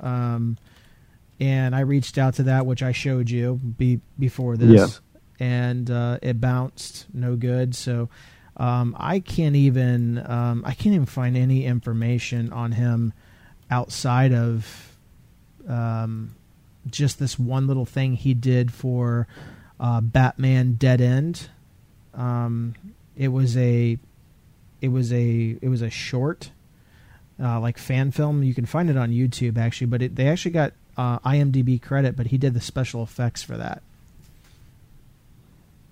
Um, 0.00 0.58
and 1.40 1.74
I 1.74 1.80
reached 1.80 2.18
out 2.18 2.34
to 2.34 2.44
that, 2.44 2.66
which 2.66 2.82
I 2.82 2.92
showed 2.92 3.30
you 3.30 3.54
be, 3.54 4.00
before 4.18 4.56
this, 4.56 5.00
yeah. 5.40 5.46
and 5.46 5.90
uh, 5.90 6.18
it 6.20 6.40
bounced, 6.40 7.06
no 7.14 7.34
good. 7.34 7.74
So 7.74 8.10
um, 8.58 8.94
I 8.98 9.20
can't 9.20 9.56
even 9.56 10.18
um, 10.30 10.62
I 10.66 10.74
can't 10.74 10.94
even 10.94 11.06
find 11.06 11.36
any 11.36 11.64
information 11.64 12.52
on 12.52 12.72
him 12.72 13.14
outside 13.70 14.34
of 14.34 14.96
um, 15.66 16.34
just 16.90 17.18
this 17.18 17.38
one 17.38 17.66
little 17.66 17.86
thing 17.86 18.14
he 18.14 18.34
did 18.34 18.72
for 18.72 19.26
uh, 19.78 20.02
Batman 20.02 20.74
Dead 20.74 21.00
End. 21.00 21.48
Um, 22.12 22.74
it 23.16 23.28
was 23.28 23.56
a 23.56 23.98
it 24.82 24.88
was 24.88 25.10
a 25.10 25.58
it 25.62 25.68
was 25.68 25.80
a 25.80 25.90
short 25.90 26.50
uh, 27.42 27.58
like 27.60 27.78
fan 27.78 28.10
film. 28.10 28.42
You 28.42 28.52
can 28.52 28.66
find 28.66 28.90
it 28.90 28.96
on 28.98 29.10
YouTube 29.10 29.56
actually, 29.56 29.86
but 29.86 30.02
it, 30.02 30.16
they 30.16 30.28
actually 30.28 30.52
got 30.52 30.74
uh, 30.96 31.18
IMDb 31.20 31.80
credit, 31.80 32.16
but 32.16 32.28
he 32.28 32.38
did 32.38 32.54
the 32.54 32.60
special 32.60 33.02
effects 33.02 33.42
for 33.42 33.56
that. 33.56 33.82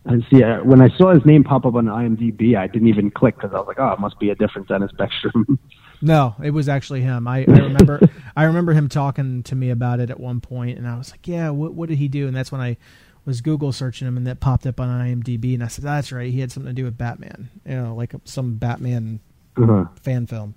And 0.05 0.25
see, 0.31 0.43
uh, 0.43 0.63
when 0.63 0.81
I 0.81 0.89
saw 0.97 1.13
his 1.13 1.25
name 1.27 1.45
pop 1.45 1.67
up 1.67 1.75
on 1.75 1.85
IMDb, 1.85 2.57
I 2.57 2.67
didn't 2.67 2.89
even 2.89 3.11
click 3.11 3.37
because 3.37 3.53
I 3.53 3.59
was 3.59 3.67
like, 3.67 3.79
"Oh, 3.79 3.93
it 3.93 4.01
must 4.01 4.19
be 4.19 4.31
a 4.31 4.35
different 4.35 4.67
Dennis 4.67 4.91
Beckstrom." 4.93 5.59
no, 6.01 6.35
it 6.43 6.51
was 6.51 6.67
actually 6.67 7.03
him. 7.03 7.29
I, 7.29 7.41
I 7.47 7.59
remember, 7.59 8.01
I 8.37 8.45
remember 8.45 8.73
him 8.73 8.89
talking 8.89 9.43
to 9.43 9.55
me 9.55 9.69
about 9.69 10.01
it 10.01 10.09
at 10.09 10.19
one 10.19 10.41
point, 10.41 10.79
and 10.79 10.89
I 10.89 10.97
was 10.97 11.11
like, 11.11 11.29
"Yeah, 11.29 11.51
what, 11.51 11.75
what 11.75 11.91
did 11.91 11.99
he 11.99 12.09
do?" 12.09 12.27
And 12.27 12.35
that's 12.35 12.51
when 12.51 12.63
I 12.63 12.79
was 13.27 13.43
Google 13.43 13.71
searching 13.71 14.09
him, 14.09 14.17
and 14.17 14.27
that 14.27 14.41
popped 14.41 14.67
up 14.67 14.81
on 14.81 14.89
IMDb, 14.89 15.53
and 15.53 15.63
I 15.63 15.69
said, 15.69 15.85
"That's 15.85 16.11
right, 16.11 16.33
he 16.33 16.41
had 16.41 16.51
something 16.51 16.71
to 16.71 16.75
do 16.75 16.85
with 16.85 16.97
Batman, 16.97 17.51
you 17.67 17.77
know, 17.77 17.95
like 17.95 18.15
some 18.25 18.55
Batman 18.55 19.21
uh-huh. 19.59 19.87
fan 20.01 20.27
film." 20.27 20.55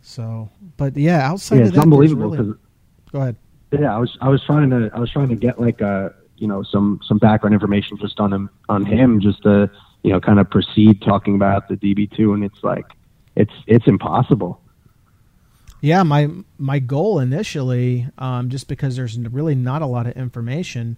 So, 0.00 0.48
but 0.78 0.96
yeah, 0.96 1.28
outside 1.28 1.56
yeah, 1.56 1.62
of 1.62 1.68
it's 1.68 1.76
that, 1.76 1.82
unbelievable. 1.82 2.30
Really, 2.30 2.54
go 3.12 3.20
ahead. 3.20 3.36
Yeah, 3.70 3.94
I 3.94 3.98
was 3.98 4.16
I 4.20 4.28
was 4.28 4.42
trying 4.44 4.70
to 4.70 4.90
I 4.94 4.98
was 4.98 5.10
trying 5.10 5.28
to 5.28 5.36
get 5.36 5.60
like 5.60 5.80
a 5.80 6.14
you 6.36 6.46
know 6.46 6.62
some 6.62 7.00
some 7.06 7.18
background 7.18 7.54
information 7.54 7.98
just 7.98 8.18
on 8.20 8.32
him 8.32 8.50
on 8.68 8.84
him 8.84 9.20
just 9.20 9.42
to 9.42 9.70
you 10.02 10.12
know 10.12 10.20
kind 10.20 10.38
of 10.38 10.48
proceed 10.50 11.02
talking 11.02 11.34
about 11.34 11.68
the 11.68 11.76
DB2 11.76 12.34
and 12.34 12.44
it's 12.44 12.62
like 12.62 12.86
it's 13.36 13.52
it's 13.66 13.86
impossible. 13.86 14.60
Yeah, 15.80 16.02
my 16.02 16.28
my 16.56 16.78
goal 16.78 17.20
initially, 17.20 18.08
um, 18.18 18.48
just 18.48 18.68
because 18.68 18.96
there's 18.96 19.18
really 19.18 19.54
not 19.54 19.82
a 19.82 19.86
lot 19.86 20.06
of 20.06 20.16
information, 20.16 20.96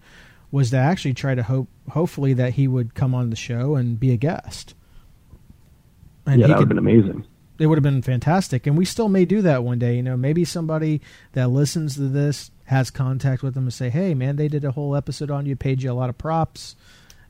was 0.51 0.71
to 0.71 0.77
actually 0.77 1.15
try 1.15 1.35
to 1.35 1.43
hope 1.43 1.69
hopefully 1.91 2.35
that 2.35 2.55
he 2.55 2.69
would 2.69 2.95
come 2.95 3.15
on 3.15 3.31
the 3.31 3.37
show 3.37 3.75
and 3.75 3.99
be 3.99 4.13
a 4.13 4.17
guest. 4.17 4.75
And 6.25 6.41
yeah, 6.41 6.47
that 6.47 6.59
would 6.59 6.61
have 6.61 6.69
been 6.69 6.79
amazing 6.79 7.27
it 7.61 7.67
would 7.67 7.77
have 7.77 7.83
been 7.83 8.03
fantastic 8.03 8.67
and 8.67 8.77
we 8.77 8.85
still 8.85 9.09
may 9.09 9.25
do 9.25 9.43
that 9.43 9.63
one 9.63 9.79
day 9.79 9.95
you 9.95 10.03
know 10.03 10.17
maybe 10.17 10.45
somebody 10.45 11.01
that 11.33 11.49
listens 11.49 11.95
to 11.95 12.09
this 12.09 12.51
has 12.71 12.91
contact 12.91 13.43
with 13.43 13.55
them 13.55 13.65
and 13.65 13.75
say 13.75 13.91
hey 13.91 14.15
man 14.15 14.37
they 14.37 14.49
did 14.49 14.65
a 14.65 14.71
whole 14.71 14.95
episode 14.97 15.31
on 15.31 15.47
you 15.47 15.57
paid 15.57 15.83
you 15.83 15.91
a 15.91 15.95
lot 15.95 16.11
of 16.11 16.19
props. 16.19 16.77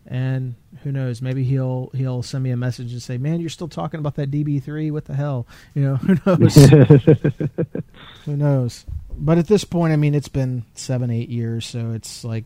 And 0.07 0.55
who 0.83 0.91
knows 0.91 1.21
maybe 1.21 1.45
he'll 1.45 1.91
he'll 1.95 2.23
send 2.23 2.43
me 2.43 2.51
a 2.51 2.57
message 2.57 2.93
and 2.93 3.03
say 3.03 3.19
man 3.19 3.41
you're 3.41 3.51
still 3.51 3.69
talking 3.69 4.01
about 4.01 4.17
that 4.17 4.31
db3 4.31 4.91
what 4.93 5.05
the 5.05 5.15
hell? 5.15 5.47
You 5.75 5.83
know 5.83 5.97
who 5.97 6.17
knows? 6.27 6.55
Who 8.25 8.37
knows? 8.37 8.87
But 9.17 9.39
at 9.39 9.47
this 9.47 9.65
point 9.65 9.93
i 9.93 9.97
mean 9.97 10.15
it's 10.15 10.29
been 10.29 10.65
seven 10.75 11.11
eight 11.11 11.29
years 11.29 11.67
so 11.67 11.93
it's 11.93 12.25
like 12.25 12.45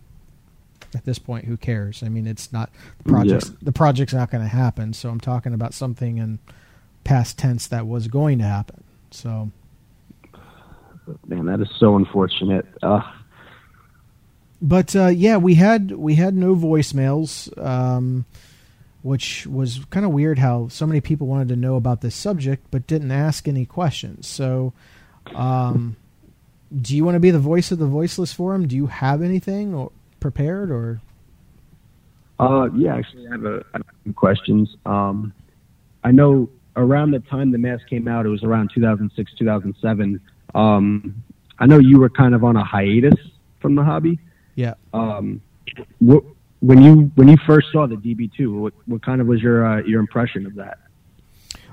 at 0.95 1.05
this 1.05 1.19
point 1.19 1.47
who 1.47 1.57
cares? 1.57 2.03
I 2.03 2.09
mean 2.09 2.27
it's 2.27 2.53
not 2.53 2.71
the 3.05 3.11
project's 3.11 3.49
yeah. 3.51 3.57
the 3.63 3.73
project's 3.73 4.15
not 4.15 4.31
going 4.31 4.43
to 4.43 4.49
happen 4.49 4.93
so 4.93 5.09
i'm 5.09 5.21
talking 5.21 5.55
about 5.55 5.75
something 5.75 6.19
in 6.19 6.39
past 7.05 7.39
tense 7.39 7.69
that 7.69 7.87
was 7.87 8.09
going 8.09 8.39
to 8.39 8.45
happen. 8.45 8.83
So, 9.11 9.51
man, 11.27 11.47
that 11.47 11.61
is 11.61 11.69
so 11.79 11.97
unfortunate. 11.97 12.67
Uh. 12.83 13.01
But 14.61 14.97
uh, 14.97 15.09
yeah, 15.09 15.37
we 15.37 15.55
had 15.55 15.93
we 15.93 16.15
had 16.15 16.35
no 16.35 16.55
voicemails, 16.55 17.57
um, 17.63 18.25
which 19.03 19.47
was 19.47 19.85
kind 19.91 20.07
of 20.07 20.13
weird. 20.13 20.39
How 20.39 20.69
so 20.69 20.87
many 20.87 21.01
people 21.01 21.27
wanted 21.27 21.49
to 21.49 21.57
know 21.57 21.77
about 21.77 22.01
this 22.01 22.15
subject 22.15 22.67
but 22.71 22.87
didn't 22.87 23.11
ask 23.11 23.47
any 23.47 23.67
questions. 23.67 24.27
So, 24.27 24.73
um, 25.35 25.97
do 26.81 26.97
you 26.97 27.05
want 27.05 27.17
to 27.17 27.21
be 27.21 27.31
the 27.31 27.39
voice 27.39 27.73
of 27.73 27.79
the 27.79 27.87
voiceless 27.87 28.33
forum? 28.33 28.67
Do 28.67 28.77
you 28.77 28.87
have 28.87 29.23
anything 29.23 29.75
or, 29.75 29.93
prepared 30.21 30.71
or? 30.71 31.01
Uh, 32.41 32.69
yeah, 32.75 32.97
actually, 32.97 33.29
I 33.29 33.33
have 33.33 33.45
a, 33.45 33.65
I 33.75 33.79
have 33.79 33.87
some 34.05 34.15
questions. 34.15 34.77
Um, 34.87 35.33
I 36.03 36.11
know 36.11 36.49
around 36.77 37.13
the 37.13 37.21
time 37.21 37.53
the 37.53 37.59
mask 37.59 37.87
came 37.89 38.09
out, 38.09 38.27
it 38.27 38.31
was 38.31 38.43
around 38.43 38.71
2006, 38.75 39.33
2007. 39.39 40.21
Um, 40.55 41.23
I 41.59 41.67
know 41.67 41.79
you 41.79 41.99
were 41.99 42.11
kind 42.11 42.35
of 42.35 42.45
on 42.45 42.57
a 42.57 42.65
hiatus 42.65 43.15
from 43.61 43.75
the 43.75 43.85
hobby. 43.85 44.19
Yeah. 44.55 44.75
Um, 44.93 45.41
what, 45.99 46.25
when 46.61 46.83
you 46.83 47.11
when 47.15 47.29
you 47.29 47.37
first 47.47 47.69
saw 47.73 47.87
the 47.87 47.97
DB2, 47.97 48.61
what 48.61 48.73
what 48.87 49.03
kind 49.03 49.21
of 49.21 49.27
was 49.27 49.43
your 49.43 49.67
uh, 49.67 49.83
your 49.83 50.01
impression 50.01 50.47
of 50.47 50.55
that? 50.57 50.79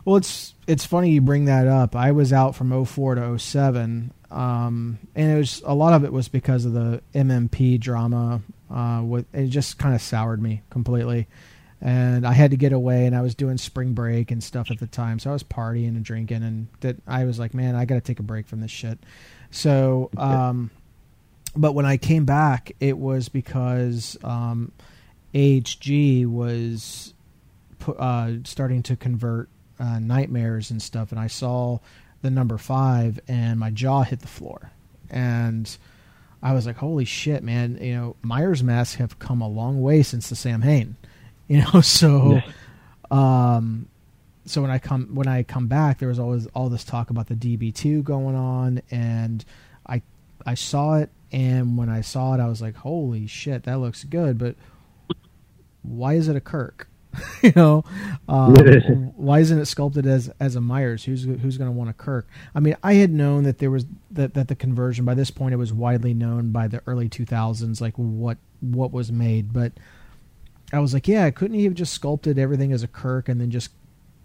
Well, 0.05 0.15
it's 0.15 0.53
it's 0.67 0.85
funny 0.85 1.11
you 1.11 1.21
bring 1.21 1.45
that 1.45 1.67
up. 1.67 1.95
I 1.95 2.11
was 2.11 2.33
out 2.33 2.55
from 2.55 2.85
04 2.85 3.15
to 3.15 3.37
07, 3.37 4.11
um, 4.31 4.97
and 5.15 5.31
it 5.31 5.37
was 5.37 5.61
a 5.65 5.75
lot 5.75 5.93
of 5.93 6.03
it 6.03 6.11
was 6.11 6.27
because 6.27 6.65
of 6.65 6.73
the 6.73 7.01
MMP 7.13 7.79
drama. 7.79 8.41
Uh, 8.69 9.01
with, 9.03 9.25
it 9.35 9.47
just 9.47 9.77
kind 9.77 9.93
of 9.93 10.01
soured 10.01 10.41
me 10.41 10.61
completely 10.69 11.27
and 11.81 12.27
I 12.27 12.33
had 12.33 12.51
to 12.51 12.57
get 12.57 12.73
away, 12.73 13.07
and 13.07 13.15
I 13.15 13.21
was 13.21 13.33
doing 13.33 13.57
spring 13.57 13.93
break 13.93 14.29
and 14.29 14.43
stuff 14.43 14.69
at 14.69 14.79
the 14.79 14.87
time, 14.87 15.17
so 15.17 15.31
I 15.31 15.33
was 15.33 15.43
partying 15.43 15.89
and 15.89 16.05
drinking, 16.05 16.43
and 16.43 16.67
that 16.81 16.97
I 17.07 17.25
was 17.25 17.39
like, 17.39 17.53
man, 17.53 17.75
I 17.75 17.85
got 17.85 17.95
to 17.95 18.01
take 18.01 18.19
a 18.19 18.23
break 18.23 18.47
from 18.47 18.61
this 18.61 18.71
shit. 18.71 18.99
So, 19.49 20.11
um, 20.15 20.69
but 21.55 21.73
when 21.73 21.85
I 21.85 21.97
came 21.97 22.25
back, 22.25 22.71
it 22.79 22.97
was 22.97 23.29
because 23.29 24.15
um, 24.23 24.71
AHG 25.33 26.27
was 26.27 27.15
uh, 27.87 28.33
starting 28.43 28.83
to 28.83 28.95
convert 28.95 29.49
uh, 29.79 29.97
nightmares 29.97 30.69
and 30.69 30.81
stuff, 30.81 31.11
and 31.11 31.19
I 31.19 31.27
saw 31.27 31.79
the 32.21 32.29
number 32.29 32.59
five, 32.59 33.19
and 33.27 33.59
my 33.59 33.71
jaw 33.71 34.03
hit 34.03 34.19
the 34.19 34.27
floor, 34.27 34.71
and 35.09 35.75
I 36.43 36.53
was 36.53 36.67
like, 36.67 36.77
"Holy 36.77 37.05
shit, 37.05 37.41
man!" 37.43 37.79
You 37.81 37.95
know, 37.95 38.15
Myers 38.21 38.61
masks 38.61 38.95
have 38.95 39.17
come 39.17 39.41
a 39.41 39.47
long 39.47 39.81
way 39.81 40.03
since 40.03 40.29
the 40.29 40.35
Samhain. 40.35 40.95
You 41.51 41.65
know, 41.73 41.81
so, 41.81 42.39
um, 43.11 43.89
so 44.45 44.61
when 44.61 44.71
I 44.71 44.79
come 44.79 45.13
when 45.13 45.27
I 45.27 45.43
come 45.43 45.67
back, 45.67 45.99
there 45.99 46.07
was 46.07 46.17
always 46.17 46.47
all 46.47 46.69
this 46.69 46.85
talk 46.85 47.09
about 47.09 47.27
the 47.27 47.35
DB 47.35 47.75
two 47.75 48.03
going 48.03 48.35
on, 48.35 48.81
and 48.89 49.43
I 49.85 50.01
I 50.45 50.53
saw 50.53 50.95
it, 50.95 51.09
and 51.31 51.77
when 51.77 51.89
I 51.89 52.01
saw 52.01 52.33
it, 52.35 52.39
I 52.39 52.47
was 52.47 52.61
like, 52.61 52.77
"Holy 52.77 53.27
shit, 53.27 53.63
that 53.63 53.79
looks 53.79 54.05
good!" 54.05 54.37
But 54.37 54.55
why 55.81 56.13
is 56.13 56.29
it 56.29 56.37
a 56.37 56.41
Kirk? 56.41 56.87
you 57.41 57.51
know, 57.53 57.83
um, 58.29 58.55
why 59.17 59.39
isn't 59.39 59.59
it 59.59 59.65
sculpted 59.65 60.07
as 60.07 60.31
as 60.39 60.55
a 60.55 60.61
Myers? 60.61 61.03
Who's 61.03 61.25
who's 61.25 61.57
going 61.57 61.69
to 61.69 61.77
want 61.77 61.89
a 61.89 61.93
Kirk? 61.93 62.29
I 62.55 62.61
mean, 62.61 62.77
I 62.81 62.93
had 62.93 63.11
known 63.11 63.43
that 63.43 63.57
there 63.57 63.69
was 63.69 63.85
that 64.11 64.35
that 64.35 64.47
the 64.47 64.55
conversion 64.55 65.03
by 65.03 65.15
this 65.15 65.31
point 65.31 65.53
it 65.53 65.57
was 65.57 65.73
widely 65.73 66.13
known 66.13 66.53
by 66.53 66.69
the 66.69 66.81
early 66.87 67.09
2000s, 67.09 67.81
like 67.81 67.95
what 67.95 68.37
what 68.61 68.93
was 68.93 69.11
made. 69.11 69.51
But 69.51 69.73
I 70.71 70.79
was 70.79 70.93
like, 70.93 71.07
yeah, 71.07 71.29
couldn't 71.29 71.57
he 71.57 71.65
have 71.65 71.73
just 71.73 71.93
sculpted 71.93 72.39
everything 72.39 72.71
as 72.71 72.83
a 72.83 72.87
Kirk 72.87 73.29
and 73.29 73.39
then 73.41 73.51
just 73.51 73.71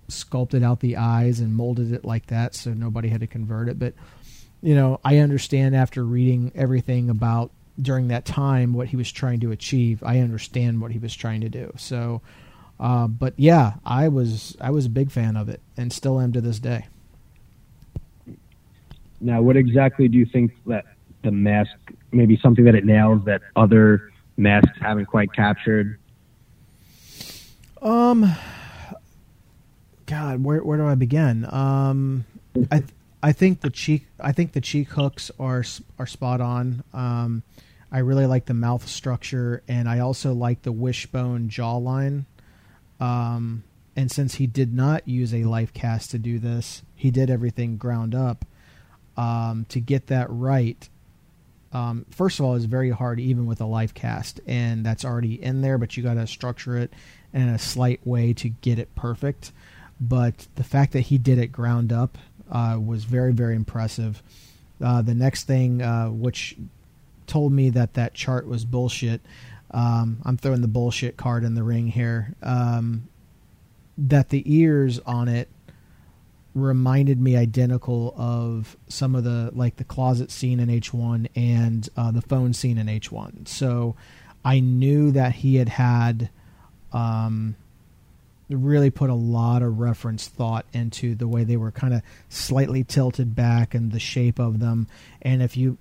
sculpted 0.09 0.63
out 0.63 0.81
the 0.81 0.97
eyes 0.97 1.41
and 1.41 1.55
molded 1.55 1.93
it 1.93 2.05
like 2.05 2.27
that 2.27 2.55
so 2.55 2.73
nobody 2.73 3.09
had 3.09 3.21
to 3.21 3.27
convert 3.27 3.69
it? 3.69 3.79
But 3.79 3.95
you 4.63 4.75
know, 4.75 5.01
I 5.05 5.19
understand 5.19 5.77
after 5.77 6.05
reading 6.05 6.53
everything 6.55 7.11
about 7.11 7.51
during 7.81 8.09
that 8.09 8.25
time 8.25 8.73
what 8.73 8.89
he 8.89 8.97
was 8.97 9.13
trying 9.13 9.41
to 9.41 9.53
achieve. 9.53 10.03
I 10.03 10.21
understand 10.21 10.81
what 10.81 10.93
he 10.93 10.99
was 10.99 11.15
trying 11.15 11.43
to 11.43 11.49
do. 11.49 11.73
So 11.77 12.23
uh, 12.79 13.07
but 13.07 13.35
yeah, 13.37 13.75
I 13.85 14.09
was 14.09 14.57
I 14.61 14.71
was 14.71 14.87
a 14.87 14.91
big 14.91 15.11
fan 15.11 15.37
of 15.37 15.49
it, 15.49 15.61
and 15.77 15.93
still 15.93 16.21
am 16.21 16.33
to 16.33 16.41
this 16.41 16.59
day. 16.59 16.87
Now, 19.21 19.41
what 19.41 19.57
exactly 19.57 20.09
do 20.09 20.19
you 20.19 20.27
think 20.27 20.53
that 20.67 20.85
the 21.23 21.31
mask, 21.31 21.71
maybe 22.13 22.39
something 22.43 22.65
that 22.65 22.75
it 22.75 22.85
nails 22.85 23.25
that 23.25 23.41
other 23.57 24.13
masks 24.37 24.79
haven't 24.79 25.07
quite 25.07 25.33
captured? 25.33 25.99
Um, 27.87 28.35
God, 30.07 30.43
where 30.43 30.63
where 30.63 30.79
do 30.79 30.87
I 30.87 30.95
begin? 30.95 31.47
Um, 31.53 32.25
I 32.71 32.83
I 33.23 33.33
think 33.33 33.61
the 33.61 33.71
cheek 33.71 34.07
I 34.21 34.33
think 34.33 34.53
the 34.53 34.61
cheek 34.61 34.89
hooks 34.89 35.31
are 35.39 35.65
are 35.99 36.07
spot 36.07 36.41
on. 36.41 36.83
Um, 36.93 37.43
I 37.93 38.01
really 38.01 38.27
like 38.27 38.47
the 38.47 38.55
mouth 38.55 38.87
structure, 38.89 39.63
and 39.69 39.89
I 39.89 40.01
also 40.01 40.33
like 40.33 40.63
the 40.63 40.73
wishbone 40.73 41.49
jawline 41.49 42.25
um, 43.01 43.65
and 43.95 44.11
since 44.11 44.37
he 44.37 44.47
did 44.47 44.75
not 44.75 45.07
use 45.09 45.35
a 45.35 45.45
life 45.45 45.73
cast 45.73 46.11
to 46.11 46.19
do 46.19 46.39
this, 46.39 46.83
he 46.95 47.11
did 47.11 47.31
everything 47.31 47.77
ground 47.77 48.15
up. 48.15 48.45
Um, 49.17 49.65
to 49.71 49.81
get 49.81 50.09
that 50.09 50.27
right, 50.29 50.89
um, 51.73 52.07
first 52.11 52.39
of 52.39 52.45
all, 52.45 52.55
it's 52.55 52.65
very 52.65 52.91
hard 52.91 53.21
even 53.21 53.47
with 53.47 53.61
a 53.61 53.67
life 53.67 53.95
cast, 53.95 54.41
and 54.47 54.85
that's 54.85 55.05
already 55.05 55.43
in 55.43 55.63
there. 55.63 55.79
But 55.79 55.97
you 55.97 56.03
got 56.03 56.15
to 56.15 56.27
structure 56.27 56.77
it 56.77 56.93
in 57.33 57.49
a 57.49 57.59
slight 57.59 58.01
way 58.07 58.33
to 58.35 58.49
get 58.49 58.79
it 58.79 58.95
perfect. 58.95 59.53
But 60.01 60.47
the 60.57 60.65
fact 60.65 60.93
that 60.93 61.03
he 61.03 61.19
did 61.19 61.39
it 61.39 61.49
ground 61.49 61.93
up 61.93 62.19
uh, 62.51 62.79
was 62.85 63.05
very, 63.05 63.33
very 63.33 63.57
impressive. 63.57 64.23
Uh, 64.83 65.03
the 65.03 65.15
next 65.15 65.45
thing, 65.45 65.83
uh, 65.83 66.09
which 66.09 66.57
told 67.27 67.53
me 67.53 67.71
that 67.71 67.95
that 67.95 68.15
chart 68.15 68.47
was 68.47 68.65
bullshit, 68.65 69.21
um, 69.71 70.19
I'm 70.25 70.37
throwing 70.37 70.61
the 70.61 70.69
bullshit 70.69 71.17
card 71.17 71.45
in 71.45 71.55
the 71.55 71.63
ring 71.63 71.89
here. 71.89 72.35
Um, 72.43 73.09
that 73.99 74.29
the 74.29 74.43
ears 74.45 75.01
on 75.01 75.29
it 75.29 75.49
reminded 76.57 77.21
me 77.21 77.37
identical 77.37 78.15
of 78.17 78.79
some 78.89 79.15
of 79.15 79.25
the 79.25 79.51
like 79.53 79.77
the 79.77 79.85
closet 79.85 80.31
scene 80.31 80.59
in 80.59 80.71
H1 80.71 81.29
and 81.37 81.87
uh, 81.99 82.11
the 82.11 82.23
phone 82.23 82.55
scene 82.55 82.79
in 82.79 82.87
H1. 82.87 83.47
So 83.47 83.95
I 84.43 84.61
knew 84.61 85.11
that 85.11 85.35
he 85.35 85.57
had 85.57 85.69
had 85.69 86.31
um, 86.95 87.57
really 88.49 88.89
put 88.89 89.11
a 89.11 89.15
lot 89.15 89.61
of 89.61 89.79
reference 89.79 90.29
thought 90.29 90.65
into 90.73 91.15
the 91.15 91.29
way 91.29 91.45
they 91.45 91.59
were 91.59 91.71
kind 91.71 91.93
of 91.93 92.01
slightly 92.31 92.83
tilted 92.85 93.35
back 93.35 93.75
and 93.75 93.93
the 93.93 94.01
shape 94.01 94.39
of 94.39 94.59
them. 94.59 94.89
And 95.21 95.43
if 95.43 95.59
you 95.59 95.77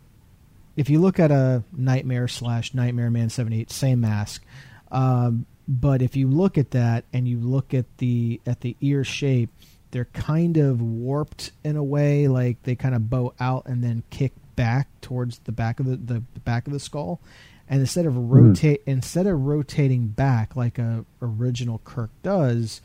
if 0.76 0.90
you 0.90 1.00
look 1.00 1.22
at 1.22 1.32
a 1.32 1.64
Nightmare 1.72 2.28
slash 2.28 2.74
Nightmare 2.74 3.10
Man 3.10 3.30
78, 3.30 3.72
same 3.72 4.02
mask. 4.02 4.44
Um, 4.92 5.46
but 5.70 6.02
if 6.02 6.18
you 6.18 6.28
look 6.28 6.58
at 6.58 6.72
that 6.72 7.06
and 7.14 7.30
you 7.30 7.40
look 7.40 7.74
at 7.74 7.86
the 8.00 8.42
at 8.46 8.60
the 8.60 8.76
ear 8.82 9.06
shape, 9.06 9.52
they're 9.96 10.04
kind 10.12 10.58
of 10.58 10.82
warped 10.82 11.54
in 11.64 11.78
a 11.78 11.84
way, 11.84 12.28
like 12.28 12.62
they 12.64 12.76
kind 12.76 12.94
of 12.94 13.10
bow 13.10 13.34
out 13.40 13.66
and 13.66 13.82
then 13.82 14.04
kick 14.10 14.34
back 14.58 14.90
towards 15.00 15.40
the 15.46 15.54
back 15.54 15.80
of 15.80 15.86
the, 15.86 15.96
the, 15.96 16.22
the 16.34 16.40
back 16.42 16.68
of 16.68 16.74
the 16.74 16.82
skull. 16.82 17.22
And 17.70 17.80
instead 17.80 18.06
of 18.06 18.16
hmm. 18.16 18.28
rotate, 18.28 18.82
mm. 18.82 18.92
instead 18.92 19.26
of 19.26 19.40
rotating 19.40 20.08
back 20.08 20.54
like 20.54 20.78
a 20.78 21.06
original 21.22 21.80
Kirk 21.86 22.10
does, 22.24 22.82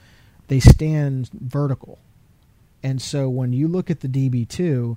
they 0.47 0.61
stand 0.61 1.31
vertical. 1.33 1.99
And 2.81 3.03
so 3.03 3.29
when 3.29 3.53
you 3.53 3.67
look 3.67 3.91
at 3.91 4.03
the 4.03 4.09
DB2, 4.09 4.97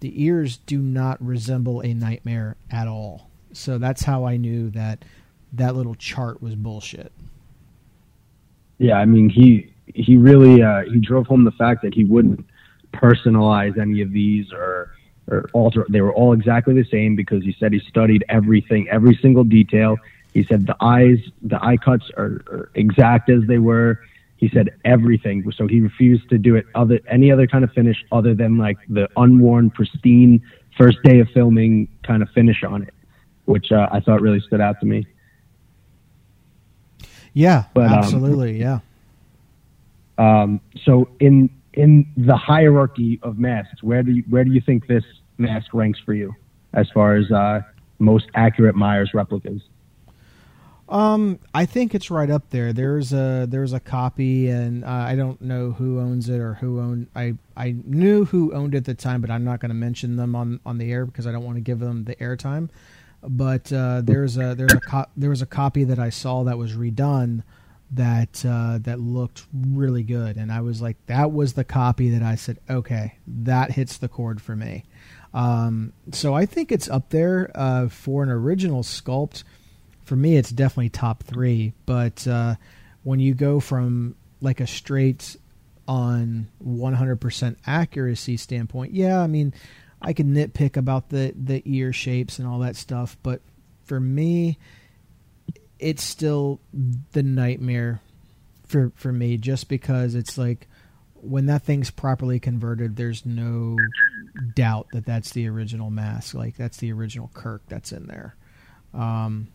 the 0.00 0.24
ears 0.24 0.56
do 0.56 0.78
not 0.78 1.24
resemble 1.24 1.82
a 1.82 1.94
nightmare 1.94 2.56
at 2.68 2.88
all. 2.88 3.30
So 3.52 3.78
that's 3.78 4.02
how 4.02 4.24
I 4.24 4.38
knew 4.38 4.70
that 4.70 5.04
that 5.52 5.76
little 5.76 5.94
chart 5.94 6.42
was 6.42 6.56
bullshit. 6.56 7.12
Yeah, 8.78 8.94
I 8.94 9.04
mean 9.04 9.28
he 9.28 9.70
he 9.94 10.16
really 10.16 10.62
uh, 10.62 10.82
he 10.82 10.98
drove 11.00 11.26
home 11.26 11.44
the 11.44 11.52
fact 11.52 11.82
that 11.82 11.94
he 11.94 12.04
wouldn't 12.04 12.44
personalize 12.92 13.78
any 13.78 14.02
of 14.02 14.12
these 14.12 14.52
or 14.52 14.92
or 15.28 15.48
alter. 15.52 15.86
They 15.88 16.00
were 16.00 16.12
all 16.12 16.32
exactly 16.32 16.74
the 16.74 16.88
same 16.90 17.16
because 17.16 17.42
he 17.42 17.56
said 17.58 17.72
he 17.72 17.80
studied 17.80 18.24
everything, 18.28 18.88
every 18.90 19.16
single 19.22 19.44
detail. 19.44 19.96
He 20.34 20.44
said 20.44 20.66
the 20.66 20.76
eyes, 20.80 21.18
the 21.42 21.64
eye 21.64 21.76
cuts 21.76 22.10
are, 22.16 22.42
are 22.48 22.70
exact 22.74 23.30
as 23.30 23.42
they 23.46 23.58
were. 23.58 24.00
He 24.36 24.48
said 24.48 24.70
everything. 24.84 25.50
So 25.52 25.66
he 25.66 25.80
refused 25.80 26.28
to 26.30 26.38
do 26.38 26.56
it 26.56 26.66
other 26.74 27.00
any 27.08 27.30
other 27.30 27.46
kind 27.46 27.64
of 27.64 27.72
finish 27.72 28.04
other 28.12 28.34
than 28.34 28.58
like 28.58 28.78
the 28.88 29.08
unworn, 29.16 29.70
pristine 29.70 30.42
first 30.76 30.98
day 31.04 31.20
of 31.20 31.28
filming 31.30 31.88
kind 32.02 32.20
of 32.22 32.28
finish 32.30 32.64
on 32.64 32.82
it, 32.82 32.92
which 33.44 33.70
uh, 33.70 33.88
I 33.92 34.00
thought 34.00 34.20
really 34.20 34.40
stood 34.40 34.60
out 34.60 34.80
to 34.80 34.86
me. 34.86 35.06
Yeah, 37.32 37.64
but, 37.74 37.86
um, 37.86 37.94
absolutely, 37.94 38.50
um, 38.50 38.60
yeah. 38.60 38.78
Um, 40.18 40.60
so 40.84 41.08
in 41.20 41.50
in 41.72 42.06
the 42.16 42.36
hierarchy 42.36 43.18
of 43.22 43.38
masks, 43.38 43.82
where 43.82 44.02
do 44.02 44.12
you, 44.12 44.22
where 44.28 44.44
do 44.44 44.52
you 44.52 44.60
think 44.60 44.86
this 44.86 45.04
mask 45.38 45.74
ranks 45.74 45.98
for 45.98 46.14
you 46.14 46.34
as 46.72 46.88
far 46.90 47.16
as 47.16 47.30
uh, 47.30 47.60
most 47.98 48.26
accurate 48.34 48.76
Myers 48.76 49.10
replicas? 49.12 49.60
Um, 50.88 51.38
I 51.54 51.64
think 51.64 51.94
it's 51.94 52.10
right 52.10 52.28
up 52.28 52.50
there. 52.50 52.72
There's 52.72 53.12
a 53.12 53.46
there's 53.48 53.72
a 53.72 53.80
copy, 53.80 54.48
and 54.48 54.84
uh, 54.84 54.88
I 54.88 55.16
don't 55.16 55.40
know 55.40 55.72
who 55.72 55.98
owns 55.98 56.28
it 56.28 56.38
or 56.38 56.54
who 56.54 56.78
owned. 56.78 57.08
I 57.16 57.34
I 57.56 57.74
knew 57.84 58.26
who 58.26 58.52
owned 58.52 58.74
it 58.74 58.78
at 58.78 58.84
the 58.84 58.94
time, 58.94 59.20
but 59.20 59.30
I'm 59.30 59.44
not 59.44 59.60
going 59.60 59.70
to 59.70 59.74
mention 59.74 60.16
them 60.16 60.36
on 60.36 60.60
on 60.66 60.76
the 60.78 60.92
air 60.92 61.06
because 61.06 61.26
I 61.26 61.32
don't 61.32 61.44
want 61.44 61.56
to 61.56 61.62
give 61.62 61.80
them 61.80 62.04
the 62.04 62.14
airtime. 62.16 62.68
But 63.22 63.72
uh, 63.72 64.02
there's 64.04 64.36
a 64.36 64.54
there's 64.54 64.74
a 64.74 64.80
co- 64.80 65.06
there 65.16 65.30
was 65.30 65.40
a 65.40 65.46
copy 65.46 65.84
that 65.84 65.98
I 65.98 66.10
saw 66.10 66.44
that 66.44 66.58
was 66.58 66.74
redone 66.74 67.42
that 67.94 68.44
uh, 68.46 68.78
that 68.82 69.00
looked 69.00 69.46
really 69.52 70.02
good, 70.02 70.36
and 70.36 70.52
I 70.52 70.60
was 70.60 70.80
like, 70.82 70.96
that 71.06 71.32
was 71.32 71.54
the 71.54 71.64
copy 71.64 72.10
that 72.10 72.22
I 72.22 72.34
said, 72.36 72.58
okay, 72.68 73.18
that 73.26 73.72
hits 73.72 73.98
the 73.98 74.08
chord 74.08 74.40
for 74.40 74.54
me. 74.54 74.84
Um, 75.32 75.92
so 76.12 76.34
I 76.34 76.46
think 76.46 76.70
it's 76.70 76.88
up 76.88 77.10
there 77.10 77.50
uh, 77.54 77.88
for 77.88 78.22
an 78.22 78.30
original 78.30 78.82
sculpt 78.82 79.42
for 80.04 80.16
me, 80.16 80.36
it's 80.36 80.50
definitely 80.50 80.90
top 80.90 81.22
three. 81.22 81.72
But 81.86 82.26
uh, 82.26 82.56
when 83.02 83.20
you 83.20 83.34
go 83.34 83.60
from 83.60 84.14
like 84.40 84.60
a 84.60 84.66
straight 84.66 85.36
on 85.88 86.48
100% 86.64 87.56
accuracy 87.66 88.36
standpoint, 88.36 88.92
yeah, 88.92 89.20
I 89.20 89.26
mean, 89.26 89.54
I 90.00 90.12
can 90.12 90.34
nitpick 90.34 90.76
about 90.76 91.08
the 91.08 91.34
the 91.34 91.62
ear 91.64 91.92
shapes 91.92 92.38
and 92.38 92.46
all 92.46 92.58
that 92.58 92.76
stuff, 92.76 93.16
but 93.22 93.40
for 93.84 93.98
me, 93.98 94.58
it's 95.84 96.02
still 96.02 96.60
the 97.12 97.22
nightmare 97.22 98.00
for 98.66 98.90
for 98.96 99.12
me, 99.12 99.36
just 99.36 99.68
because 99.68 100.14
it's 100.14 100.38
like 100.38 100.66
when 101.16 101.44
that 101.46 101.62
thing's 101.62 101.90
properly 101.90 102.40
converted, 102.40 102.96
there's 102.96 103.26
no 103.26 103.76
doubt 104.54 104.86
that 104.94 105.04
that's 105.04 105.30
the 105.32 105.46
original 105.46 105.90
mask. 105.90 106.34
Like 106.34 106.56
that's 106.56 106.78
the 106.78 106.90
original 106.90 107.30
Kirk 107.34 107.62
that's 107.68 107.92
in 107.92 108.06
there. 108.06 108.34
Um, 108.94 109.48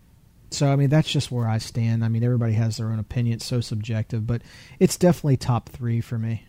so 0.51 0.71
I 0.71 0.75
mean 0.75 0.89
that's 0.89 1.09
just 1.09 1.31
where 1.31 1.47
I 1.47 1.57
stand. 1.57 2.05
I 2.05 2.09
mean 2.09 2.23
everybody 2.23 2.53
has 2.53 2.77
their 2.77 2.91
own 2.91 2.99
opinion. 2.99 3.37
It's 3.37 3.45
so 3.45 3.59
subjective, 3.59 4.27
but 4.27 4.43
it's 4.79 4.97
definitely 4.97 5.37
top 5.37 5.69
three 5.69 5.99
for 5.99 6.19
me. 6.19 6.45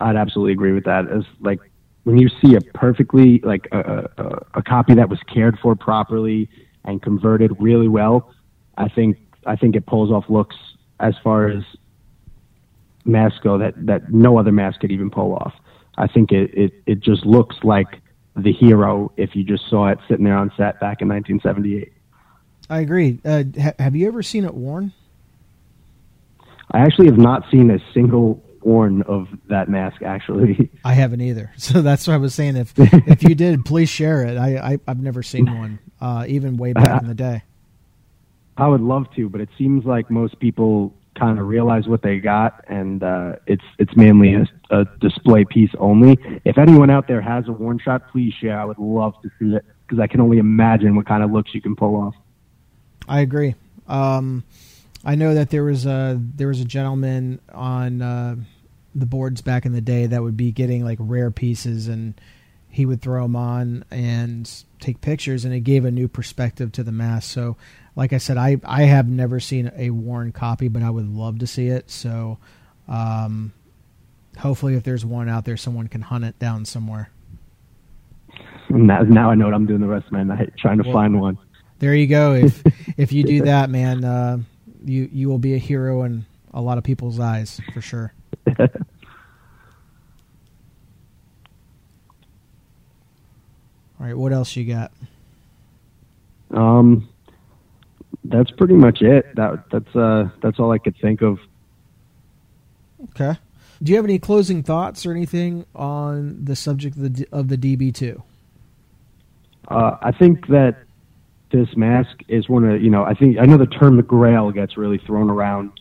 I'd 0.00 0.14
absolutely 0.14 0.52
agree 0.52 0.72
with 0.72 0.84
that. 0.84 1.10
As 1.10 1.24
like 1.40 1.58
when 2.04 2.18
you 2.18 2.28
see 2.40 2.54
a 2.54 2.60
perfectly 2.60 3.40
like 3.40 3.66
a, 3.72 4.08
a, 4.16 4.46
a 4.54 4.62
copy 4.62 4.94
that 4.94 5.08
was 5.08 5.18
cared 5.32 5.58
for 5.58 5.74
properly 5.74 6.48
and 6.84 7.02
converted 7.02 7.52
really 7.60 7.88
well, 7.88 8.32
I 8.76 8.88
think 8.88 9.18
I 9.46 9.56
think 9.56 9.76
it 9.76 9.86
pulls 9.86 10.10
off 10.10 10.24
looks 10.28 10.56
as 11.00 11.14
far 11.22 11.48
as 11.48 11.62
mask 13.04 13.42
go 13.42 13.58
that 13.58 13.74
that 13.86 14.12
no 14.12 14.38
other 14.38 14.52
mask 14.52 14.80
could 14.80 14.92
even 14.92 15.10
pull 15.10 15.34
off. 15.34 15.54
I 15.96 16.06
think 16.06 16.30
it, 16.30 16.54
it, 16.54 16.72
it 16.86 17.00
just 17.00 17.26
looks 17.26 17.56
like 17.64 18.00
the 18.36 18.52
hero 18.52 19.10
if 19.16 19.34
you 19.34 19.42
just 19.42 19.68
saw 19.68 19.88
it 19.88 19.98
sitting 20.08 20.24
there 20.24 20.36
on 20.36 20.50
set 20.56 20.78
back 20.78 21.02
in 21.02 21.08
1978. 21.08 21.92
I 22.70 22.80
agree. 22.80 23.18
Uh, 23.24 23.44
ha- 23.60 23.72
have 23.78 23.96
you 23.96 24.06
ever 24.06 24.22
seen 24.22 24.44
it 24.44 24.54
worn? 24.54 24.92
I 26.70 26.80
actually 26.80 27.06
have 27.06 27.18
not 27.18 27.50
seen 27.50 27.70
a 27.70 27.78
single 27.92 28.42
worn 28.62 29.02
of 29.02 29.28
that 29.48 29.68
mask. 29.68 30.02
Actually, 30.02 30.70
I 30.84 30.94
haven't 30.94 31.20
either. 31.20 31.52
So 31.58 31.82
that's 31.82 32.06
what 32.06 32.14
I 32.14 32.16
was 32.16 32.34
saying. 32.34 32.56
If 32.56 32.72
if 32.78 33.22
you 33.22 33.34
did, 33.34 33.64
please 33.64 33.88
share 33.88 34.22
it. 34.22 34.38
I, 34.38 34.56
I 34.56 34.78
have 34.86 35.02
never 35.02 35.22
seen 35.22 35.46
one, 35.46 35.78
uh, 36.00 36.24
even 36.26 36.56
way 36.56 36.72
back 36.72 37.02
in 37.02 37.08
the 37.08 37.14
day. 37.14 37.42
I 38.56 38.66
would 38.66 38.80
love 38.80 39.06
to, 39.14 39.28
but 39.28 39.40
it 39.40 39.50
seems 39.58 39.84
like 39.84 40.10
most 40.10 40.38
people 40.40 40.94
kind 41.18 41.38
of 41.38 41.46
realize 41.46 41.86
what 41.86 42.02
they 42.02 42.18
got, 42.18 42.64
and 42.68 43.02
uh, 43.02 43.36
it's 43.46 43.64
it's 43.78 43.94
mainly 43.96 44.34
a, 44.34 44.46
a 44.70 44.84
display 45.00 45.44
piece 45.44 45.70
only. 45.78 46.18
If 46.44 46.58
anyone 46.58 46.90
out 46.90 47.06
there 47.06 47.20
has 47.20 47.48
a 47.48 47.52
worn 47.52 47.78
shot, 47.78 48.10
please 48.10 48.32
share. 48.34 48.58
I 48.58 48.64
would 48.64 48.78
love 48.78 49.14
to 49.22 49.30
see 49.38 49.54
it 49.56 49.64
because 49.86 50.00
I 50.00 50.06
can 50.06 50.20
only 50.20 50.38
imagine 50.38 50.96
what 50.96 51.06
kind 51.06 51.22
of 51.22 51.30
looks 51.30 51.54
you 51.54 51.60
can 51.60 51.76
pull 51.76 51.96
off. 51.96 52.14
I 53.08 53.20
agree. 53.20 53.54
Um, 53.86 54.44
I 55.04 55.14
know 55.14 55.34
that 55.34 55.50
there 55.50 55.64
was 55.64 55.86
a 55.86 56.20
there 56.34 56.48
was 56.48 56.60
a 56.60 56.64
gentleman 56.64 57.40
on 57.52 58.02
uh, 58.02 58.36
the 58.94 59.06
boards 59.06 59.42
back 59.42 59.64
in 59.64 59.72
the 59.72 59.80
day 59.80 60.06
that 60.06 60.22
would 60.22 60.36
be 60.36 60.50
getting 60.52 60.84
like 60.84 60.98
rare 61.00 61.30
pieces, 61.30 61.88
and 61.88 62.20
he 62.68 62.84
would 62.84 63.00
throw 63.00 63.22
them 63.22 63.36
on 63.36 63.84
and 63.90 64.50
take 64.80 65.00
pictures, 65.00 65.44
and 65.44 65.54
it 65.54 65.60
gave 65.60 65.84
a 65.84 65.90
new 65.90 66.08
perspective 66.08 66.72
to 66.72 66.82
the 66.82 66.92
mask. 66.92 67.30
So, 67.30 67.56
like 67.96 68.12
I 68.12 68.18
said, 68.18 68.36
I 68.36 68.60
I 68.64 68.82
have 68.82 69.08
never 69.08 69.40
seen 69.40 69.70
a 69.76 69.90
worn 69.90 70.32
copy, 70.32 70.68
but 70.68 70.82
I 70.82 70.90
would 70.90 71.08
love 71.08 71.38
to 71.40 71.46
see 71.46 71.68
it. 71.68 71.90
So, 71.90 72.38
um, 72.88 73.52
hopefully, 74.36 74.74
if 74.74 74.82
there's 74.82 75.04
one 75.04 75.28
out 75.28 75.44
there, 75.44 75.56
someone 75.56 75.88
can 75.88 76.02
hunt 76.02 76.24
it 76.24 76.38
down 76.38 76.64
somewhere. 76.64 77.10
Now, 78.70 79.02
now 79.02 79.30
I 79.30 79.34
know 79.34 79.46
what 79.46 79.54
I'm 79.54 79.66
doing 79.66 79.80
the 79.80 79.86
rest 79.86 80.06
of 80.06 80.12
my 80.12 80.24
night, 80.24 80.52
trying 80.58 80.78
to 80.78 80.84
well, 80.84 80.92
find 80.92 81.20
one. 81.20 81.38
There 81.78 81.94
you 81.94 82.06
go. 82.06 82.34
If 82.34 82.62
if 82.98 83.12
you 83.12 83.22
do 83.22 83.42
that, 83.42 83.70
man, 83.70 84.04
uh, 84.04 84.38
you 84.88 85.08
you 85.12 85.28
will 85.28 85.38
be 85.38 85.54
a 85.54 85.58
hero 85.58 86.02
in 86.02 86.24
a 86.52 86.60
lot 86.60 86.78
of 86.78 86.84
people's 86.84 87.20
eyes 87.20 87.60
for 87.72 87.80
sure. 87.80 88.12
All 94.00 94.06
right, 94.06 94.16
what 94.16 94.32
else 94.32 94.54
you 94.54 94.64
got? 94.64 94.92
Um, 96.52 97.08
that's 98.24 98.50
pretty 98.52 98.74
much 98.74 99.02
it. 99.02 99.34
That 99.34 99.64
that's 99.70 99.96
uh 99.96 100.28
that's 100.40 100.58
all 100.58 100.70
I 100.72 100.78
could 100.78 100.96
think 101.00 101.22
of. 101.22 101.38
Okay. 103.10 103.38
Do 103.82 103.90
you 103.90 103.96
have 103.96 104.04
any 104.04 104.18
closing 104.18 104.62
thoughts 104.62 105.06
or 105.06 105.12
anything 105.12 105.64
on 105.74 106.44
the 106.44 106.56
subject 106.56 106.96
of 106.96 107.14
the 107.14 107.28
of 107.32 107.48
the 107.48 107.56
DB 107.56 107.94
two? 107.94 108.22
Uh, 109.68 109.96
I 110.00 110.12
think 110.12 110.46
that 110.48 110.84
this 111.50 111.76
mask 111.76 112.22
is 112.28 112.48
one 112.48 112.64
of 112.64 112.82
you 112.82 112.90
know 112.90 113.04
I 113.04 113.14
think 113.14 113.38
I 113.38 113.46
know 113.46 113.56
the 113.56 113.66
term 113.66 113.96
the 113.96 114.02
Grail 114.02 114.50
gets 114.50 114.76
really 114.76 114.98
thrown 114.98 115.30
around 115.30 115.72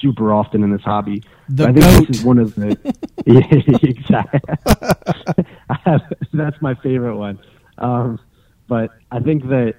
super 0.00 0.32
often 0.32 0.62
in 0.62 0.70
this 0.70 0.82
hobby. 0.82 1.22
The 1.48 1.64
I 1.64 1.72
think 1.72 1.84
goat. 1.84 2.08
this 2.08 2.18
is 2.18 2.24
one 2.24 2.38
of 2.38 2.54
the 2.54 2.76
yeah, 3.26 3.42
exactly. 3.82 4.40
that's 6.32 6.60
my 6.60 6.74
favorite 6.76 7.16
one. 7.16 7.38
Um, 7.78 8.18
but 8.68 8.90
I 9.10 9.20
think 9.20 9.48
that 9.48 9.74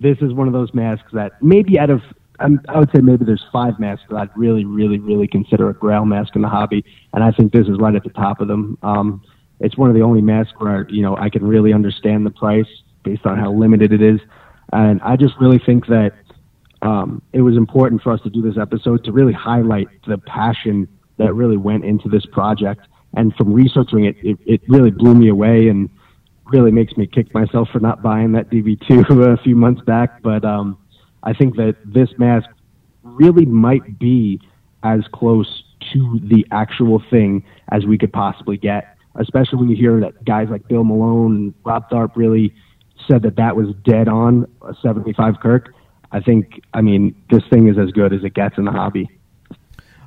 this 0.00 0.18
is 0.20 0.32
one 0.32 0.46
of 0.46 0.52
those 0.52 0.72
masks 0.74 1.10
that 1.12 1.42
maybe 1.42 1.78
out 1.78 1.90
of 1.90 2.02
I'm, 2.38 2.60
I 2.68 2.78
would 2.78 2.90
say 2.94 3.00
maybe 3.00 3.24
there's 3.24 3.44
five 3.50 3.78
masks 3.78 4.04
that 4.10 4.16
I'd 4.16 4.36
really, 4.36 4.66
really, 4.66 4.98
really 4.98 5.26
consider 5.26 5.70
a 5.70 5.74
Grail 5.74 6.04
mask 6.04 6.36
in 6.36 6.42
the 6.42 6.48
hobby, 6.48 6.84
and 7.14 7.24
I 7.24 7.30
think 7.30 7.52
this 7.52 7.66
is 7.66 7.78
right 7.78 7.94
at 7.94 8.04
the 8.04 8.10
top 8.10 8.40
of 8.40 8.48
them. 8.48 8.76
Um, 8.82 9.22
it's 9.60 9.76
one 9.76 9.88
of 9.88 9.96
the 9.96 10.02
only 10.02 10.20
masks 10.20 10.52
where 10.58 10.86
you 10.90 11.02
know 11.02 11.16
I 11.16 11.30
can 11.30 11.46
really 11.46 11.72
understand 11.72 12.26
the 12.26 12.30
price 12.30 12.68
based 13.04 13.24
on 13.24 13.38
how 13.38 13.52
limited 13.52 13.92
it 13.92 14.02
is. 14.02 14.20
And 14.76 15.00
I 15.00 15.16
just 15.16 15.32
really 15.40 15.58
think 15.58 15.86
that 15.86 16.12
um, 16.82 17.22
it 17.32 17.40
was 17.40 17.56
important 17.56 18.02
for 18.02 18.12
us 18.12 18.20
to 18.24 18.30
do 18.30 18.42
this 18.42 18.58
episode 18.60 19.04
to 19.04 19.12
really 19.12 19.32
highlight 19.32 19.88
the 20.06 20.18
passion 20.18 20.86
that 21.16 21.32
really 21.32 21.56
went 21.56 21.86
into 21.86 22.10
this 22.10 22.26
project. 22.26 22.86
And 23.14 23.34
from 23.36 23.54
researching 23.54 24.04
it, 24.04 24.16
it, 24.22 24.38
it 24.44 24.60
really 24.68 24.90
blew 24.90 25.14
me 25.14 25.28
away 25.28 25.68
and 25.68 25.88
really 26.52 26.70
makes 26.70 26.94
me 26.98 27.06
kick 27.06 27.32
myself 27.32 27.70
for 27.72 27.80
not 27.80 28.02
buying 28.02 28.32
that 28.32 28.50
DB2 28.50 29.32
a 29.32 29.42
few 29.42 29.56
months 29.56 29.80
back. 29.80 30.22
But 30.22 30.44
um, 30.44 30.76
I 31.22 31.32
think 31.32 31.56
that 31.56 31.76
this 31.86 32.10
mask 32.18 32.50
really 33.02 33.46
might 33.46 33.98
be 33.98 34.42
as 34.82 35.00
close 35.10 35.64
to 35.94 36.20
the 36.22 36.46
actual 36.50 37.02
thing 37.08 37.42
as 37.72 37.86
we 37.86 37.96
could 37.96 38.12
possibly 38.12 38.58
get, 38.58 38.98
especially 39.14 39.58
when 39.58 39.70
you 39.70 39.76
hear 39.76 40.00
that 40.00 40.22
guys 40.26 40.48
like 40.50 40.68
Bill 40.68 40.84
Malone 40.84 41.34
and 41.34 41.54
Rob 41.64 41.88
Tharp 41.88 42.14
really 42.14 42.52
said 43.08 43.22
that 43.22 43.36
that 43.36 43.56
was 43.56 43.74
dead 43.84 44.08
on 44.08 44.50
a 44.62 44.74
75 44.82 45.34
Kirk. 45.40 45.74
I 46.12 46.20
think, 46.20 46.62
I 46.72 46.80
mean, 46.80 47.14
this 47.30 47.42
thing 47.50 47.68
is 47.68 47.78
as 47.78 47.90
good 47.90 48.12
as 48.12 48.24
it 48.24 48.34
gets 48.34 48.58
in 48.58 48.64
the 48.64 48.72
hobby. 48.72 49.08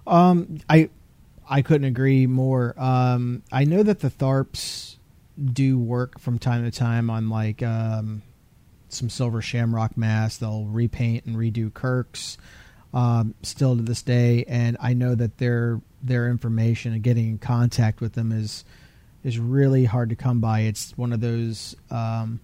Um, 0.07 0.59
I 0.69 0.89
I 1.49 1.61
couldn't 1.61 1.85
agree 1.85 2.27
more. 2.27 2.73
Um, 2.77 3.43
I 3.51 3.63
know 3.63 3.83
that 3.83 3.99
the 3.99 4.09
Tharps 4.09 4.97
do 5.41 5.79
work 5.79 6.19
from 6.19 6.37
time 6.37 6.63
to 6.63 6.71
time 6.77 7.09
on 7.09 7.29
like 7.29 7.63
um, 7.63 8.21
some 8.89 9.09
silver 9.09 9.41
shamrock 9.41 9.97
masks. 9.97 10.37
They'll 10.37 10.65
repaint 10.65 11.25
and 11.25 11.35
redo 11.35 11.73
Kirks 11.73 12.37
um, 12.93 13.33
still 13.41 13.75
to 13.75 13.81
this 13.81 14.03
day, 14.03 14.45
and 14.47 14.77
I 14.79 14.93
know 14.93 15.15
that 15.15 15.37
their 15.37 15.81
their 16.01 16.29
information 16.29 16.93
and 16.93 17.03
getting 17.03 17.27
in 17.27 17.37
contact 17.39 17.99
with 17.99 18.13
them 18.13 18.31
is 18.31 18.63
is 19.23 19.39
really 19.39 19.85
hard 19.85 20.09
to 20.09 20.15
come 20.15 20.39
by. 20.39 20.61
It's 20.61 20.97
one 20.97 21.13
of 21.13 21.19
those 21.19 21.75
um, 21.89 22.39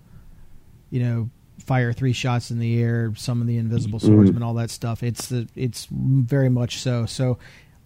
you 0.89 1.01
know, 1.01 1.29
fire 1.59 1.93
three 1.93 2.13
shots 2.13 2.51
in 2.51 2.59
the 2.59 2.81
air, 2.81 3.13
some 3.15 3.41
of 3.41 3.47
the 3.47 3.57
invisible 3.57 3.99
mm-hmm. 3.99 4.37
mm 4.37 4.43
all 4.43 4.53
that 4.55 4.69
stuff. 4.69 5.01
It's 5.03 5.27
the 5.27 5.47
it's 5.55 5.87
very 5.91 6.49
much 6.49 6.79
so. 6.79 7.05
So, 7.05 7.39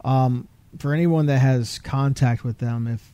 um, 0.04 0.48
for 0.78 0.94
anyone 0.94 1.28
that 1.28 1.40
has 1.40 1.80
contact 1.80 2.44
with 2.44 2.58
them, 2.58 2.88
if 2.88 3.12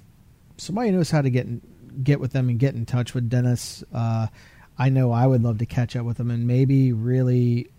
somebody 0.58 0.92
knows 0.92 1.12
how 1.12 1.22
to 1.22 1.30
get 1.30 1.46
in, 1.46 1.62
get 2.04 2.20
with 2.20 2.34
them 2.34 2.50
and 2.50 2.60
get 2.60 2.74
in 2.74 2.86
touch 2.86 3.14
with 3.14 3.30
Dennis, 3.30 3.84
uh, 3.94 4.28
I 4.78 4.90
know 4.90 5.12
I 5.12 5.28
would 5.28 5.44
love 5.44 5.60
to 5.60 5.66
catch 5.66 5.96
up 5.96 6.06
with 6.06 6.18
them 6.18 6.32
and 6.32 6.48
maybe 6.48 6.92
really 6.92 7.70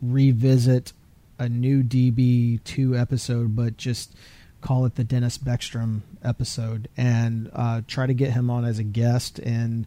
revisit 0.00 0.92
a 1.38 1.48
new 1.48 1.82
DB 1.82 2.62
two 2.64 2.96
episode, 2.96 3.54
but 3.54 3.76
just 3.76 4.14
call 4.60 4.84
it 4.86 4.94
the 4.96 5.04
Dennis 5.04 5.38
Beckstrom 5.38 6.00
episode 6.22 6.88
and 6.96 7.50
uh, 7.52 7.82
try 7.86 8.06
to 8.06 8.14
get 8.14 8.32
him 8.32 8.50
on 8.50 8.64
as 8.64 8.78
a 8.78 8.84
guest 8.84 9.38
and 9.38 9.86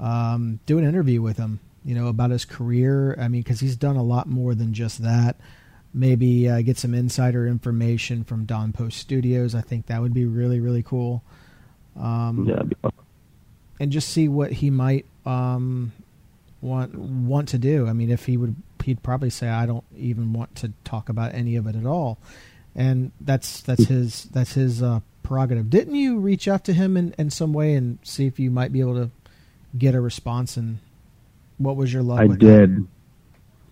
um, 0.00 0.58
do 0.66 0.78
an 0.78 0.84
interview 0.84 1.22
with 1.22 1.36
him, 1.36 1.60
you 1.84 1.94
know, 1.94 2.08
about 2.08 2.30
his 2.30 2.44
career. 2.44 3.14
I 3.20 3.28
mean, 3.28 3.42
because 3.42 3.60
he's 3.60 3.76
done 3.76 3.96
a 3.96 4.02
lot 4.02 4.26
more 4.26 4.54
than 4.54 4.72
just 4.72 5.02
that. 5.02 5.36
Maybe 5.92 6.48
uh, 6.48 6.62
get 6.62 6.78
some 6.78 6.94
insider 6.94 7.46
information 7.46 8.24
from 8.24 8.44
Don 8.44 8.72
Post 8.72 8.98
Studios. 8.98 9.54
I 9.54 9.60
think 9.60 9.86
that 9.86 10.00
would 10.00 10.14
be 10.14 10.24
really, 10.24 10.60
really 10.60 10.82
cool. 10.82 11.22
Um, 11.98 12.46
yeah, 12.48 12.90
and 13.80 13.90
just 13.90 14.08
see 14.10 14.28
what 14.28 14.52
he 14.52 14.70
might 14.70 15.04
um, 15.26 15.92
want 16.60 16.94
want 16.94 17.48
to 17.48 17.58
do. 17.58 17.88
I 17.88 17.92
mean, 17.92 18.10
if 18.10 18.24
he 18.26 18.36
would, 18.36 18.54
he'd 18.84 19.02
probably 19.02 19.30
say, 19.30 19.48
"I 19.48 19.66
don't 19.66 19.84
even 19.96 20.32
want 20.32 20.54
to 20.56 20.72
talk 20.84 21.08
about 21.08 21.34
any 21.34 21.56
of 21.56 21.66
it 21.66 21.74
at 21.74 21.86
all," 21.86 22.18
and 22.76 23.10
that's 23.20 23.60
that's 23.62 23.86
his 23.86 24.24
that's 24.26 24.52
his 24.52 24.82
uh, 24.82 25.00
prerogative. 25.24 25.70
Didn't 25.70 25.96
you 25.96 26.18
reach 26.18 26.46
out 26.46 26.64
to 26.66 26.72
him 26.72 26.96
in, 26.96 27.14
in 27.18 27.30
some 27.30 27.52
way 27.52 27.74
and 27.74 27.98
see 28.04 28.26
if 28.26 28.38
you 28.38 28.52
might 28.52 28.72
be 28.72 28.80
able 28.80 28.94
to 28.94 29.10
get 29.76 29.94
a 29.94 30.00
response? 30.00 30.56
And 30.56 30.78
what 31.58 31.76
was 31.76 31.92
your 31.92 32.02
luck? 32.02 32.20
I 32.20 32.26
did. 32.28 32.86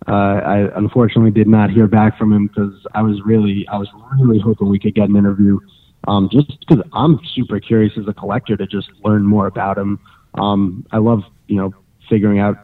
Uh, 0.06 0.12
I 0.12 0.78
unfortunately 0.78 1.30
did 1.30 1.48
not 1.48 1.70
hear 1.70 1.86
back 1.86 2.16
from 2.16 2.32
him 2.32 2.46
because 2.46 2.74
I 2.94 3.02
was 3.02 3.20
really, 3.24 3.66
I 3.68 3.76
was 3.76 3.88
really 4.18 4.38
hoping 4.38 4.68
we 4.68 4.78
could 4.78 4.94
get 4.94 5.08
an 5.08 5.16
interview. 5.16 5.58
Um, 6.06 6.28
just 6.30 6.58
because 6.60 6.82
I'm 6.92 7.20
super 7.34 7.60
curious 7.60 7.92
as 7.98 8.06
a 8.08 8.14
collector 8.14 8.56
to 8.56 8.66
just 8.66 8.88
learn 9.04 9.24
more 9.24 9.46
about 9.46 9.76
him. 9.76 9.98
Um, 10.34 10.86
I 10.92 10.98
love, 10.98 11.24
you 11.48 11.56
know, 11.56 11.74
figuring 12.08 12.38
out 12.38 12.56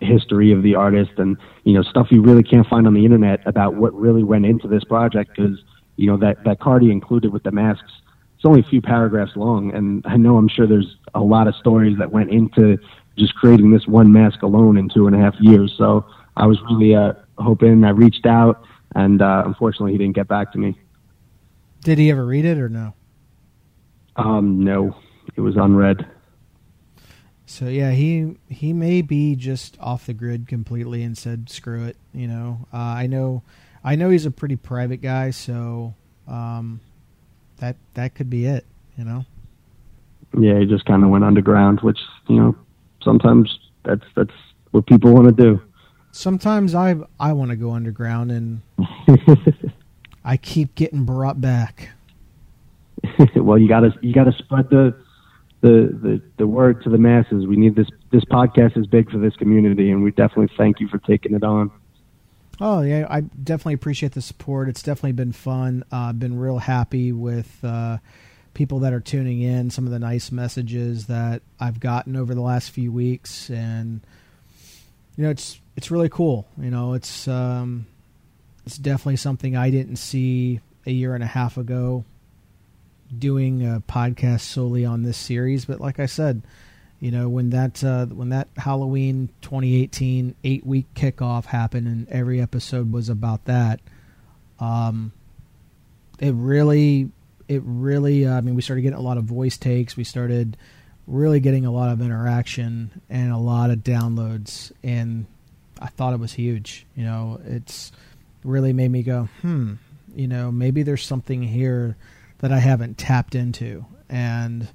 history 0.00 0.52
of 0.52 0.62
the 0.62 0.74
artist 0.74 1.10
and 1.18 1.36
you 1.64 1.72
know 1.72 1.82
stuff 1.82 2.06
you 2.10 2.22
really 2.22 2.42
can't 2.42 2.66
find 2.68 2.86
on 2.86 2.94
the 2.94 3.04
internet 3.04 3.40
about 3.46 3.74
what 3.74 3.92
really 3.94 4.22
went 4.22 4.46
into 4.46 4.68
this 4.68 4.84
project 4.84 5.30
because 5.34 5.58
you 5.96 6.06
know 6.06 6.16
that 6.16 6.42
that 6.44 6.60
card 6.60 6.82
he 6.82 6.90
included 6.90 7.32
with 7.32 7.42
the 7.42 7.50
masks 7.50 7.90
it's 8.38 8.46
only 8.46 8.60
a 8.60 8.70
few 8.70 8.80
paragraphs 8.80 9.34
long, 9.34 9.74
and 9.74 10.04
I 10.06 10.16
know 10.16 10.36
I'm 10.36 10.46
sure 10.46 10.64
there's 10.64 10.96
a 11.12 11.18
lot 11.20 11.48
of 11.48 11.56
stories 11.56 11.98
that 11.98 12.12
went 12.12 12.30
into 12.30 12.78
just 13.16 13.34
creating 13.34 13.72
this 13.72 13.88
one 13.88 14.12
mask 14.12 14.42
alone 14.42 14.76
in 14.76 14.88
two 14.88 15.08
and 15.08 15.16
a 15.16 15.18
half 15.18 15.34
years. 15.40 15.74
So 15.76 16.06
I 16.36 16.46
was 16.46 16.56
really 16.70 16.94
uh, 16.94 17.14
hoping. 17.38 17.82
I 17.82 17.90
reached 17.90 18.26
out, 18.26 18.62
and 18.94 19.20
uh, 19.20 19.42
unfortunately, 19.44 19.90
he 19.90 19.98
didn't 19.98 20.14
get 20.14 20.28
back 20.28 20.52
to 20.52 20.58
me. 20.58 20.78
Did 21.80 21.98
he 21.98 22.12
ever 22.12 22.24
read 22.24 22.44
it 22.44 22.58
or 22.58 22.68
no? 22.68 22.94
Um, 24.14 24.62
no, 24.62 24.94
it 25.34 25.40
was 25.40 25.56
unread. 25.56 26.06
So 27.44 27.64
yeah, 27.64 27.90
he 27.90 28.36
he 28.48 28.72
may 28.72 29.02
be 29.02 29.34
just 29.34 29.76
off 29.80 30.06
the 30.06 30.14
grid 30.14 30.46
completely 30.46 31.02
and 31.02 31.18
said 31.18 31.50
screw 31.50 31.86
it. 31.86 31.96
You 32.14 32.28
know, 32.28 32.68
uh, 32.72 32.76
I 32.76 33.08
know 33.08 33.42
I 33.82 33.96
know 33.96 34.10
he's 34.10 34.26
a 34.26 34.30
pretty 34.30 34.54
private 34.54 34.98
guy, 34.98 35.30
so 35.30 35.94
um, 36.28 36.80
that 37.58 37.76
that 37.94 38.14
could 38.14 38.30
be 38.30 38.46
it. 38.46 38.64
You 38.96 39.04
know. 39.04 39.24
Yeah, 40.38 40.58
he 40.58 40.66
just 40.66 40.84
kind 40.84 41.04
of 41.04 41.10
went 41.10 41.24
underground, 41.24 41.80
which 41.80 41.98
you 42.28 42.36
know 42.36 42.56
sometimes 43.02 43.58
that's 43.84 44.04
that's 44.14 44.34
what 44.70 44.86
people 44.86 45.12
want 45.12 45.26
to 45.26 45.32
do. 45.32 45.60
Sometimes 46.10 46.74
I 46.74 46.96
I 47.20 47.32
want 47.32 47.50
to 47.50 47.56
go 47.56 47.70
underground, 47.72 48.30
and 48.30 48.60
I 50.24 50.36
keep 50.36 50.74
getting 50.74 51.04
brought 51.04 51.40
back. 51.40 51.90
well, 53.36 53.58
you 53.58 53.68
gotta 53.68 53.92
you 54.00 54.12
gotta 54.12 54.32
spread 54.32 54.68
the, 54.70 54.94
the 55.60 55.98
the 56.02 56.22
the 56.38 56.46
word 56.46 56.82
to 56.84 56.90
the 56.90 56.98
masses. 56.98 57.46
We 57.46 57.56
need 57.56 57.76
this. 57.76 57.88
This 58.10 58.24
podcast 58.24 58.76
is 58.76 58.86
big 58.86 59.10
for 59.10 59.18
this 59.18 59.36
community, 59.36 59.90
and 59.90 60.02
we 60.02 60.10
definitely 60.10 60.54
thank 60.56 60.80
you 60.80 60.88
for 60.88 60.98
taking 60.98 61.34
it 61.34 61.44
on. 61.44 61.70
Oh 62.60 62.80
yeah, 62.82 63.06
I 63.08 63.20
definitely 63.20 63.74
appreciate 63.74 64.12
the 64.12 64.22
support. 64.22 64.68
It's 64.68 64.82
definitely 64.82 65.12
been 65.12 65.32
fun. 65.32 65.84
I've 65.92 66.10
uh, 66.10 66.12
been 66.14 66.38
real 66.38 66.58
happy 66.58 67.12
with 67.12 67.58
uh, 67.62 67.98
people 68.54 68.80
that 68.80 68.92
are 68.92 69.00
tuning 69.00 69.40
in. 69.40 69.70
Some 69.70 69.84
of 69.84 69.92
the 69.92 70.00
nice 70.00 70.32
messages 70.32 71.06
that 71.06 71.42
I've 71.60 71.78
gotten 71.78 72.16
over 72.16 72.34
the 72.34 72.40
last 72.40 72.70
few 72.72 72.90
weeks, 72.90 73.48
and 73.48 74.00
you 75.16 75.24
know, 75.24 75.30
it's 75.30 75.60
it's 75.76 75.90
really 75.92 76.08
cool. 76.08 76.48
You 76.60 76.70
know, 76.70 76.94
it's 76.94 77.28
um, 77.28 77.86
it's 78.66 78.76
definitely 78.76 79.16
something 79.16 79.56
I 79.56 79.70
didn't 79.70 79.96
see 79.96 80.60
a 80.84 80.90
year 80.90 81.14
and 81.14 81.22
a 81.22 81.28
half 81.28 81.56
ago. 81.56 82.04
Doing 83.16 83.66
a 83.66 83.80
podcast 83.88 84.40
solely 84.40 84.84
on 84.84 85.02
this 85.02 85.16
series, 85.16 85.64
but 85.64 85.80
like 85.80 85.98
I 85.98 86.06
said, 86.06 86.42
you 87.00 87.10
know 87.10 87.28
when 87.28 87.50
that 87.50 87.82
uh, 87.84 88.06
when 88.06 88.30
that 88.30 88.48
Halloween 88.56 89.28
2018 89.42 90.34
eight 90.44 90.66
week 90.66 90.86
kickoff 90.94 91.46
happened 91.46 91.86
and 91.86 92.08
every 92.08 92.40
episode 92.40 92.92
was 92.92 93.08
about 93.08 93.44
that. 93.44 93.80
Um, 94.58 95.12
it 96.18 96.34
really, 96.34 97.10
it 97.46 97.62
really. 97.64 98.26
Uh, 98.26 98.36
I 98.36 98.40
mean, 98.40 98.54
we 98.54 98.62
started 98.62 98.82
getting 98.82 98.98
a 98.98 99.02
lot 99.02 99.18
of 99.18 99.24
voice 99.24 99.56
takes. 99.56 99.96
We 99.96 100.04
started 100.04 100.56
really 101.06 101.40
getting 101.40 101.64
a 101.64 101.70
lot 101.70 101.90
of 101.90 102.00
interaction 102.00 103.00
and 103.08 103.32
a 103.32 103.38
lot 103.38 103.70
of 103.70 103.78
downloads, 103.78 104.72
and 104.82 105.26
I 105.80 105.86
thought 105.86 106.12
it 106.12 106.20
was 106.20 106.32
huge. 106.32 106.86
You 106.96 107.04
know, 107.04 107.40
it's 107.44 107.92
really 108.44 108.72
made 108.72 108.90
me 108.90 109.02
go, 109.02 109.28
hmm. 109.42 109.74
You 110.16 110.26
know, 110.26 110.50
maybe 110.50 110.82
there's 110.82 111.04
something 111.04 111.42
here 111.42 111.96
that 112.38 112.50
I 112.50 112.58
haven't 112.58 112.98
tapped 112.98 113.34
into, 113.36 113.84
and 114.08 114.68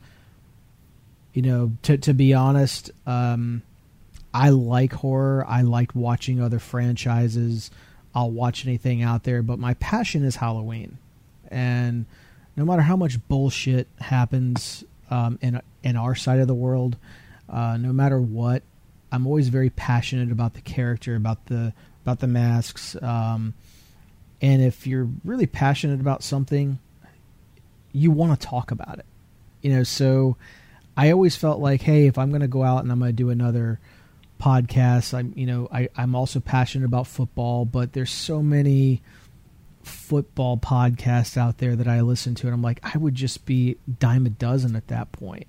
you 1.33 1.41
know, 1.41 1.71
to 1.83 1.97
to 1.97 2.13
be 2.13 2.33
honest, 2.33 2.91
um, 3.05 3.61
I 4.33 4.49
like 4.49 4.93
horror. 4.93 5.45
I 5.47 5.61
like 5.61 5.95
watching 5.95 6.41
other 6.41 6.59
franchises. 6.59 7.71
I'll 8.15 8.31
watch 8.31 8.65
anything 8.65 9.01
out 9.01 9.23
there, 9.23 9.41
but 9.41 9.57
my 9.57 9.73
passion 9.75 10.23
is 10.23 10.35
Halloween, 10.35 10.97
and 11.49 12.05
no 12.55 12.65
matter 12.65 12.83
how 12.83 12.95
much 12.95 13.25
bullshit 13.27 13.87
happens 13.99 14.83
um, 15.09 15.39
in 15.41 15.61
in 15.81 15.95
our 15.95 16.15
side 16.15 16.39
of 16.39 16.47
the 16.47 16.53
world, 16.53 16.97
uh, 17.49 17.77
no 17.77 17.91
matter 17.91 18.19
what, 18.19 18.61
I'm 19.11 19.27
always 19.27 19.49
very 19.49 19.69
passionate 19.69 20.31
about 20.31 20.53
the 20.53 20.61
character, 20.61 21.15
about 21.15 21.47
the 21.47 21.73
about 22.03 22.19
the 22.19 22.27
masks. 22.27 22.95
Um, 23.01 23.53
and 24.41 24.61
if 24.61 24.85
you're 24.85 25.07
really 25.23 25.45
passionate 25.47 26.01
about 26.01 26.21
something, 26.21 26.79
you 27.91 28.11
want 28.11 28.39
to 28.39 28.47
talk 28.47 28.71
about 28.71 28.99
it. 28.99 29.05
You 29.61 29.71
know, 29.71 29.83
so 29.83 30.35
I 30.95 31.11
always 31.11 31.35
felt 31.35 31.59
like, 31.59 31.81
hey, 31.81 32.07
if 32.07 32.17
I'm 32.17 32.29
going 32.29 32.41
to 32.41 32.47
go 32.47 32.63
out 32.63 32.83
and 32.83 32.91
I'm 32.91 32.99
going 32.99 33.09
to 33.09 33.13
do 33.13 33.29
another 33.29 33.79
podcast, 34.39 35.13
I'm 35.13 35.33
you 35.35 35.45
know 35.45 35.67
I 35.71 35.89
I'm 35.95 36.15
also 36.15 36.39
passionate 36.39 36.85
about 36.85 37.07
football, 37.07 37.65
but 37.65 37.93
there's 37.93 38.11
so 38.11 38.41
many 38.41 39.01
football 39.81 40.57
podcasts 40.57 41.37
out 41.37 41.57
there 41.57 41.75
that 41.75 41.87
I 41.87 42.01
listen 42.01 42.35
to, 42.35 42.47
and 42.47 42.53
I'm 42.53 42.61
like, 42.61 42.79
I 42.83 42.97
would 42.97 43.15
just 43.15 43.45
be 43.45 43.77
dime 43.99 44.25
a 44.25 44.29
dozen 44.29 44.75
at 44.75 44.87
that 44.87 45.11
point. 45.11 45.47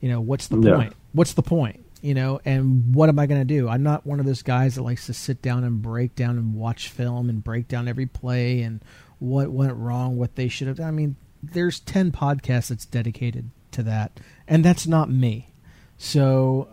You 0.00 0.08
know, 0.08 0.20
what's 0.20 0.48
the 0.48 0.58
yeah. 0.60 0.76
point? 0.76 0.94
What's 1.12 1.34
the 1.34 1.42
point? 1.42 1.84
You 2.00 2.14
know, 2.14 2.40
and 2.46 2.94
what 2.94 3.10
am 3.10 3.18
I 3.18 3.26
going 3.26 3.42
to 3.42 3.44
do? 3.44 3.68
I'm 3.68 3.82
not 3.82 4.06
one 4.06 4.20
of 4.20 4.26
those 4.26 4.42
guys 4.42 4.76
that 4.76 4.82
likes 4.82 5.04
to 5.06 5.12
sit 5.12 5.42
down 5.42 5.64
and 5.64 5.82
break 5.82 6.14
down 6.14 6.38
and 6.38 6.54
watch 6.54 6.88
film 6.88 7.28
and 7.28 7.44
break 7.44 7.68
down 7.68 7.88
every 7.88 8.06
play 8.06 8.62
and 8.62 8.82
what 9.18 9.50
went 9.50 9.76
wrong, 9.76 10.16
what 10.16 10.34
they 10.34 10.48
should 10.48 10.66
have 10.66 10.78
done. 10.78 10.88
I 10.88 10.92
mean, 10.92 11.16
there's 11.42 11.78
10 11.80 12.10
podcasts 12.10 12.68
that's 12.68 12.86
dedicated 12.86 13.50
to 13.72 13.82
that 13.82 14.18
and 14.48 14.64
that's 14.64 14.86
not 14.86 15.10
me. 15.10 15.48
So 15.96 16.68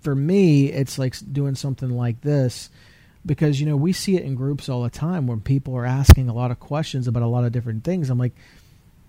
for 0.00 0.14
me, 0.14 0.66
it's 0.66 0.98
like 0.98 1.16
doing 1.32 1.56
something 1.56 1.90
like 1.90 2.20
this 2.20 2.70
because 3.26 3.60
you 3.60 3.66
know 3.66 3.76
we 3.76 3.92
see 3.92 4.16
it 4.16 4.22
in 4.22 4.36
groups 4.36 4.68
all 4.68 4.84
the 4.84 4.90
time 4.90 5.26
when 5.26 5.40
people 5.40 5.74
are 5.76 5.84
asking 5.84 6.28
a 6.28 6.32
lot 6.32 6.52
of 6.52 6.60
questions 6.60 7.08
about 7.08 7.24
a 7.24 7.26
lot 7.26 7.44
of 7.44 7.50
different 7.50 7.82
things. 7.82 8.08
I'm 8.08 8.18
like, 8.18 8.36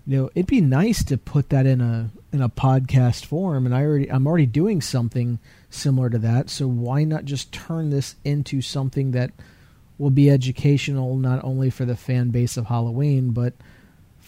you 0.04 0.16
know, 0.16 0.30
it'd 0.34 0.48
be 0.48 0.60
nice 0.60 1.04
to 1.04 1.16
put 1.16 1.50
that 1.50 1.66
in 1.66 1.80
a 1.80 2.10
in 2.32 2.42
a 2.42 2.48
podcast 2.48 3.24
form, 3.26 3.64
and 3.64 3.74
I 3.74 3.84
already 3.84 4.10
I'm 4.10 4.26
already 4.26 4.46
doing 4.46 4.80
something 4.80 5.38
similar 5.70 6.10
to 6.10 6.18
that. 6.18 6.50
So 6.50 6.66
why 6.66 7.04
not 7.04 7.24
just 7.24 7.52
turn 7.52 7.90
this 7.90 8.16
into 8.24 8.60
something 8.60 9.12
that 9.12 9.30
will 9.98 10.10
be 10.10 10.30
educational 10.30 11.16
not 11.16 11.44
only 11.44 11.70
for 11.70 11.84
the 11.84 11.96
fan 11.96 12.30
base 12.30 12.56
of 12.56 12.66
Halloween, 12.66 13.30
but 13.30 13.54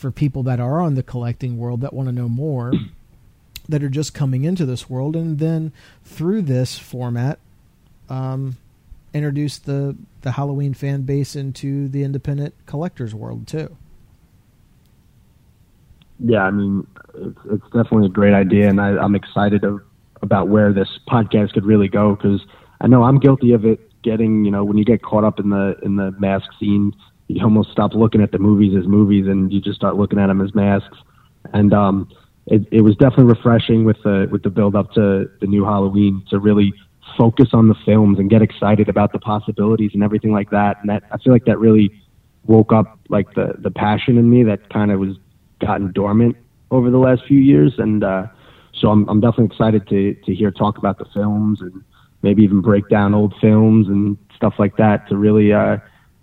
for 0.00 0.10
people 0.10 0.42
that 0.44 0.58
are 0.58 0.80
on 0.80 0.94
the 0.94 1.02
collecting 1.02 1.58
world 1.58 1.82
that 1.82 1.92
want 1.92 2.08
to 2.08 2.12
know 2.12 2.28
more 2.28 2.72
that 3.68 3.82
are 3.82 3.90
just 3.90 4.14
coming 4.14 4.44
into 4.44 4.64
this 4.64 4.88
world, 4.88 5.14
and 5.14 5.38
then 5.38 5.72
through 6.04 6.42
this 6.42 6.78
format, 6.78 7.38
um, 8.08 8.56
introduce 9.12 9.58
the 9.58 9.94
the 10.22 10.32
Halloween 10.32 10.74
fan 10.74 11.02
base 11.02 11.36
into 11.36 11.88
the 11.88 12.02
independent 12.02 12.54
collectors 12.66 13.14
world 13.14 13.46
too. 13.46 13.76
Yeah, 16.18 16.42
I 16.42 16.50
mean, 16.50 16.86
it's, 17.14 17.38
it's 17.50 17.64
definitely 17.64 18.06
a 18.06 18.10
great 18.10 18.34
idea, 18.34 18.68
and 18.68 18.80
I, 18.80 18.90
I'm 18.98 19.14
excited 19.14 19.64
of, 19.64 19.80
about 20.20 20.48
where 20.48 20.72
this 20.72 20.98
podcast 21.08 21.52
could 21.52 21.64
really 21.64 21.88
go 21.88 22.14
because 22.14 22.44
I 22.80 22.88
know 22.88 23.04
I'm 23.04 23.18
guilty 23.18 23.52
of 23.52 23.64
it. 23.64 23.80
Getting, 24.02 24.46
you 24.46 24.50
know, 24.50 24.64
when 24.64 24.78
you 24.78 24.84
get 24.84 25.02
caught 25.02 25.24
up 25.24 25.38
in 25.38 25.50
the 25.50 25.76
in 25.82 25.96
the 25.96 26.10
mask 26.12 26.46
scene, 26.58 26.94
you 27.34 27.44
almost 27.44 27.70
stop 27.70 27.94
looking 27.94 28.20
at 28.22 28.32
the 28.32 28.38
movies 28.38 28.76
as 28.76 28.86
movies, 28.86 29.26
and 29.26 29.52
you 29.52 29.60
just 29.60 29.76
start 29.76 29.96
looking 29.96 30.18
at 30.18 30.26
them 30.26 30.40
as 30.40 30.54
masks. 30.54 30.98
And 31.52 31.72
um, 31.72 32.10
it, 32.46 32.66
it 32.70 32.80
was 32.82 32.96
definitely 32.96 33.32
refreshing 33.32 33.84
with 33.84 33.96
the 34.02 34.28
with 34.30 34.42
the 34.42 34.50
build 34.50 34.74
up 34.74 34.92
to 34.94 35.30
the 35.40 35.46
new 35.46 35.64
Halloween 35.64 36.24
to 36.30 36.38
really 36.38 36.72
focus 37.16 37.50
on 37.52 37.68
the 37.68 37.74
films 37.84 38.18
and 38.18 38.30
get 38.30 38.42
excited 38.42 38.88
about 38.88 39.12
the 39.12 39.18
possibilities 39.18 39.90
and 39.94 40.02
everything 40.02 40.32
like 40.32 40.50
that. 40.50 40.78
And 40.80 40.90
that 40.90 41.04
I 41.12 41.18
feel 41.18 41.32
like 41.32 41.44
that 41.44 41.58
really 41.58 41.90
woke 42.46 42.72
up 42.72 42.98
like 43.08 43.34
the 43.34 43.54
the 43.58 43.70
passion 43.70 44.18
in 44.18 44.28
me 44.28 44.42
that 44.44 44.68
kind 44.70 44.90
of 44.90 44.98
was 44.98 45.16
gotten 45.60 45.92
dormant 45.92 46.36
over 46.70 46.90
the 46.90 46.98
last 46.98 47.22
few 47.26 47.38
years. 47.38 47.74
And 47.78 48.02
uh, 48.02 48.26
so 48.72 48.90
I'm 48.90 49.08
I'm 49.08 49.20
definitely 49.20 49.46
excited 49.46 49.86
to 49.88 50.14
to 50.14 50.34
hear 50.34 50.50
talk 50.50 50.78
about 50.78 50.98
the 50.98 51.06
films 51.14 51.60
and 51.60 51.84
maybe 52.22 52.42
even 52.42 52.60
break 52.60 52.88
down 52.88 53.14
old 53.14 53.34
films 53.40 53.86
and 53.88 54.18
stuff 54.34 54.54
like 54.58 54.76
that 54.76 55.08
to 55.08 55.16
really 55.16 55.52
uh, 55.52 55.78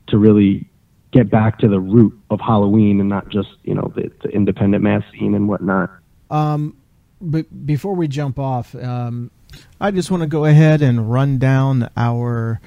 to 0.08 0.18
really 0.18 0.70
get 1.18 1.32
back 1.32 1.58
to 1.58 1.68
the 1.68 1.80
root 1.80 2.18
of 2.30 2.40
Halloween 2.40 3.00
and 3.00 3.10
not 3.10 3.28
just 3.30 3.50
you 3.64 3.74
know 3.74 3.92
the, 3.96 4.12
the 4.22 4.30
independent 4.30 4.84
mass 4.84 5.04
scene 5.12 5.34
and 5.34 5.48
whatnot. 5.48 5.90
Um, 6.30 6.78
but 7.20 7.66
before 7.66 7.96
we 7.96 8.08
jump 8.08 8.38
off, 8.38 8.76
um, 8.76 9.32
I 9.82 9.90
just 9.92 10.12
want 10.12 10.22
to 10.22 10.28
go 10.28 10.46
ahead 10.46 10.82
and 10.84 11.12
run 11.12 11.40
down 11.40 11.90
our 11.98 12.62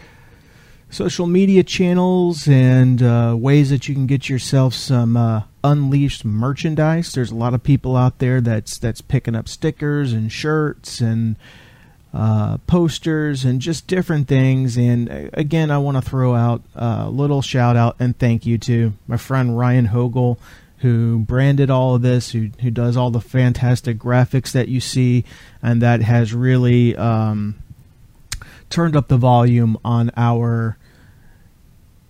social 0.88 1.28
media 1.28 1.62
channels 1.62 2.48
and 2.48 3.00
uh, 3.00 3.36
ways 3.38 3.70
that 3.70 3.88
you 3.88 3.94
can 3.94 4.06
get 4.06 4.28
yourself 4.28 4.74
some 4.74 5.16
uh, 5.16 5.44
unleashed 5.62 6.24
merchandise. 6.24 7.12
There's 7.12 7.30
a 7.30 7.36
lot 7.36 7.54
of 7.54 7.62
people 7.62 7.96
out 7.96 8.18
there 8.18 8.40
that's 8.40 8.78
that's 8.78 9.00
picking 9.00 9.36
up 9.36 9.48
stickers 9.48 10.12
and 10.12 10.32
shirts 10.32 11.00
and 11.00 11.36
uh, 12.12 12.58
posters 12.66 13.44
and 13.44 13.60
just 13.60 13.86
different 13.86 14.28
things. 14.28 14.76
And 14.76 15.10
uh, 15.10 15.30
again, 15.32 15.70
I 15.70 15.78
want 15.78 15.96
to 15.96 16.02
throw 16.02 16.34
out 16.34 16.62
a 16.74 17.08
little 17.08 17.42
shout 17.42 17.76
out 17.76 17.96
and 18.00 18.18
thank 18.18 18.46
you 18.46 18.58
to 18.58 18.92
my 19.06 19.16
friend 19.16 19.56
Ryan 19.56 19.86
Hogel 19.86 20.38
who 20.80 21.18
branded 21.18 21.70
all 21.70 21.94
of 21.94 22.02
this, 22.02 22.32
who 22.32 22.50
who 22.60 22.70
does 22.70 22.96
all 22.96 23.10
the 23.10 23.20
fantastic 23.20 23.98
graphics 23.98 24.52
that 24.52 24.68
you 24.68 24.80
see, 24.80 25.24
and 25.62 25.82
that 25.82 26.00
has 26.00 26.32
really 26.32 26.96
um, 26.96 27.62
turned 28.70 28.96
up 28.96 29.08
the 29.08 29.18
volume 29.18 29.76
on 29.84 30.10
our 30.16 30.78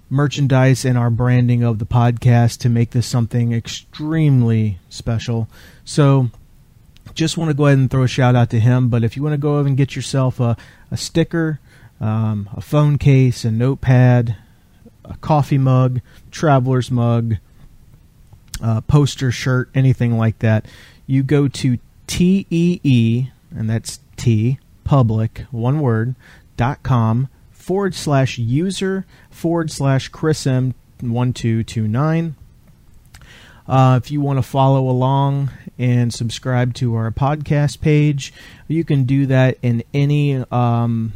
merchandise 0.08 0.84
and 0.84 0.96
our 0.96 1.10
branding 1.10 1.62
of 1.62 1.78
the 1.78 1.86
podcast 1.86 2.58
to 2.58 2.68
make 2.68 2.90
this 2.90 3.06
something 3.06 3.52
extremely 3.52 4.78
special. 4.88 5.48
So, 5.84 6.30
just 7.14 7.36
want 7.36 7.50
to 7.50 7.54
go 7.54 7.66
ahead 7.66 7.78
and 7.78 7.90
throw 7.90 8.02
a 8.02 8.08
shout 8.08 8.34
out 8.34 8.50
to 8.50 8.60
him. 8.60 8.88
But 8.88 9.04
if 9.04 9.16
you 9.16 9.22
want 9.22 9.34
to 9.34 9.38
go 9.38 9.58
over 9.58 9.68
and 9.68 9.76
get 9.76 9.96
yourself 9.96 10.40
a, 10.40 10.56
a 10.90 10.96
sticker, 10.96 11.60
um, 12.00 12.48
a 12.54 12.60
phone 12.60 12.98
case, 12.98 13.44
a 13.44 13.50
notepad, 13.50 14.36
a 15.04 15.16
coffee 15.18 15.58
mug, 15.58 16.00
traveler's 16.30 16.90
mug, 16.90 17.36
uh, 18.62 18.80
poster, 18.82 19.30
shirt, 19.30 19.70
anything 19.74 20.16
like 20.16 20.38
that, 20.40 20.66
you 21.06 21.22
go 21.22 21.48
to 21.48 21.78
TEE, 22.06 23.30
and 23.50 23.70
that's 23.70 24.00
T, 24.16 24.58
public, 24.84 25.46
one 25.50 25.80
word, 25.80 26.14
dot 26.56 26.82
com 26.82 27.28
forward 27.50 27.94
slash 27.94 28.38
user 28.38 29.06
forward 29.30 29.70
slash 29.70 30.08
Chris 30.08 30.44
M1229. 30.44 32.34
Uh, 33.70 34.00
if 34.02 34.10
you 34.10 34.20
want 34.20 34.36
to 34.36 34.42
follow 34.42 34.88
along 34.88 35.48
and 35.78 36.12
subscribe 36.12 36.74
to 36.74 36.94
our 36.94 37.10
podcast 37.10 37.80
page. 37.80 38.34
You 38.68 38.84
can 38.84 39.04
do 39.04 39.26
that 39.26 39.58
in 39.62 39.82
any 39.94 40.44
um, 40.50 41.14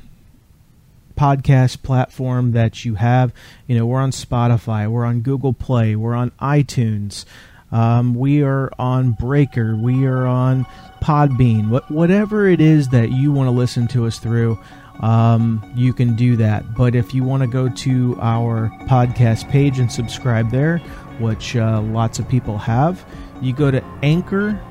podcast 1.19 1.83
platform 1.83 2.53
that 2.53 2.85
you 2.85 2.95
have. 2.95 3.33
You 3.67 3.77
know, 3.77 3.85
we're 3.85 4.01
on 4.01 4.11
Spotify, 4.11 4.89
we're 4.89 5.05
on 5.05 5.21
Google 5.21 5.53
Play, 5.53 5.97
we're 5.97 6.15
on 6.15 6.31
iTunes. 6.41 7.25
Um, 7.71 8.15
we 8.15 8.43
are 8.43 8.71
on 8.79 9.13
Breaker. 9.13 9.75
We 9.75 10.07
are 10.07 10.27
on 10.27 10.65
Podbean. 11.03 11.71
What, 11.71 11.91
whatever 11.91 12.47
it 12.47 12.61
is 12.61 12.89
that 12.91 13.11
you 13.11 13.33
want 13.33 13.49
to 13.49 13.51
listen 13.51 13.89
to 13.89 14.07
us 14.07 14.21
through, 14.21 14.61
um, 15.01 15.61
you 15.75 15.93
can 15.93 16.15
do 16.15 16.37
that. 16.37 16.77
But 16.77 16.95
if 16.95 17.15
you 17.15 17.25
want 17.25 17.43
to 17.43 17.49
go 17.49 17.69
to 17.69 18.17
our 18.21 18.71
podcast 18.87 19.51
page 19.51 19.81
and 19.81 19.91
subscribe 19.91 20.53
there, 20.53 20.81
which 21.19 21.57
uh, 21.57 21.81
lots 21.81 22.19
of 22.19 22.29
people 22.29 22.59
have, 22.59 23.05
you 23.41 23.53
go 23.53 23.71
to 23.71 23.85
anchor.fm 24.03 24.62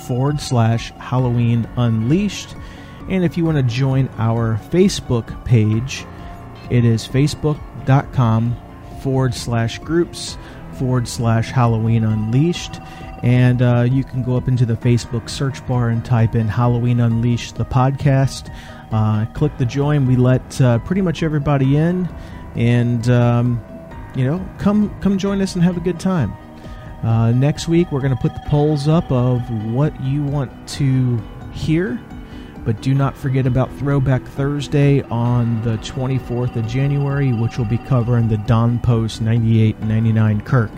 forward 0.00 0.40
slash 0.40 0.92
Halloween 0.92 1.68
Unleashed. 1.76 2.54
And 3.08 3.24
if 3.24 3.36
you 3.36 3.44
want 3.44 3.56
to 3.56 3.62
join 3.62 4.08
our 4.18 4.58
Facebook 4.70 5.44
page, 5.44 6.04
it 6.70 6.84
is 6.84 7.06
facebook.com 7.06 8.56
forward 9.02 9.34
slash 9.34 9.78
groups 9.78 10.36
forward 10.74 11.08
slash 11.08 11.50
Halloween 11.50 12.04
Unleashed. 12.04 12.80
And 13.22 13.60
uh, 13.60 13.86
you 13.90 14.02
can 14.02 14.22
go 14.22 14.36
up 14.36 14.48
into 14.48 14.64
the 14.64 14.74
Facebook 14.74 15.28
search 15.28 15.66
bar 15.66 15.90
and 15.90 16.02
type 16.04 16.34
in 16.34 16.48
Halloween 16.48 17.00
Unleashed, 17.00 17.56
the 17.56 17.66
podcast. 17.66 18.50
Uh, 18.90 19.26
click 19.34 19.56
the 19.58 19.66
join. 19.66 20.06
We 20.06 20.16
let 20.16 20.60
uh, 20.60 20.78
pretty 20.80 21.02
much 21.02 21.22
everybody 21.22 21.76
in. 21.76 22.08
And, 22.54 23.08
um, 23.10 23.62
you 24.14 24.24
know, 24.24 24.46
come, 24.58 24.94
come 25.00 25.18
join 25.18 25.40
us 25.40 25.54
and 25.54 25.64
have 25.64 25.76
a 25.76 25.80
good 25.80 26.00
time. 26.00 26.32
Uh, 27.02 27.32
next 27.32 27.68
week, 27.68 27.90
we're 27.90 28.00
going 28.00 28.14
to 28.14 28.20
put 28.20 28.34
the 28.34 28.42
polls 28.48 28.88
up 28.88 29.10
of 29.10 29.40
what 29.72 29.98
you 30.02 30.22
want 30.22 30.68
to 30.68 31.22
hear. 31.52 32.00
But 32.64 32.82
do 32.82 32.92
not 32.92 33.16
forget 33.16 33.46
about 33.46 33.72
Throwback 33.78 34.22
Thursday 34.22 35.00
on 35.04 35.62
the 35.62 35.78
24th 35.78 36.56
of 36.56 36.66
January, 36.66 37.32
which 37.32 37.56
will 37.56 37.64
be 37.64 37.78
covering 37.78 38.28
the 38.28 38.36
Don 38.36 38.78
Post 38.78 39.22
98 39.22 39.80
99 39.80 40.42
Kirk. 40.42 40.70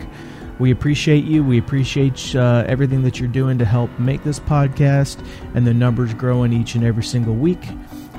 We 0.59 0.71
appreciate 0.71 1.25
you. 1.25 1.43
We 1.43 1.57
appreciate 1.57 2.35
uh, 2.35 2.63
everything 2.67 3.03
that 3.03 3.19
you're 3.19 3.27
doing 3.27 3.57
to 3.57 3.65
help 3.65 3.89
make 3.99 4.23
this 4.23 4.39
podcast 4.39 5.25
and 5.55 5.67
the 5.67 5.73
numbers 5.73 6.13
growing 6.13 6.53
each 6.53 6.75
and 6.75 6.85
every 6.85 7.03
single 7.03 7.35
week. 7.35 7.67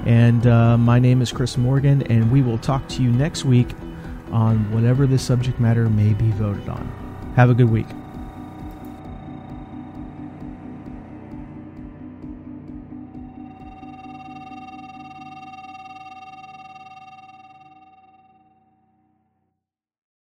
And 0.05 0.47
uh, 0.47 0.77
my 0.77 0.99
name 0.99 1.23
is 1.23 1.33
Chris 1.33 1.57
Morgan, 1.57 2.03
and 2.03 2.31
we 2.31 2.43
will 2.43 2.59
talk 2.59 2.87
to 2.89 3.03
you 3.03 3.11
next 3.11 3.47
week 3.47 3.69
on 4.35 4.71
whatever 4.73 5.07
the 5.07 5.19
subject 5.19 5.61
matter 5.61 5.89
may 5.89 6.13
be 6.13 6.31
voted 6.33 6.69
on. 6.69 7.33
Have 7.37 7.51
a 7.51 7.55
good 7.55 7.71
week. 7.71 7.87